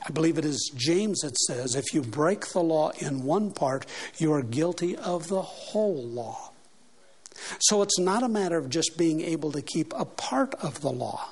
I 0.05 0.11
believe 0.11 0.38
it 0.38 0.45
is 0.45 0.71
James 0.76 1.21
that 1.21 1.38
says 1.38 1.76
if 1.76 1.93
you 1.93 2.01
break 2.01 2.47
the 2.47 2.61
law 2.61 2.91
in 2.99 3.24
one 3.24 3.51
part, 3.51 3.86
you 4.17 4.34
are 4.34 4.41
guilty 4.41 4.95
of 4.97 5.28
the 5.28 5.41
whole 5.41 6.03
law. 6.03 6.53
So 7.59 7.81
it's 7.81 7.99
not 7.99 8.23
a 8.23 8.29
matter 8.29 8.57
of 8.57 8.69
just 8.69 8.97
being 8.97 9.21
able 9.21 9.51
to 9.51 9.61
keep 9.61 9.93
a 9.95 10.05
part 10.05 10.53
of 10.55 10.81
the 10.81 10.91
law. 10.91 11.29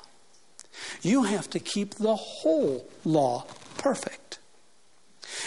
You 1.02 1.24
have 1.24 1.48
to 1.50 1.60
keep 1.60 1.94
the 1.94 2.16
whole 2.16 2.88
law 3.04 3.46
perfect. 3.78 4.38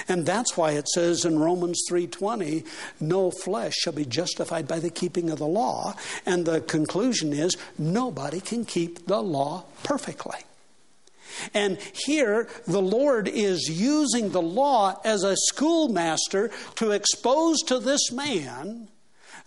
And 0.07 0.25
that's 0.25 0.57
why 0.57 0.71
it 0.71 0.87
says 0.89 1.25
in 1.25 1.39
Romans 1.39 1.81
3:20, 1.89 2.65
no 2.99 3.31
flesh 3.31 3.73
shall 3.75 3.93
be 3.93 4.05
justified 4.05 4.67
by 4.67 4.79
the 4.79 4.89
keeping 4.89 5.29
of 5.29 5.39
the 5.39 5.47
law, 5.47 5.95
and 6.25 6.45
the 6.45 6.61
conclusion 6.61 7.33
is 7.33 7.55
nobody 7.77 8.41
can 8.41 8.65
keep 8.65 9.07
the 9.07 9.21
law 9.21 9.63
perfectly. 9.83 10.45
And 11.53 11.77
here, 11.93 12.47
the 12.65 12.81
Lord 12.81 13.27
is 13.27 13.69
using 13.69 14.31
the 14.31 14.41
law 14.41 14.99
as 15.03 15.23
a 15.23 15.35
schoolmaster 15.35 16.49
to 16.75 16.91
expose 16.91 17.61
to 17.63 17.79
this 17.79 18.11
man 18.11 18.87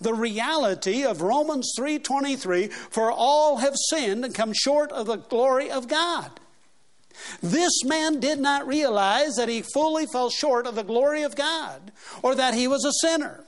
the 0.01 0.15
reality 0.15 1.05
of 1.05 1.23
Romans 1.23 1.73
3:23 1.77 2.69
for 2.69 3.11
all 3.11 3.59
have 3.59 3.75
sinned 3.91 4.25
and 4.25 4.35
come 4.35 4.53
short 4.53 4.93
of 4.93 5.07
the 5.07 5.17
glory 5.17 5.71
of 5.71 5.89
God. 5.89 6.41
This 7.43 7.85
man 7.85 8.21
did 8.21 8.39
not 8.39 8.67
realize 8.67 9.35
that 9.35 9.49
he 9.49 9.63
fully 9.63 10.07
fell 10.07 10.31
short 10.31 10.67
of 10.67 10.77
the 10.77 10.85
glory 10.85 11.23
of 11.23 11.35
God 11.35 11.91
or 12.23 12.35
that 12.35 12.55
he 12.55 12.69
was 12.69 12.85
a 12.85 13.07
sinner. 13.07 13.45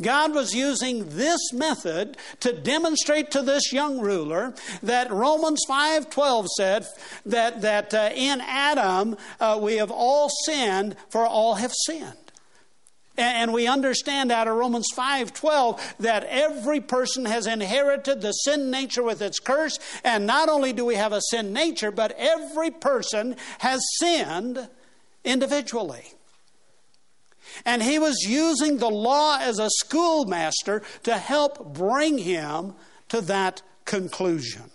God 0.00 0.34
was 0.34 0.54
using 0.54 1.16
this 1.16 1.52
method 1.52 2.16
to 2.40 2.52
demonstrate 2.52 3.30
to 3.32 3.42
this 3.42 3.72
young 3.72 4.00
ruler 4.00 4.54
that 4.82 5.10
Romans 5.10 5.64
5:12 5.68 6.46
said 6.56 6.86
that 7.26 7.60
that 7.62 7.92
uh, 7.94 8.10
in 8.14 8.40
Adam 8.40 9.16
uh, 9.40 9.58
we 9.60 9.76
have 9.76 9.90
all 9.90 10.30
sinned 10.44 10.96
for 11.08 11.26
all 11.26 11.54
have 11.56 11.72
sinned. 11.86 12.14
And 13.20 13.52
we 13.52 13.66
understand 13.66 14.32
out 14.32 14.48
of 14.48 14.56
Romans 14.56 14.88
5:12 14.96 15.78
that 15.98 16.24
every 16.24 16.80
person 16.80 17.26
has 17.26 17.46
inherited 17.46 18.22
the 18.22 18.32
sin 18.32 18.70
nature 18.70 19.02
with 19.02 19.20
its 19.20 19.38
curse, 19.38 19.78
and 20.02 20.26
not 20.26 20.48
only 20.48 20.72
do 20.72 20.86
we 20.86 20.94
have 20.94 21.12
a 21.12 21.20
sin 21.30 21.52
nature, 21.52 21.90
but 21.90 22.12
every 22.12 22.70
person 22.70 23.36
has 23.58 23.82
sinned 23.98 24.70
individually. 25.22 26.14
And 27.66 27.82
he 27.82 27.98
was 27.98 28.22
using 28.22 28.78
the 28.78 28.88
law 28.88 29.38
as 29.38 29.58
a 29.58 29.68
schoolmaster 29.68 30.82
to 31.02 31.18
help 31.18 31.74
bring 31.74 32.16
him 32.16 32.74
to 33.10 33.20
that 33.20 33.60
conclusion. 33.84 34.70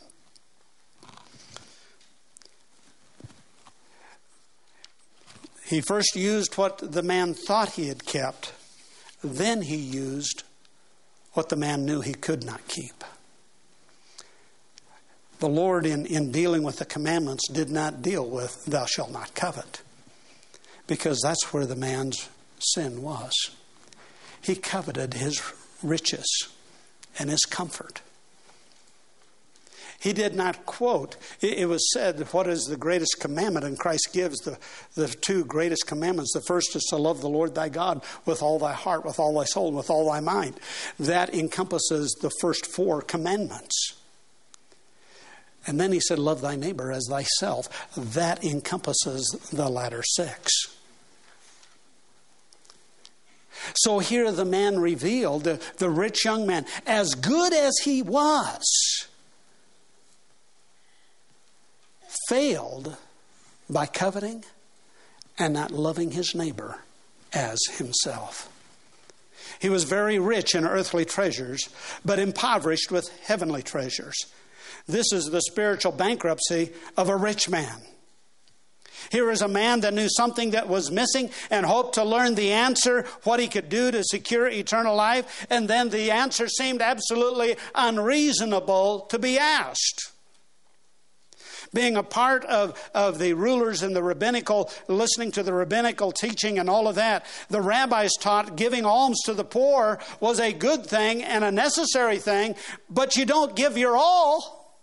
He 5.66 5.82
first 5.82 6.16
used 6.16 6.56
what 6.56 6.92
the 6.92 7.02
man 7.02 7.34
thought 7.34 7.72
he 7.72 7.88
had 7.88 8.06
kept, 8.06 8.54
then 9.24 9.64
he 9.64 9.76
used 9.76 10.44
what 11.34 11.50
the 11.50 11.56
man 11.56 11.86
knew 11.86 12.02
he 12.02 12.14
could 12.14 12.44
not 12.44 12.68
keep. 12.68 13.04
The 15.40 15.50
Lord, 15.50 15.86
in, 15.86 16.06
in 16.06 16.32
dealing 16.32 16.64
with 16.64 16.78
the 16.78 16.86
commandments, 16.86 17.50
did 17.50 17.70
not 17.70 18.02
deal 18.02 18.30
with, 18.30 18.64
thou 18.66 18.86
shalt 18.86 19.12
not 19.12 19.34
covet, 19.34 19.82
because 20.88 21.20
that's 21.22 21.52
where 21.52 21.66
the 21.66 21.76
man's 21.76 22.30
sin 22.60 23.02
was. 23.02 23.34
He 24.42 24.56
coveted 24.56 25.16
his 25.16 25.42
riches 25.82 26.48
and 27.18 27.30
his 27.30 27.42
comfort. 27.42 28.02
He 30.06 30.14
did 30.14 30.36
not 30.36 30.68
quote. 30.68 31.16
It 31.42 31.68
was 31.68 31.92
said, 31.92 32.20
What 32.32 32.46
is 32.46 32.66
the 32.66 32.78
greatest 32.78 33.20
commandment? 33.20 33.66
And 33.66 33.76
Christ 33.76 34.10
gives 34.14 34.38
the, 34.42 34.60
the 34.94 35.08
two 35.08 35.44
greatest 35.44 35.88
commandments. 35.88 36.32
The 36.32 36.42
first 36.42 36.76
is 36.76 36.84
to 36.92 36.98
love 36.98 37.22
the 37.22 37.28
Lord 37.28 37.56
thy 37.56 37.70
God 37.70 38.04
with 38.24 38.44
all 38.44 38.60
thy 38.60 38.74
heart, 38.74 39.04
with 39.04 39.20
all 39.20 39.34
thy 39.36 39.46
soul, 39.46 39.72
with 39.72 39.90
all 39.90 40.12
thy 40.12 40.20
mind. 40.20 40.60
That 41.00 41.34
encompasses 41.34 42.16
the 42.22 42.30
first 42.40 42.68
four 42.68 43.02
commandments. 43.02 43.96
And 45.66 45.82
then 45.82 45.92
he 45.92 46.00
said, 46.00 46.20
Love 46.20 46.40
thy 46.40 46.56
neighbor 46.56 46.92
as 46.92 47.08
thyself. 47.10 47.68
That 47.98 48.44
encompasses 48.44 49.26
the 49.52 49.70
latter 49.70 50.04
six. 50.04 50.54
So 53.74 53.98
here 53.98 54.32
the 54.32 54.46
man 54.46 54.80
revealed, 54.80 55.46
the, 55.46 55.60
the 55.78 55.90
rich 55.90 56.26
young 56.26 56.46
man, 56.46 56.68
as 56.86 57.16
good 57.16 57.54
as 57.54 57.74
he 57.84 58.04
was, 58.04 59.08
failed 62.28 62.98
by 63.70 63.86
coveting 63.86 64.44
and 65.38 65.54
not 65.54 65.72
loving 65.72 66.12
his 66.12 66.34
neighbor 66.36 66.80
as 67.34 67.60
himself. 67.78 68.52
He 69.60 69.70
was 69.70 69.84
very 69.84 70.20
rich 70.20 70.56
in 70.56 70.66
earthly 70.66 71.06
treasures, 71.06 71.70
but 72.04 72.20
impoverished 72.20 72.92
with 72.92 73.10
heavenly 73.26 73.64
treasures. 73.64 74.16
This 74.88 75.12
is 75.12 75.26
the 75.26 75.42
spiritual 75.42 75.92
bankruptcy 75.92 76.72
of 76.98 77.10
a 77.10 77.16
rich 77.16 77.50
man. 77.50 77.82
Here 79.12 79.30
is 79.30 79.42
a 79.42 79.48
man 79.48 79.82
that 79.82 79.94
knew 79.94 80.08
something 80.10 80.52
that 80.52 80.68
was 80.68 80.92
missing 80.92 81.30
and 81.52 81.66
hoped 81.66 81.96
to 81.96 82.04
learn 82.04 82.36
the 82.36 82.52
answer, 82.52 83.04
what 83.24 83.40
he 83.40 83.48
could 83.48 83.70
do 83.70 83.92
to 83.92 84.04
secure 84.04 84.48
eternal 84.48 84.96
life, 84.96 85.46
and 85.50 85.68
then 85.68 85.90
the 85.90 86.12
answer 86.12 86.48
seemed 86.48 86.82
absolutely 86.82 87.56
unreasonable 87.76 89.02
to 89.10 89.20
be 89.20 89.38
asked. 89.38 90.12
Being 91.76 91.98
a 91.98 92.04
part 92.04 92.46
of, 92.46 92.90
of 92.94 93.20
the 93.20 93.34
rulers 93.34 93.84
and 93.84 93.94
the 93.94 94.02
rabbinical, 94.02 94.72
listening 94.88 95.32
to 95.34 95.44
the 95.44 95.54
rabbinical 95.54 96.14
teaching 96.14 96.58
and 96.58 96.70
all 96.70 96.88
of 96.88 96.96
that, 96.96 97.26
the 97.50 97.62
rabbis 97.62 98.14
taught 98.20 98.56
giving 98.56 98.86
alms 98.86 99.20
to 99.26 99.34
the 99.34 99.44
poor 99.44 100.00
was 100.22 100.40
a 100.40 100.54
good 100.54 100.86
thing 100.86 101.22
and 101.22 101.44
a 101.44 101.52
necessary 101.52 102.18
thing, 102.18 102.56
but 102.90 103.18
you 103.18 103.26
don't 103.26 103.58
give 103.58 103.78
your 103.78 103.98
all. 103.98 104.82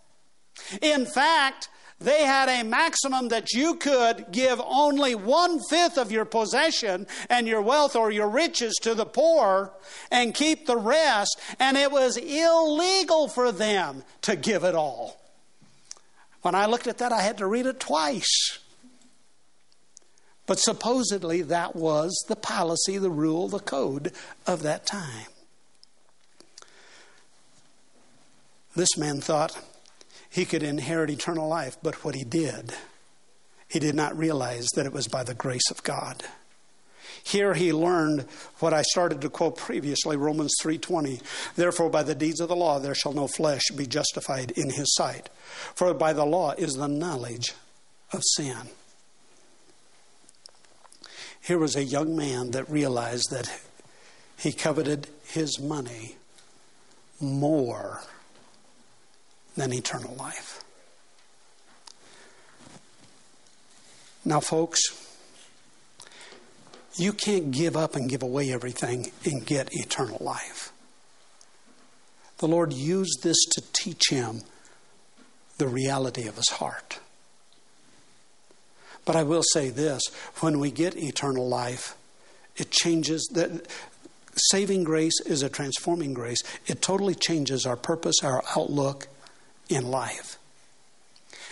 In 0.83 1.07
fact, 1.07 1.67
they 1.99 2.25
had 2.25 2.47
a 2.47 2.63
maximum 2.63 3.29
that 3.29 3.53
you 3.53 3.75
could 3.75 4.27
give 4.31 4.61
only 4.63 5.15
one 5.15 5.59
fifth 5.69 5.97
of 5.97 6.11
your 6.11 6.25
possession 6.25 7.07
and 7.27 7.47
your 7.47 7.61
wealth 7.61 7.95
or 7.95 8.11
your 8.11 8.29
riches 8.29 8.77
to 8.83 8.93
the 8.93 9.05
poor 9.05 9.73
and 10.11 10.35
keep 10.35 10.67
the 10.67 10.77
rest, 10.77 11.39
and 11.59 11.75
it 11.75 11.91
was 11.91 12.17
illegal 12.17 13.27
for 13.27 13.51
them 13.51 14.03
to 14.21 14.35
give 14.35 14.63
it 14.63 14.75
all. 14.75 15.22
When 16.43 16.55
I 16.55 16.65
looked 16.65 16.87
at 16.87 16.99
that, 16.99 17.11
I 17.11 17.21
had 17.21 17.37
to 17.39 17.47
read 17.47 17.65
it 17.65 17.79
twice. 17.79 18.59
But 20.45 20.59
supposedly 20.59 21.41
that 21.41 21.75
was 21.75 22.13
the 22.27 22.35
policy, 22.35 22.97
the 22.97 23.09
rule, 23.09 23.47
the 23.47 23.59
code 23.59 24.11
of 24.45 24.61
that 24.61 24.85
time. 24.85 25.27
This 28.75 28.97
man 28.97 29.21
thought, 29.21 29.57
he 30.29 30.45
could 30.45 30.63
inherit 30.63 31.09
eternal 31.09 31.47
life. 31.47 31.77
But 31.81 32.03
what 32.03 32.15
he 32.15 32.25
did, 32.25 32.73
he 33.69 33.79
did 33.79 33.95
not 33.95 34.17
realize 34.17 34.67
that 34.75 34.85
it 34.85 34.91
was 34.91 35.07
by 35.07 35.23
the 35.23 35.35
grace 35.35 35.71
of 35.71 35.83
God. 35.83 36.23
Here 37.23 37.53
he 37.53 37.71
learned 37.71 38.25
what 38.59 38.73
I 38.73 38.81
started 38.81 39.21
to 39.21 39.29
quote 39.29 39.57
previously, 39.57 40.17
Romans 40.17 40.53
3:20. 40.61 41.21
Therefore 41.55 41.89
by 41.89 42.03
the 42.03 42.15
deeds 42.15 42.41
of 42.41 42.49
the 42.49 42.55
law 42.55 42.79
there 42.79 42.93
shall 42.93 43.13
no 43.13 43.27
flesh 43.27 43.63
be 43.75 43.87
justified 43.87 44.51
in 44.51 44.71
his 44.71 44.93
sight. 44.93 45.29
For 45.73 45.93
by 45.93 46.13
the 46.13 46.25
law 46.25 46.51
is 46.51 46.73
the 46.73 46.87
knowledge 46.87 47.53
of 48.11 48.21
sin. 48.35 48.69
Here 51.41 51.57
was 51.57 51.75
a 51.75 51.83
young 51.83 52.15
man 52.15 52.51
that 52.51 52.69
realized 52.69 53.29
that 53.31 53.49
he 54.37 54.51
coveted 54.51 55.07
his 55.25 55.59
money 55.59 56.17
more 57.19 58.03
than 59.55 59.73
eternal 59.73 60.15
life. 60.15 60.63
Now, 64.25 64.39
folks, 64.39 64.79
you 66.95 67.13
can't 67.13 67.51
give 67.51 67.75
up 67.75 67.95
and 67.95 68.09
give 68.09 68.23
away 68.23 68.51
everything 68.51 69.11
and 69.25 69.45
get 69.45 69.69
eternal 69.71 70.17
life. 70.21 70.71
The 72.37 72.47
Lord 72.47 72.73
used 72.73 73.23
this 73.23 73.37
to 73.51 73.63
teach 73.73 74.09
him 74.09 74.41
the 75.57 75.67
reality 75.67 76.27
of 76.27 76.35
his 76.35 76.49
heart. 76.49 76.99
But 79.05 79.15
I 79.15 79.23
will 79.23 79.43
say 79.43 79.69
this 79.69 80.01
when 80.39 80.59
we 80.59 80.71
get 80.71 80.95
eternal 80.95 81.47
life, 81.47 81.95
it 82.55 82.71
changes 82.71 83.29
that 83.33 83.67
saving 84.51 84.83
grace 84.83 85.19
is 85.25 85.43
a 85.43 85.49
transforming 85.49 86.13
grace. 86.13 86.41
It 86.67 86.81
totally 86.81 87.15
changes 87.15 87.65
our 87.65 87.75
purpose, 87.75 88.17
our 88.23 88.43
outlook, 88.55 89.07
in 89.69 89.89
life. 89.89 90.37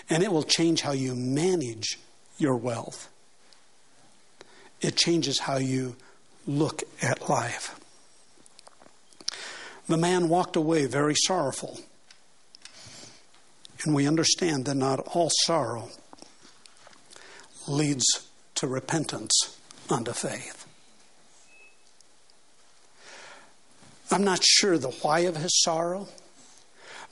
And 0.10 0.24
it 0.24 0.32
will 0.32 0.44
change 0.44 0.82
how 0.82 0.92
you 0.92 1.16
manage 1.16 2.00
your 2.38 2.56
wealth. 2.56 3.10
It 4.82 4.96
changes 4.96 5.40
how 5.40 5.58
you 5.58 5.96
look 6.48 6.84
at 7.02 7.30
life. 7.30 7.80
The 9.88 9.98
man 9.98 10.30
walked 10.30 10.56
away 10.56 10.86
very 10.86 11.16
sorrowful. 11.16 11.80
And 13.84 13.96
we 13.96 14.08
understand 14.08 14.66
that 14.66 14.76
not 14.76 15.00
all 15.00 15.32
sorrow 15.46 15.90
leads 17.68 18.06
to 18.56 18.68
repentance 18.68 19.58
unto 19.90 20.14
faith. 20.14 20.66
I'm 24.12 24.24
not 24.24 24.44
sure 24.44 24.78
the 24.78 24.90
why 24.90 25.20
of 25.20 25.38
his 25.38 25.62
sorrow. 25.64 26.08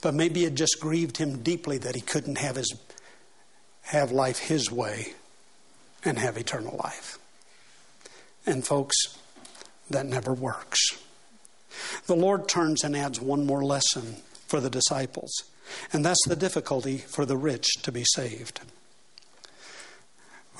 But 0.02 0.14
maybe 0.14 0.44
it 0.44 0.54
just 0.54 0.80
grieved 0.80 1.18
him 1.18 1.42
deeply 1.42 1.78
that 1.78 1.94
he 1.94 2.00
couldn't 2.00 2.38
have 2.38 2.56
his 2.56 2.74
have 3.82 4.12
life 4.12 4.38
his 4.38 4.70
way 4.70 5.14
and 6.04 6.18
have 6.18 6.36
eternal 6.36 6.78
life. 6.82 7.18
And 8.46 8.66
folks, 8.66 8.96
that 9.90 10.06
never 10.06 10.32
works. 10.32 10.80
The 12.06 12.16
Lord 12.16 12.48
turns 12.48 12.84
and 12.84 12.96
adds 12.96 13.20
one 13.20 13.46
more 13.46 13.64
lesson 13.64 14.16
for 14.46 14.60
the 14.60 14.70
disciples, 14.70 15.32
and 15.92 16.04
that's 16.04 16.26
the 16.26 16.36
difficulty 16.36 16.98
for 16.98 17.24
the 17.24 17.36
rich 17.36 17.68
to 17.82 17.92
be 17.92 18.04
saved. 18.14 18.60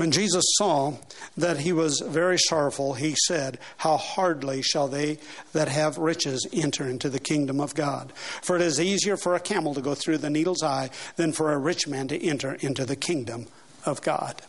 When 0.00 0.12
Jesus 0.12 0.44
saw 0.56 0.94
that 1.36 1.58
he 1.58 1.72
was 1.72 2.00
very 2.00 2.38
sorrowful, 2.38 2.94
he 2.94 3.14
said, 3.26 3.58
How 3.78 3.98
hardly 3.98 4.62
shall 4.62 4.88
they 4.88 5.18
that 5.52 5.68
have 5.68 5.98
riches 5.98 6.46
enter 6.54 6.88
into 6.88 7.10
the 7.10 7.20
kingdom 7.20 7.60
of 7.60 7.74
God? 7.74 8.12
For 8.40 8.56
it 8.56 8.62
is 8.62 8.80
easier 8.80 9.18
for 9.18 9.34
a 9.34 9.40
camel 9.40 9.74
to 9.74 9.82
go 9.82 9.94
through 9.94 10.18
the 10.18 10.30
needle's 10.30 10.62
eye 10.62 10.88
than 11.16 11.32
for 11.32 11.52
a 11.52 11.58
rich 11.58 11.86
man 11.86 12.08
to 12.08 12.26
enter 12.26 12.54
into 12.60 12.86
the 12.86 12.96
kingdom 12.96 13.48
of 13.84 14.00
God. 14.00 14.40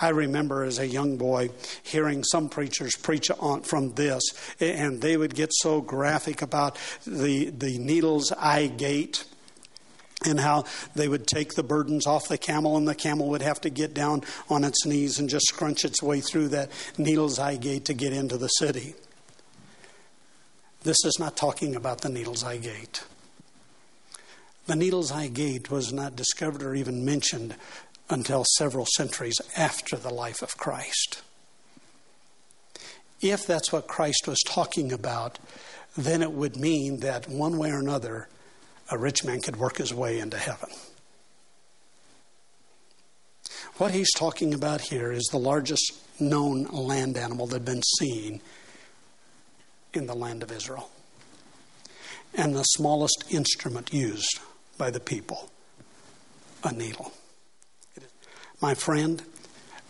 I 0.00 0.08
remember 0.08 0.64
as 0.64 0.78
a 0.78 0.86
young 0.86 1.16
boy 1.16 1.50
hearing 1.82 2.24
some 2.24 2.48
preachers 2.48 2.96
preach 2.96 3.30
on 3.38 3.62
from 3.62 3.94
this, 3.94 4.22
and 4.58 5.00
they 5.00 5.16
would 5.16 5.34
get 5.34 5.50
so 5.52 5.80
graphic 5.80 6.42
about 6.42 6.78
the, 7.06 7.50
the 7.50 7.78
needle's 7.78 8.32
eye 8.32 8.68
gate 8.68 9.24
and 10.24 10.38
how 10.38 10.64
they 10.94 11.08
would 11.08 11.26
take 11.26 11.54
the 11.54 11.62
burdens 11.62 12.06
off 12.06 12.28
the 12.28 12.38
camel, 12.38 12.76
and 12.76 12.86
the 12.86 12.94
camel 12.94 13.28
would 13.28 13.42
have 13.42 13.60
to 13.62 13.70
get 13.70 13.94
down 13.94 14.22
on 14.48 14.64
its 14.64 14.84
knees 14.84 15.18
and 15.18 15.28
just 15.28 15.48
scrunch 15.48 15.84
its 15.84 16.02
way 16.02 16.20
through 16.20 16.48
that 16.48 16.70
needle's 16.98 17.38
eye 17.38 17.56
gate 17.56 17.86
to 17.86 17.94
get 17.94 18.12
into 18.12 18.36
the 18.36 18.48
city. 18.48 18.94
This 20.82 21.04
is 21.04 21.18
not 21.18 21.36
talking 21.36 21.74
about 21.74 22.00
the 22.00 22.08
needle's 22.08 22.44
eye 22.44 22.56
gate. 22.58 23.04
The 24.66 24.76
needle's 24.76 25.10
eye 25.10 25.28
gate 25.28 25.70
was 25.70 25.92
not 25.92 26.16
discovered 26.16 26.62
or 26.62 26.74
even 26.74 27.04
mentioned 27.04 27.56
until 28.10 28.44
several 28.56 28.86
centuries 28.96 29.40
after 29.56 29.96
the 29.96 30.12
life 30.12 30.42
of 30.42 30.56
Christ. 30.56 31.22
If 33.20 33.46
that's 33.46 33.72
what 33.72 33.86
Christ 33.86 34.26
was 34.26 34.40
talking 34.44 34.92
about, 34.92 35.38
then 35.96 36.22
it 36.22 36.32
would 36.32 36.56
mean 36.56 37.00
that 37.00 37.28
one 37.28 37.56
way 37.56 37.70
or 37.70 37.78
another, 37.78 38.28
a 38.90 38.98
rich 38.98 39.24
man 39.24 39.40
could 39.40 39.56
work 39.56 39.78
his 39.78 39.94
way 39.94 40.18
into 40.18 40.36
heaven. 40.36 40.70
What 43.76 43.92
he's 43.92 44.12
talking 44.12 44.52
about 44.52 44.80
here 44.80 45.12
is 45.12 45.24
the 45.30 45.38
largest 45.38 45.94
known 46.20 46.64
land 46.64 47.16
animal 47.16 47.46
that 47.46 47.56
had 47.56 47.64
been 47.64 47.82
seen 47.98 48.40
in 49.94 50.06
the 50.06 50.14
land 50.14 50.42
of 50.42 50.52
Israel 50.52 50.90
and 52.34 52.54
the 52.54 52.62
smallest 52.62 53.24
instrument 53.30 53.92
used 53.92 54.38
by 54.76 54.90
the 54.90 55.00
people 55.00 55.50
a 56.62 56.72
needle. 56.72 57.12
My 58.60 58.74
friend, 58.74 59.22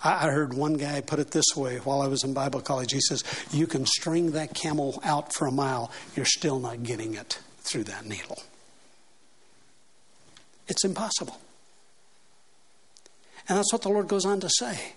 I 0.03 0.31
heard 0.31 0.55
one 0.55 0.75
guy 0.75 1.01
put 1.01 1.19
it 1.19 1.33
this 1.33 1.57
way 1.57 1.77
while 1.79 2.01
I 2.01 2.07
was 2.07 2.25
in 2.25 2.33
Bible 2.33 2.61
college. 2.61 2.93
He 2.93 3.01
says, 3.01 3.23
You 3.53 3.67
can 3.67 3.85
string 3.85 4.31
that 4.33 4.55
camel 4.55 5.01
out 5.05 5.35
for 5.35 5.47
a 5.47 5.53
mile, 5.53 5.91
you're 6.17 6.25
still 6.25 6.59
not 6.59 6.83
getting 6.83 7.15
it 7.15 7.39
through 7.59 7.85
that 7.85 8.07
needle. 8.07 8.43
It's 10.69 10.85
impossible. 10.85 11.39
And 13.49 13.59
that's 13.59 13.73
what 13.73 13.83
the 13.83 13.89
Lord 13.89 14.09
goes 14.09 14.25
on 14.25 14.41
to 14.41 14.49
say. 14.49 14.93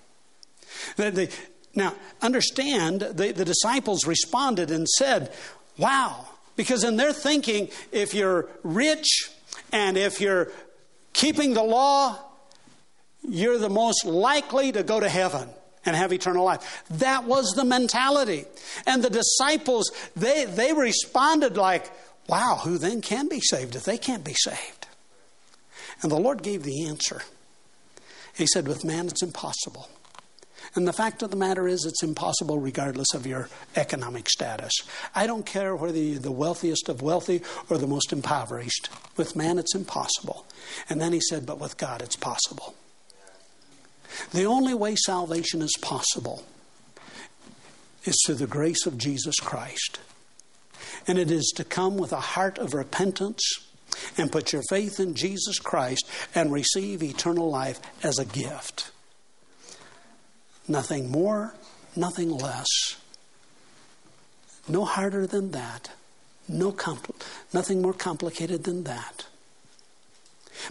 now, 1.75 1.95
understand, 2.21 3.01
the, 3.01 3.31
the 3.31 3.45
disciples 3.45 4.05
responded 4.05 4.71
and 4.71 4.87
said, 4.87 5.33
Wow. 5.77 6.27
Because 6.55 6.83
in 6.83 6.97
their 6.97 7.13
thinking, 7.13 7.69
if 7.91 8.13
you're 8.13 8.47
rich 8.61 9.31
and 9.71 9.97
if 9.97 10.21
you're 10.21 10.51
keeping 11.13 11.55
the 11.55 11.63
law, 11.63 12.19
you're 13.27 13.57
the 13.57 13.69
most 13.69 14.05
likely 14.05 14.71
to 14.71 14.83
go 14.83 14.99
to 14.99 15.09
heaven 15.09 15.49
and 15.85 15.95
have 15.95 16.13
eternal 16.13 16.45
life. 16.45 16.83
That 16.91 17.25
was 17.25 17.51
the 17.55 17.65
mentality. 17.65 18.45
And 18.85 19.03
the 19.03 19.09
disciples, 19.09 19.91
they, 20.15 20.45
they 20.45 20.73
responded 20.73 21.57
like, 21.57 21.91
wow, 22.27 22.61
who 22.63 22.77
then 22.77 23.01
can 23.01 23.27
be 23.27 23.41
saved 23.41 23.75
if 23.75 23.83
they 23.83 23.97
can't 23.97 24.23
be 24.23 24.33
saved? 24.33 24.87
And 26.01 26.11
the 26.11 26.19
Lord 26.19 26.43
gave 26.43 26.63
the 26.63 26.85
answer. 26.87 27.21
He 28.35 28.47
said, 28.47 28.67
With 28.67 28.83
man, 28.83 29.07
it's 29.07 29.23
impossible. 29.23 29.89
And 30.75 30.87
the 30.87 30.93
fact 30.93 31.21
of 31.21 31.29
the 31.29 31.37
matter 31.37 31.67
is, 31.67 31.85
it's 31.85 32.01
impossible 32.01 32.57
regardless 32.59 33.13
of 33.13 33.27
your 33.27 33.47
economic 33.75 34.27
status. 34.27 34.73
I 35.13 35.27
don't 35.27 35.45
care 35.45 35.75
whether 35.75 35.97
you're 35.97 36.19
the 36.19 36.31
wealthiest 36.31 36.89
of 36.89 37.01
wealthy 37.01 37.41
or 37.69 37.77
the 37.77 37.85
most 37.85 38.11
impoverished. 38.11 38.89
With 39.15 39.35
man, 39.35 39.59
it's 39.59 39.75
impossible. 39.75 40.47
And 40.89 40.99
then 40.99 41.13
he 41.13 41.21
said, 41.21 41.45
But 41.45 41.59
with 41.59 41.77
God, 41.77 42.01
it's 42.01 42.15
possible. 42.15 42.75
The 44.31 44.45
only 44.45 44.73
way 44.73 44.95
salvation 44.95 45.61
is 45.61 45.75
possible 45.81 46.43
is 48.05 48.15
through 48.25 48.35
the 48.35 48.47
grace 48.47 48.85
of 48.85 48.97
Jesus 48.97 49.35
Christ. 49.39 49.99
And 51.07 51.17
it 51.17 51.31
is 51.31 51.51
to 51.55 51.63
come 51.63 51.97
with 51.97 52.11
a 52.11 52.19
heart 52.19 52.57
of 52.57 52.73
repentance 52.73 53.41
and 54.17 54.31
put 54.31 54.53
your 54.53 54.63
faith 54.69 54.99
in 54.99 55.15
Jesus 55.15 55.59
Christ 55.59 56.07
and 56.33 56.51
receive 56.51 57.03
eternal 57.03 57.49
life 57.49 57.79
as 58.03 58.19
a 58.19 58.25
gift. 58.25 58.91
Nothing 60.67 61.11
more, 61.11 61.55
nothing 61.95 62.29
less. 62.29 62.67
No 64.67 64.85
harder 64.85 65.27
than 65.27 65.51
that. 65.51 65.91
No 66.47 66.71
compl- 66.71 67.15
nothing 67.53 67.81
more 67.81 67.93
complicated 67.93 68.63
than 68.63 68.83
that. 68.83 69.25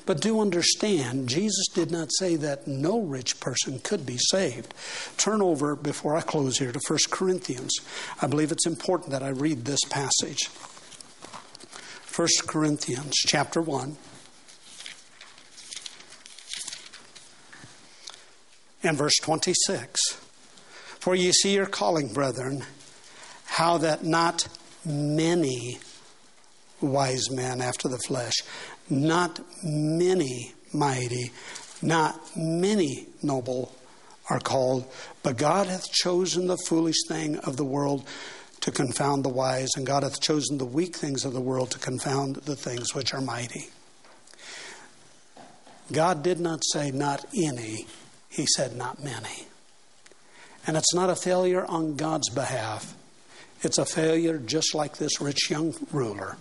But 0.06 0.20
do 0.20 0.40
understand, 0.40 1.28
Jesus 1.28 1.66
did 1.68 1.90
not 1.90 2.08
say 2.18 2.36
that 2.36 2.66
no 2.66 3.00
rich 3.00 3.40
person 3.40 3.78
could 3.80 4.06
be 4.06 4.18
saved. 4.18 4.74
Turn 5.16 5.42
over 5.42 5.76
before 5.76 6.16
I 6.16 6.20
close 6.20 6.58
here 6.58 6.72
to 6.72 6.80
1 6.86 6.98
Corinthians. 7.10 7.72
I 8.20 8.26
believe 8.26 8.52
it's 8.52 8.66
important 8.66 9.10
that 9.10 9.22
I 9.22 9.28
read 9.28 9.64
this 9.64 9.80
passage. 9.88 10.48
1 12.14 12.28
Corinthians 12.46 13.14
chapter 13.26 13.60
1 13.62 13.96
and 18.82 18.98
verse 18.98 19.16
26. 19.22 20.00
For 20.98 21.14
ye 21.14 21.32
see 21.32 21.54
your 21.54 21.66
calling, 21.66 22.12
brethren, 22.12 22.64
how 23.46 23.78
that 23.78 24.04
not 24.04 24.48
many 24.84 25.78
wise 26.80 27.30
men 27.30 27.60
after 27.60 27.88
the 27.88 27.98
flesh, 27.98 28.34
not 28.92 29.40
many 29.64 30.52
mighty, 30.72 31.32
not 31.80 32.20
many 32.36 33.06
noble 33.22 33.74
are 34.28 34.38
called, 34.38 34.86
but 35.22 35.36
God 35.36 35.66
hath 35.66 35.90
chosen 35.90 36.46
the 36.46 36.58
foolish 36.68 37.02
thing 37.08 37.38
of 37.38 37.56
the 37.56 37.64
world 37.64 38.06
to 38.60 38.70
confound 38.70 39.24
the 39.24 39.28
wise, 39.28 39.70
and 39.76 39.86
God 39.86 40.04
hath 40.04 40.20
chosen 40.20 40.58
the 40.58 40.64
weak 40.64 40.94
things 40.94 41.24
of 41.24 41.32
the 41.32 41.40
world 41.40 41.70
to 41.72 41.78
confound 41.78 42.36
the 42.36 42.54
things 42.54 42.94
which 42.94 43.12
are 43.12 43.20
mighty. 43.20 43.70
God 45.90 46.22
did 46.22 46.38
not 46.38 46.62
say 46.72 46.90
not 46.90 47.24
any, 47.34 47.86
He 48.28 48.46
said 48.46 48.76
not 48.76 49.02
many. 49.02 49.46
And 50.66 50.76
it's 50.76 50.94
not 50.94 51.10
a 51.10 51.16
failure 51.16 51.66
on 51.66 51.96
God's 51.96 52.28
behalf, 52.30 52.94
it's 53.62 53.78
a 53.78 53.84
failure 53.84 54.38
just 54.38 54.74
like 54.74 54.98
this 54.98 55.20
rich 55.20 55.50
young 55.50 55.74
ruler 55.90 56.36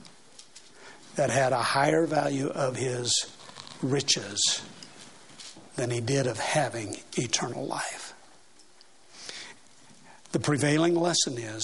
that 1.16 1.30
had 1.30 1.54
a 1.54 1.62
higher 1.62 2.06
value 2.06 2.48
of 2.48 2.76
his 2.76 3.14
riches 3.82 4.62
than 5.76 5.90
he 5.90 6.02
did 6.02 6.28
of 6.28 6.40
having 6.40 6.98
eternal 7.18 7.66
life. 7.66 8.14
The 10.32 10.40
prevailing 10.40 10.96
lesson 10.96 11.38
is 11.38 11.64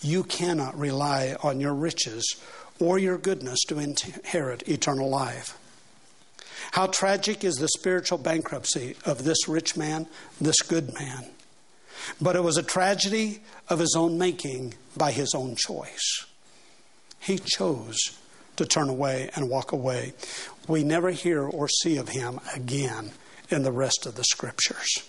you 0.00 0.24
cannot 0.24 0.78
rely 0.78 1.36
on 1.42 1.60
your 1.60 1.74
riches 1.74 2.36
or 2.78 2.98
your 2.98 3.18
goodness 3.18 3.60
to 3.68 3.78
inherit 3.78 4.66
eternal 4.68 5.10
life. 5.10 5.58
How 6.72 6.86
tragic 6.86 7.44
is 7.44 7.56
the 7.56 7.68
spiritual 7.68 8.18
bankruptcy 8.18 8.96
of 9.04 9.24
this 9.24 9.48
rich 9.48 9.76
man, 9.76 10.06
this 10.40 10.62
good 10.62 10.94
man. 10.94 11.26
But 12.20 12.36
it 12.36 12.42
was 12.42 12.56
a 12.56 12.62
tragedy 12.62 13.40
of 13.68 13.80
his 13.80 13.94
own 13.96 14.16
making 14.16 14.74
by 14.96 15.12
his 15.12 15.34
own 15.34 15.56
choice. 15.56 16.24
He 17.18 17.38
chose 17.38 18.18
to 18.60 18.66
turn 18.66 18.90
away 18.90 19.30
and 19.34 19.48
walk 19.48 19.72
away. 19.72 20.12
We 20.68 20.84
never 20.84 21.10
hear 21.10 21.42
or 21.42 21.66
see 21.66 21.96
of 21.96 22.10
him 22.10 22.40
again 22.54 23.12
in 23.48 23.62
the 23.62 23.72
rest 23.72 24.04
of 24.04 24.16
the 24.16 24.24
scriptures. 24.24 25.02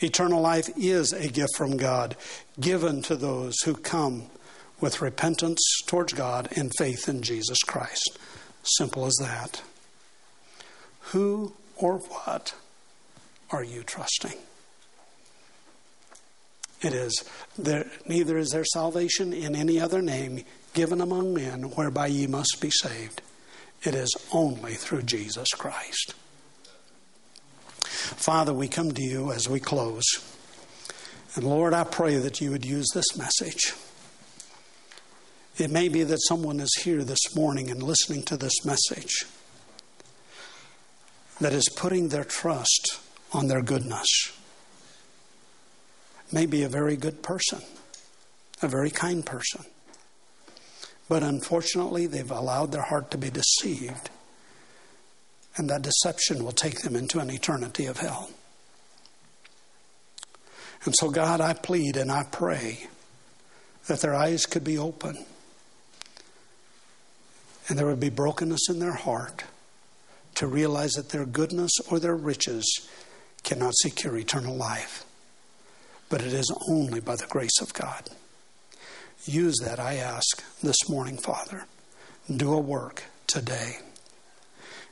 Eternal 0.00 0.42
life 0.42 0.68
is 0.76 1.14
a 1.14 1.28
gift 1.28 1.56
from 1.56 1.78
God, 1.78 2.14
given 2.60 3.00
to 3.04 3.16
those 3.16 3.54
who 3.64 3.74
come 3.74 4.24
with 4.82 5.00
repentance 5.00 5.62
towards 5.86 6.12
God 6.12 6.48
and 6.54 6.70
faith 6.76 7.08
in 7.08 7.22
Jesus 7.22 7.62
Christ. 7.62 8.18
Simple 8.62 9.06
as 9.06 9.16
that. 9.18 9.62
Who 11.12 11.54
or 11.74 12.00
what 12.00 12.54
are 13.50 13.64
you 13.64 13.82
trusting? 13.82 14.36
It 16.82 16.92
is 16.92 17.24
there 17.56 17.90
neither 18.04 18.36
is 18.36 18.50
there 18.50 18.66
salvation 18.66 19.32
in 19.32 19.56
any 19.56 19.80
other 19.80 20.02
name 20.02 20.44
given 20.76 21.00
among 21.00 21.32
men 21.32 21.62
whereby 21.70 22.06
ye 22.06 22.26
must 22.26 22.58
be 22.60 22.70
saved. 22.70 23.22
It 23.82 23.94
is 23.94 24.14
only 24.30 24.74
through 24.74 25.02
Jesus 25.02 25.48
Christ. 25.48 26.14
Father, 27.82 28.52
we 28.52 28.68
come 28.68 28.92
to 28.92 29.02
you 29.02 29.32
as 29.32 29.48
we 29.48 29.58
close. 29.58 30.04
And 31.34 31.44
Lord, 31.44 31.72
I 31.72 31.84
pray 31.84 32.16
that 32.16 32.42
you 32.42 32.50
would 32.50 32.66
use 32.66 32.88
this 32.94 33.16
message. 33.16 33.72
It 35.56 35.70
may 35.70 35.88
be 35.88 36.02
that 36.02 36.20
someone 36.28 36.60
is 36.60 36.82
here 36.82 37.02
this 37.02 37.34
morning 37.34 37.70
and 37.70 37.82
listening 37.82 38.22
to 38.24 38.36
this 38.36 38.64
message 38.64 39.24
that 41.40 41.54
is 41.54 41.70
putting 41.74 42.10
their 42.10 42.24
trust 42.24 43.00
on 43.32 43.48
their 43.48 43.62
goodness. 43.62 44.06
Maybe 46.30 46.62
a 46.64 46.68
very 46.68 46.96
good 46.96 47.22
person, 47.22 47.62
a 48.60 48.68
very 48.68 48.90
kind 48.90 49.24
person. 49.24 49.64
But 51.08 51.22
unfortunately, 51.22 52.06
they've 52.06 52.30
allowed 52.30 52.72
their 52.72 52.82
heart 52.82 53.10
to 53.12 53.18
be 53.18 53.30
deceived 53.30 54.10
and 55.56 55.70
that 55.70 55.82
deception 55.82 56.44
will 56.44 56.52
take 56.52 56.82
them 56.82 56.94
into 56.94 57.18
an 57.18 57.30
eternity 57.30 57.86
of 57.86 57.98
hell. 57.98 58.30
And 60.84 60.94
so, 60.94 61.10
God, 61.10 61.40
I 61.40 61.54
plead 61.54 61.96
and 61.96 62.12
I 62.12 62.24
pray 62.24 62.88
that 63.86 64.00
their 64.00 64.14
eyes 64.14 64.46
could 64.46 64.64
be 64.64 64.78
open 64.78 65.16
and 67.68 67.78
there 67.78 67.86
would 67.86 68.00
be 68.00 68.10
brokenness 68.10 68.68
in 68.68 68.78
their 68.78 68.94
heart 68.94 69.44
to 70.34 70.46
realize 70.46 70.92
that 70.92 71.08
their 71.08 71.24
goodness 71.24 71.72
or 71.90 71.98
their 71.98 72.14
riches 72.14 72.88
cannot 73.42 73.74
secure 73.76 74.16
eternal 74.16 74.54
life. 74.54 75.04
But 76.08 76.20
it 76.20 76.32
is 76.32 76.52
only 76.68 77.00
by 77.00 77.16
the 77.16 77.26
grace 77.26 77.60
of 77.60 77.72
God. 77.72 78.10
Use 79.26 79.56
that, 79.62 79.80
I 79.80 79.94
ask, 79.94 80.42
this 80.62 80.88
morning, 80.88 81.16
Father. 81.16 81.66
Do 82.34 82.52
a 82.52 82.60
work 82.60 83.04
today. 83.26 83.78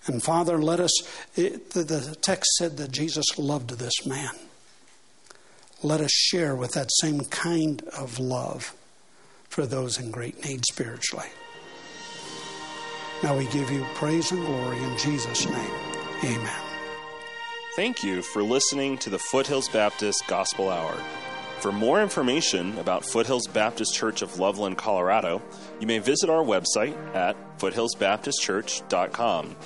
And 0.06 0.22
Father, 0.22 0.58
let 0.58 0.80
us, 0.80 0.92
it, 1.36 1.70
the, 1.70 1.82
the 1.82 2.16
text 2.20 2.52
said 2.56 2.76
that 2.76 2.92
Jesus 2.92 3.38
loved 3.38 3.70
this 3.70 4.06
man. 4.06 4.30
Let 5.82 6.00
us 6.00 6.10
share 6.12 6.54
with 6.54 6.72
that 6.72 6.90
same 7.00 7.20
kind 7.20 7.82
of 7.96 8.18
love 8.18 8.74
for 9.48 9.66
those 9.66 9.98
in 9.98 10.10
great 10.10 10.44
need 10.44 10.64
spiritually. 10.66 11.28
Now 13.22 13.36
we 13.36 13.46
give 13.46 13.70
you 13.70 13.86
praise 13.94 14.32
and 14.32 14.44
glory 14.44 14.78
in 14.78 14.98
Jesus' 14.98 15.46
name. 15.46 15.74
Amen. 16.24 16.62
Thank 17.76 18.04
you 18.04 18.22
for 18.22 18.42
listening 18.42 18.98
to 18.98 19.10
the 19.10 19.18
Foothills 19.18 19.68
Baptist 19.68 20.26
Gospel 20.26 20.70
Hour. 20.70 20.96
For 21.64 21.72
more 21.72 22.02
information 22.02 22.78
about 22.78 23.06
Foothills 23.06 23.46
Baptist 23.46 23.94
Church 23.94 24.20
of 24.20 24.38
Loveland, 24.38 24.76
Colorado, 24.76 25.40
you 25.80 25.86
may 25.86 25.98
visit 25.98 26.28
our 26.28 26.44
website 26.44 26.94
at 27.16 27.38
foothillsbaptistchurch.com. 27.58 29.56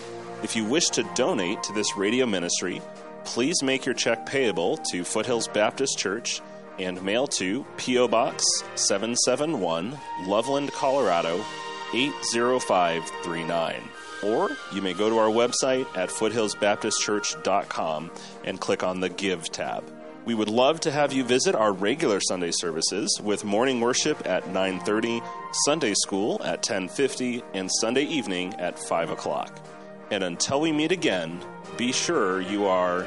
If 0.45 0.55
you 0.55 0.65
wish 0.65 0.91
to 0.91 1.03
donate 1.17 1.65
to 1.65 1.73
this 1.73 1.97
radio 1.97 2.25
ministry, 2.25 2.81
please 3.25 3.65
make 3.65 3.85
your 3.85 3.97
check 3.97 4.27
payable 4.27 4.77
to 4.93 5.03
Foothills 5.03 5.49
Baptist 5.49 5.99
Church 5.99 6.41
and 6.79 7.03
mail 7.03 7.27
to 7.27 7.67
P.O. 7.79 8.07
Box 8.07 8.45
771, 8.77 9.99
Loveland, 10.25 10.71
Colorado 10.71 11.45
80539. 11.93 13.83
Or 14.23 14.51
you 14.73 14.83
may 14.83 14.93
go 14.93 15.11
to 15.11 15.19
our 15.19 15.31
website 15.31 15.89
at 15.97 16.11
foothillsbaptistchurch.com 16.11 18.11
and 18.45 18.61
click 18.61 18.85
on 18.85 19.01
the 19.01 19.09
Give 19.09 19.51
tab. 19.51 19.98
We 20.29 20.35
would 20.35 20.51
love 20.51 20.79
to 20.81 20.91
have 20.91 21.15
you 21.15 21.25
visit 21.25 21.55
our 21.55 21.73
regular 21.73 22.21
Sunday 22.21 22.51
services 22.51 23.19
with 23.25 23.47
morning 23.47 23.81
worship 23.81 24.27
at 24.27 24.47
9:30, 24.49 25.23
Sunday 25.65 25.95
school 25.95 26.39
at 26.45 26.63
10:50, 26.63 27.43
and 27.55 27.71
Sunday 27.81 28.03
evening 28.03 28.53
at 28.59 28.79
5 28.79 29.09
o'clock. 29.09 29.59
And 30.11 30.23
until 30.23 30.61
we 30.61 30.71
meet 30.71 30.93
again, 30.93 31.41
be 31.79 31.93
sure 31.93 32.43
you 32.43 32.67
are 32.67 33.07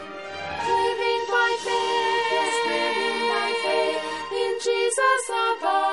Living 0.66 1.24
by 1.30 1.52
faith, 1.64 2.66
living 2.66 3.20
by 3.30 3.54
faith 3.66 4.04
in 4.42 4.54
Jesus 4.60 5.30
above. 5.30 5.91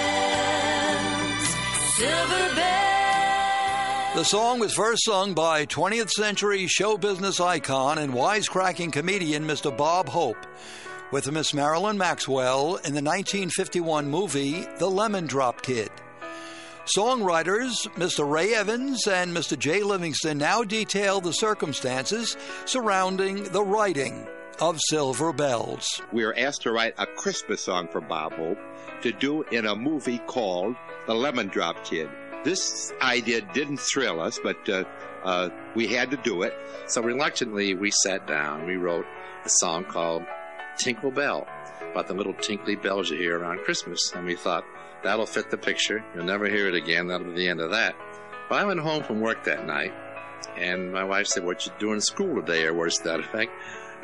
silver 1.95 2.55
bells. 2.57 4.15
The 4.17 4.25
song 4.25 4.59
was 4.59 4.75
first 4.75 5.05
sung 5.05 5.33
by 5.33 5.65
20th 5.67 6.11
century 6.11 6.67
show 6.67 6.99
business 6.99 7.39
icon 7.39 7.99
and 7.99 8.15
wisecracking 8.15 8.93
comedian 8.93 9.47
Mr. 9.47 9.77
Bob 9.77 10.09
Hope 10.09 10.45
with 11.13 11.31
Miss 11.31 11.55
Marilyn 11.55 11.97
Maxwell 11.97 12.75
in 12.75 12.93
the 12.93 13.01
1951 13.01 14.11
movie 14.11 14.67
The 14.81 14.91
Lemon 14.91 15.29
Drop 15.29 15.63
Kid. 15.63 15.93
Songwriters 16.97 17.87
Mr. 17.95 18.29
Ray 18.29 18.57
Evans 18.57 19.07
and 19.07 19.31
Mr. 19.33 19.57
Jay 19.57 19.85
Livingston 19.85 20.39
now 20.39 20.65
detail 20.65 21.21
the 21.21 21.33
circumstances 21.33 22.37
surrounding 22.65 23.45
the 23.45 23.63
writing 23.63 24.27
of 24.61 24.79
Silver 24.89 25.33
Bells. 25.33 26.01
We 26.13 26.25
were 26.25 26.37
asked 26.37 26.63
to 26.63 26.73
write 26.73 26.95
a 26.99 27.07
Christmas 27.07 27.65
song 27.65 27.89
for 27.89 28.01
Bob 28.01 28.33
Hope 28.35 28.59
to 29.03 29.13
do 29.13 29.43
in 29.43 29.67
a 29.67 29.77
movie 29.77 30.19
called 30.19 30.77
The 31.07 31.15
Lemon 31.15 31.49
Drop 31.49 31.85
Kid. 31.85 32.09
This 32.45 32.93
idea 33.03 33.43
didn't 33.53 33.79
thrill 33.79 34.21
us, 34.21 34.39
but 34.43 34.69
uh, 34.69 34.85
uh, 35.25 35.51
we 35.75 35.89
had 35.89 36.11
to 36.13 36.17
do 36.17 36.43
it. 36.43 36.55
So 36.87 37.03
reluctantly, 37.03 37.75
we 37.75 37.91
sat 37.91 38.27
down. 38.27 38.67
We 38.67 38.77
wrote 38.77 39.05
a 39.45 39.49
song 39.49 39.85
called 39.85 40.25
Tinkle 40.79 41.11
Bell, 41.11 41.47
about 41.91 42.07
the 42.07 42.15
little 42.15 42.35
tinkly 42.35 42.77
bells 42.77 43.11
you 43.11 43.19
hear 43.19 43.39
around 43.39 43.61
Christmas. 43.65 44.13
And 44.15 44.25
we 44.25 44.37
thought, 44.37 44.65
that'll 45.03 45.27
fit 45.27 45.51
the 45.51 45.59
picture. 45.59 46.05
You'll 46.15 46.25
never 46.25 46.47
hear 46.47 46.69
it 46.69 46.75
again. 46.75 47.09
That'll 47.09 47.27
be 47.27 47.35
the 47.35 47.49
end 47.49 47.61
of 47.61 47.73
that. 47.73 47.95
But 48.49 48.61
I 48.61 48.65
went 48.65 48.81
home 48.81 49.03
from 49.03 49.21
work 49.21 49.45
that 49.45 49.67
night, 49.67 49.93
and 50.57 50.93
my 50.93 51.05
wife 51.05 51.27
said, 51.27 51.45
What 51.45 51.67
you 51.67 51.73
doing 51.79 51.97
in 51.97 52.01
school 52.01 52.37
today, 52.37 52.65
or 52.65 52.75
words 52.75 52.99
to 52.99 53.05
that 53.05 53.21
effect? 53.21 53.51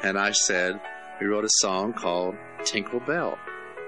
And 0.03 0.18
I 0.18 0.32
said, 0.32 0.80
We 1.20 1.26
wrote 1.26 1.44
a 1.44 1.59
song 1.61 1.92
called 1.92 2.34
Tinkle 2.64 3.00
Bell. 3.00 3.38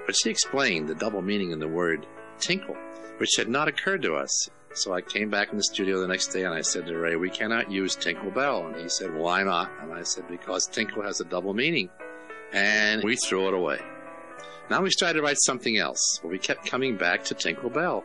But 0.05 0.15
she 0.15 0.29
explained 0.29 0.87
the 0.87 0.95
double 0.95 1.21
meaning 1.21 1.51
in 1.51 1.59
the 1.59 1.67
word 1.67 2.05
tinkle, 2.39 2.77
which 3.17 3.31
had 3.37 3.49
not 3.49 3.67
occurred 3.67 4.01
to 4.03 4.15
us. 4.15 4.49
So 4.73 4.93
I 4.93 5.01
came 5.01 5.29
back 5.29 5.51
in 5.51 5.57
the 5.57 5.63
studio 5.63 5.99
the 5.99 6.07
next 6.07 6.27
day 6.27 6.43
and 6.43 6.53
I 6.53 6.61
said 6.61 6.85
to 6.85 6.97
Ray, 6.97 7.15
We 7.15 7.29
cannot 7.29 7.71
use 7.71 7.95
Tinkle 7.95 8.31
Bell. 8.31 8.67
And 8.67 8.75
he 8.75 8.89
said, 8.89 9.13
Why 9.13 9.43
not? 9.43 9.71
And 9.81 9.93
I 9.93 10.03
said, 10.03 10.27
Because 10.27 10.67
tinkle 10.67 11.03
has 11.03 11.21
a 11.21 11.25
double 11.25 11.53
meaning. 11.53 11.89
And 12.53 13.03
we 13.03 13.15
threw 13.15 13.47
it 13.47 13.53
away. 13.53 13.79
Now 14.69 14.81
we 14.81 14.89
started 14.89 15.19
to 15.19 15.21
write 15.21 15.37
something 15.39 15.77
else, 15.77 16.19
but 16.21 16.29
we 16.29 16.39
kept 16.39 16.65
coming 16.65 16.97
back 16.97 17.23
to 17.25 17.35
Tinkle 17.35 17.69
Bell. 17.69 18.03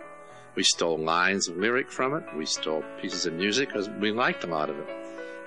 We 0.57 0.63
stole 0.63 0.99
lines 0.99 1.49
of 1.49 1.57
lyric 1.57 1.91
from 1.91 2.15
it, 2.15 2.25
we 2.37 2.45
stole 2.45 2.85
pieces 3.01 3.25
of 3.25 3.35
music 3.35 3.69
because 3.69 3.89
we 3.89 4.11
liked 4.11 4.45
a 4.45 4.49
lot 4.49 4.69
of 4.69 4.79
it. 4.79 4.87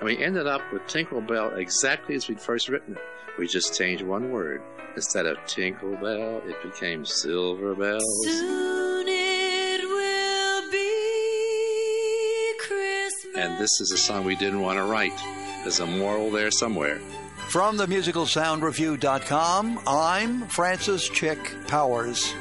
And 0.00 0.06
we 0.06 0.22
ended 0.22 0.46
up 0.46 0.60
with 0.72 0.86
Tinkle 0.86 1.20
Bell 1.20 1.54
exactly 1.56 2.14
as 2.14 2.28
we'd 2.28 2.40
first 2.40 2.68
written 2.68 2.96
it. 2.96 3.02
We 3.38 3.46
just 3.46 3.76
changed 3.76 4.02
one 4.04 4.30
word. 4.30 4.62
Instead 4.94 5.26
of 5.26 5.38
Tinkle 5.46 5.96
Bell, 5.96 6.42
it 6.46 6.62
became 6.62 7.04
Silver 7.04 7.74
Bells. 7.74 8.04
Soon 8.24 9.06
it 9.08 9.82
will 9.82 10.70
be 10.70 12.54
Christmas. 12.66 13.36
And 13.36 13.58
this 13.58 13.80
is 13.80 13.90
a 13.92 13.98
song 13.98 14.24
we 14.24 14.36
didn't 14.36 14.60
want 14.60 14.78
to 14.78 14.84
write. 14.84 15.16
There's 15.62 15.80
a 15.80 15.86
moral 15.86 16.30
there 16.30 16.50
somewhere. 16.50 17.00
From 17.48 17.76
the 17.76 17.86
musicalsoundreview.com, 17.86 19.80
I'm 19.86 20.46
Francis 20.48 21.08
Chick 21.08 21.38
Powers. 21.66 22.34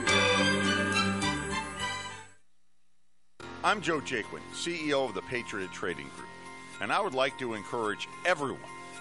I'm 3.64 3.82
Joe 3.82 4.00
Jaquin, 4.02 4.42
CEO 4.54 5.08
of 5.08 5.14
the 5.14 5.22
Patriot 5.24 5.72
Trading 5.72 6.10
Group, 6.18 6.28
and 6.84 6.92
I 6.92 7.00
would 7.00 7.14
like 7.14 7.40
to 7.40 7.54
encourage 7.54 8.10
everyone 8.26 8.60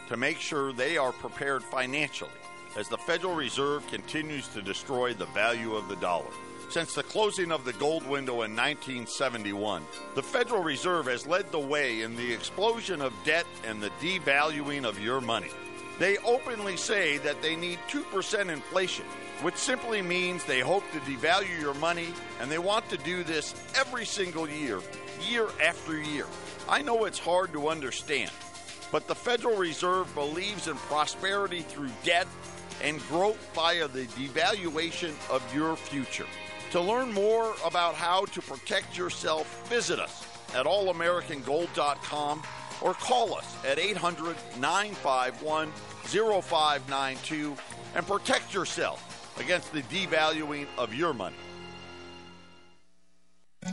to 0.08 0.16
make 0.16 0.38
sure 0.38 0.72
they 0.72 0.96
are 0.96 1.10
prepared 1.10 1.64
financially 1.64 2.30
as 2.76 2.88
the 2.88 2.96
Federal 2.96 3.34
Reserve 3.34 3.84
continues 3.88 4.46
to 4.48 4.62
destroy 4.62 5.12
the 5.12 5.26
value 5.26 5.74
of 5.74 5.88
the 5.88 5.96
dollar. 5.96 6.30
Since 6.70 6.94
the 6.94 7.02
closing 7.02 7.50
of 7.50 7.64
the 7.64 7.72
gold 7.74 8.06
window 8.06 8.42
in 8.42 8.54
1971, 8.54 9.82
the 10.14 10.22
Federal 10.22 10.62
Reserve 10.62 11.06
has 11.06 11.26
led 11.26 11.50
the 11.50 11.58
way 11.58 12.02
in 12.02 12.14
the 12.14 12.32
explosion 12.32 13.02
of 13.02 13.12
debt 13.24 13.46
and 13.66 13.82
the 13.82 13.90
devaluing 14.00 14.84
of 14.84 15.00
your 15.00 15.20
money. 15.20 15.50
They 15.98 16.18
openly 16.18 16.76
say 16.76 17.18
that 17.18 17.42
they 17.42 17.56
need 17.56 17.80
2% 17.88 18.48
inflation, 18.48 19.06
which 19.42 19.56
simply 19.56 20.02
means 20.02 20.44
they 20.44 20.60
hope 20.60 20.84
to 20.92 21.00
devalue 21.00 21.60
your 21.60 21.74
money, 21.74 22.14
and 22.40 22.48
they 22.48 22.58
want 22.58 22.88
to 22.90 22.96
do 22.98 23.24
this 23.24 23.56
every 23.76 24.06
single 24.06 24.48
year, 24.48 24.80
year 25.28 25.48
after 25.60 26.00
year. 26.00 26.26
I 26.68 26.82
know 26.82 27.04
it's 27.04 27.18
hard 27.18 27.52
to 27.52 27.68
understand, 27.68 28.30
but 28.90 29.08
the 29.08 29.14
Federal 29.14 29.56
Reserve 29.56 30.12
believes 30.14 30.68
in 30.68 30.76
prosperity 30.76 31.62
through 31.62 31.90
debt 32.04 32.26
and 32.82 33.00
growth 33.08 33.38
via 33.54 33.88
the 33.88 34.06
devaluation 34.06 35.12
of 35.30 35.42
your 35.54 35.76
future. 35.76 36.26
To 36.72 36.80
learn 36.80 37.12
more 37.12 37.54
about 37.64 37.94
how 37.94 38.24
to 38.26 38.40
protect 38.40 38.96
yourself, 38.96 39.68
visit 39.68 39.98
us 39.98 40.26
at 40.54 40.66
allamericangold.com 40.66 42.42
or 42.80 42.94
call 42.94 43.34
us 43.34 43.56
at 43.66 43.78
800 43.78 44.36
951 44.58 45.70
0592 46.04 47.56
and 47.94 48.06
protect 48.06 48.54
yourself 48.54 49.36
against 49.38 49.72
the 49.72 49.82
devaluing 49.82 50.66
of 50.78 50.94
your 50.94 51.12
money. 51.12 51.36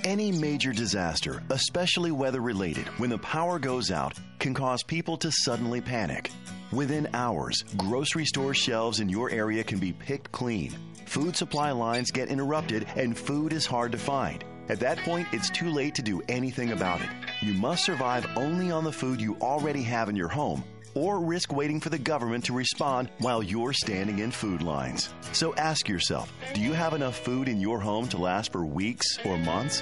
Any 0.04 0.32
major 0.32 0.72
disaster, 0.72 1.42
especially 1.50 2.12
weather 2.12 2.42
related, 2.42 2.88
when 3.00 3.10
the 3.10 3.18
power 3.18 3.58
goes 3.58 3.90
out, 3.90 4.14
can 4.38 4.54
cause 4.54 4.84
people 4.84 5.18
to 5.18 5.32
suddenly 5.32 5.82
panic. 5.82 6.30
Within 6.72 7.08
hours, 7.16 7.64
grocery 7.76 8.26
store 8.26 8.54
shelves 8.54 9.00
in 9.00 9.10
your 9.10 9.32
area 9.32 9.64
can 9.64 9.80
be 9.80 9.94
picked 9.94 10.32
clean. 10.32 10.78
Food 11.08 11.36
supply 11.36 11.72
lines 11.72 12.12
get 12.12 12.30
interrupted 12.30 12.86
and 12.96 13.18
food 13.18 13.52
is 13.52 13.66
hard 13.66 13.92
to 13.92 13.98
find. 13.98 14.44
At 14.70 14.80
that 14.82 15.00
point, 15.00 15.28
it's 15.32 15.50
too 15.50 15.72
late 15.72 15.96
to 15.96 16.04
do 16.04 16.22
anything 16.30 16.72
about 16.72 17.02
it. 17.02 17.10
You 17.42 17.54
must 17.56 17.84
survive 17.84 18.28
only 18.36 18.70
on 18.70 18.84
the 18.84 18.92
food 18.92 19.20
you 19.20 19.38
already 19.42 19.82
have 19.82 20.08
in 20.08 20.16
your 20.16 20.28
home 20.28 20.64
or 21.00 21.22
risk 21.22 21.54
waiting 21.54 21.80
for 21.80 21.90
the 21.90 21.98
government 21.98 22.44
to 22.46 22.54
respond 22.54 23.10
while 23.20 23.42
you're 23.42 23.72
standing 23.72 24.20
in 24.20 24.32
food 24.32 24.62
lines. 24.62 25.14
So 25.32 25.56
ask 25.56 25.88
yourself 25.88 26.34
do 26.54 26.60
you 26.60 26.74
have 26.74 26.94
enough 26.94 27.18
food 27.18 27.48
in 27.48 27.62
your 27.62 27.80
home 27.80 28.10
to 28.10 28.18
last 28.18 28.52
for 28.52 28.66
weeks 28.66 29.18
or 29.24 29.38
months? 29.38 29.82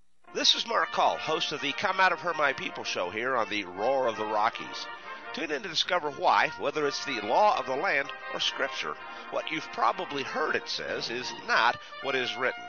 This 0.33 0.55
is 0.55 0.65
Mark 0.65 0.93
Call, 0.93 1.17
host 1.17 1.51
of 1.51 1.59
the 1.59 1.73
Come 1.73 1.99
Out 1.99 2.13
of 2.13 2.21
Her 2.21 2.33
My 2.33 2.53
People 2.53 2.85
show 2.85 3.09
here 3.09 3.35
on 3.35 3.49
the 3.49 3.65
Roar 3.65 4.07
of 4.07 4.15
the 4.15 4.23
Rockies. 4.23 4.87
Tune 5.33 5.51
in 5.51 5.61
to 5.61 5.67
discover 5.67 6.09
why, 6.11 6.47
whether 6.57 6.87
it's 6.87 7.03
the 7.03 7.19
law 7.19 7.59
of 7.59 7.65
the 7.65 7.75
land 7.75 8.07
or 8.33 8.39
Scripture. 8.39 8.95
What 9.31 9.51
you've 9.51 9.69
probably 9.73 10.23
heard 10.23 10.55
it 10.55 10.69
says 10.69 11.09
is 11.09 11.33
not 11.49 11.77
what 12.03 12.15
is 12.15 12.37
written. 12.37 12.63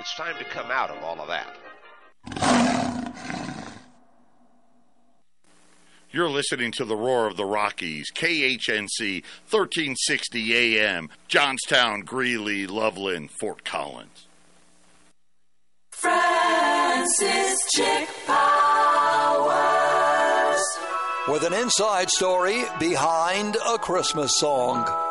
It's 0.00 0.16
time 0.16 0.38
to 0.38 0.44
come 0.44 0.70
out 0.70 0.88
of 0.88 1.02
all 1.04 1.20
of 1.20 1.28
that. 1.28 1.58
You're 6.10 6.30
listening 6.30 6.72
to 6.72 6.86
the 6.86 6.96
Roar 6.96 7.26
of 7.26 7.36
the 7.36 7.44
Rockies, 7.44 8.10
KHNC, 8.14 9.22
1360 9.50 10.78
AM, 10.78 11.10
Johnstown, 11.28 12.00
Greeley, 12.00 12.66
Loveland, 12.66 13.30
Fort 13.30 13.62
Collins. 13.62 14.26
Francis 17.04 17.58
Chick 17.74 18.08
Powers. 18.26 19.44
With 21.28 21.44
an 21.44 21.52
inside 21.52 22.08
story 22.08 22.64
behind 22.80 23.58
a 23.68 23.76
Christmas 23.76 24.38
song. 24.40 25.03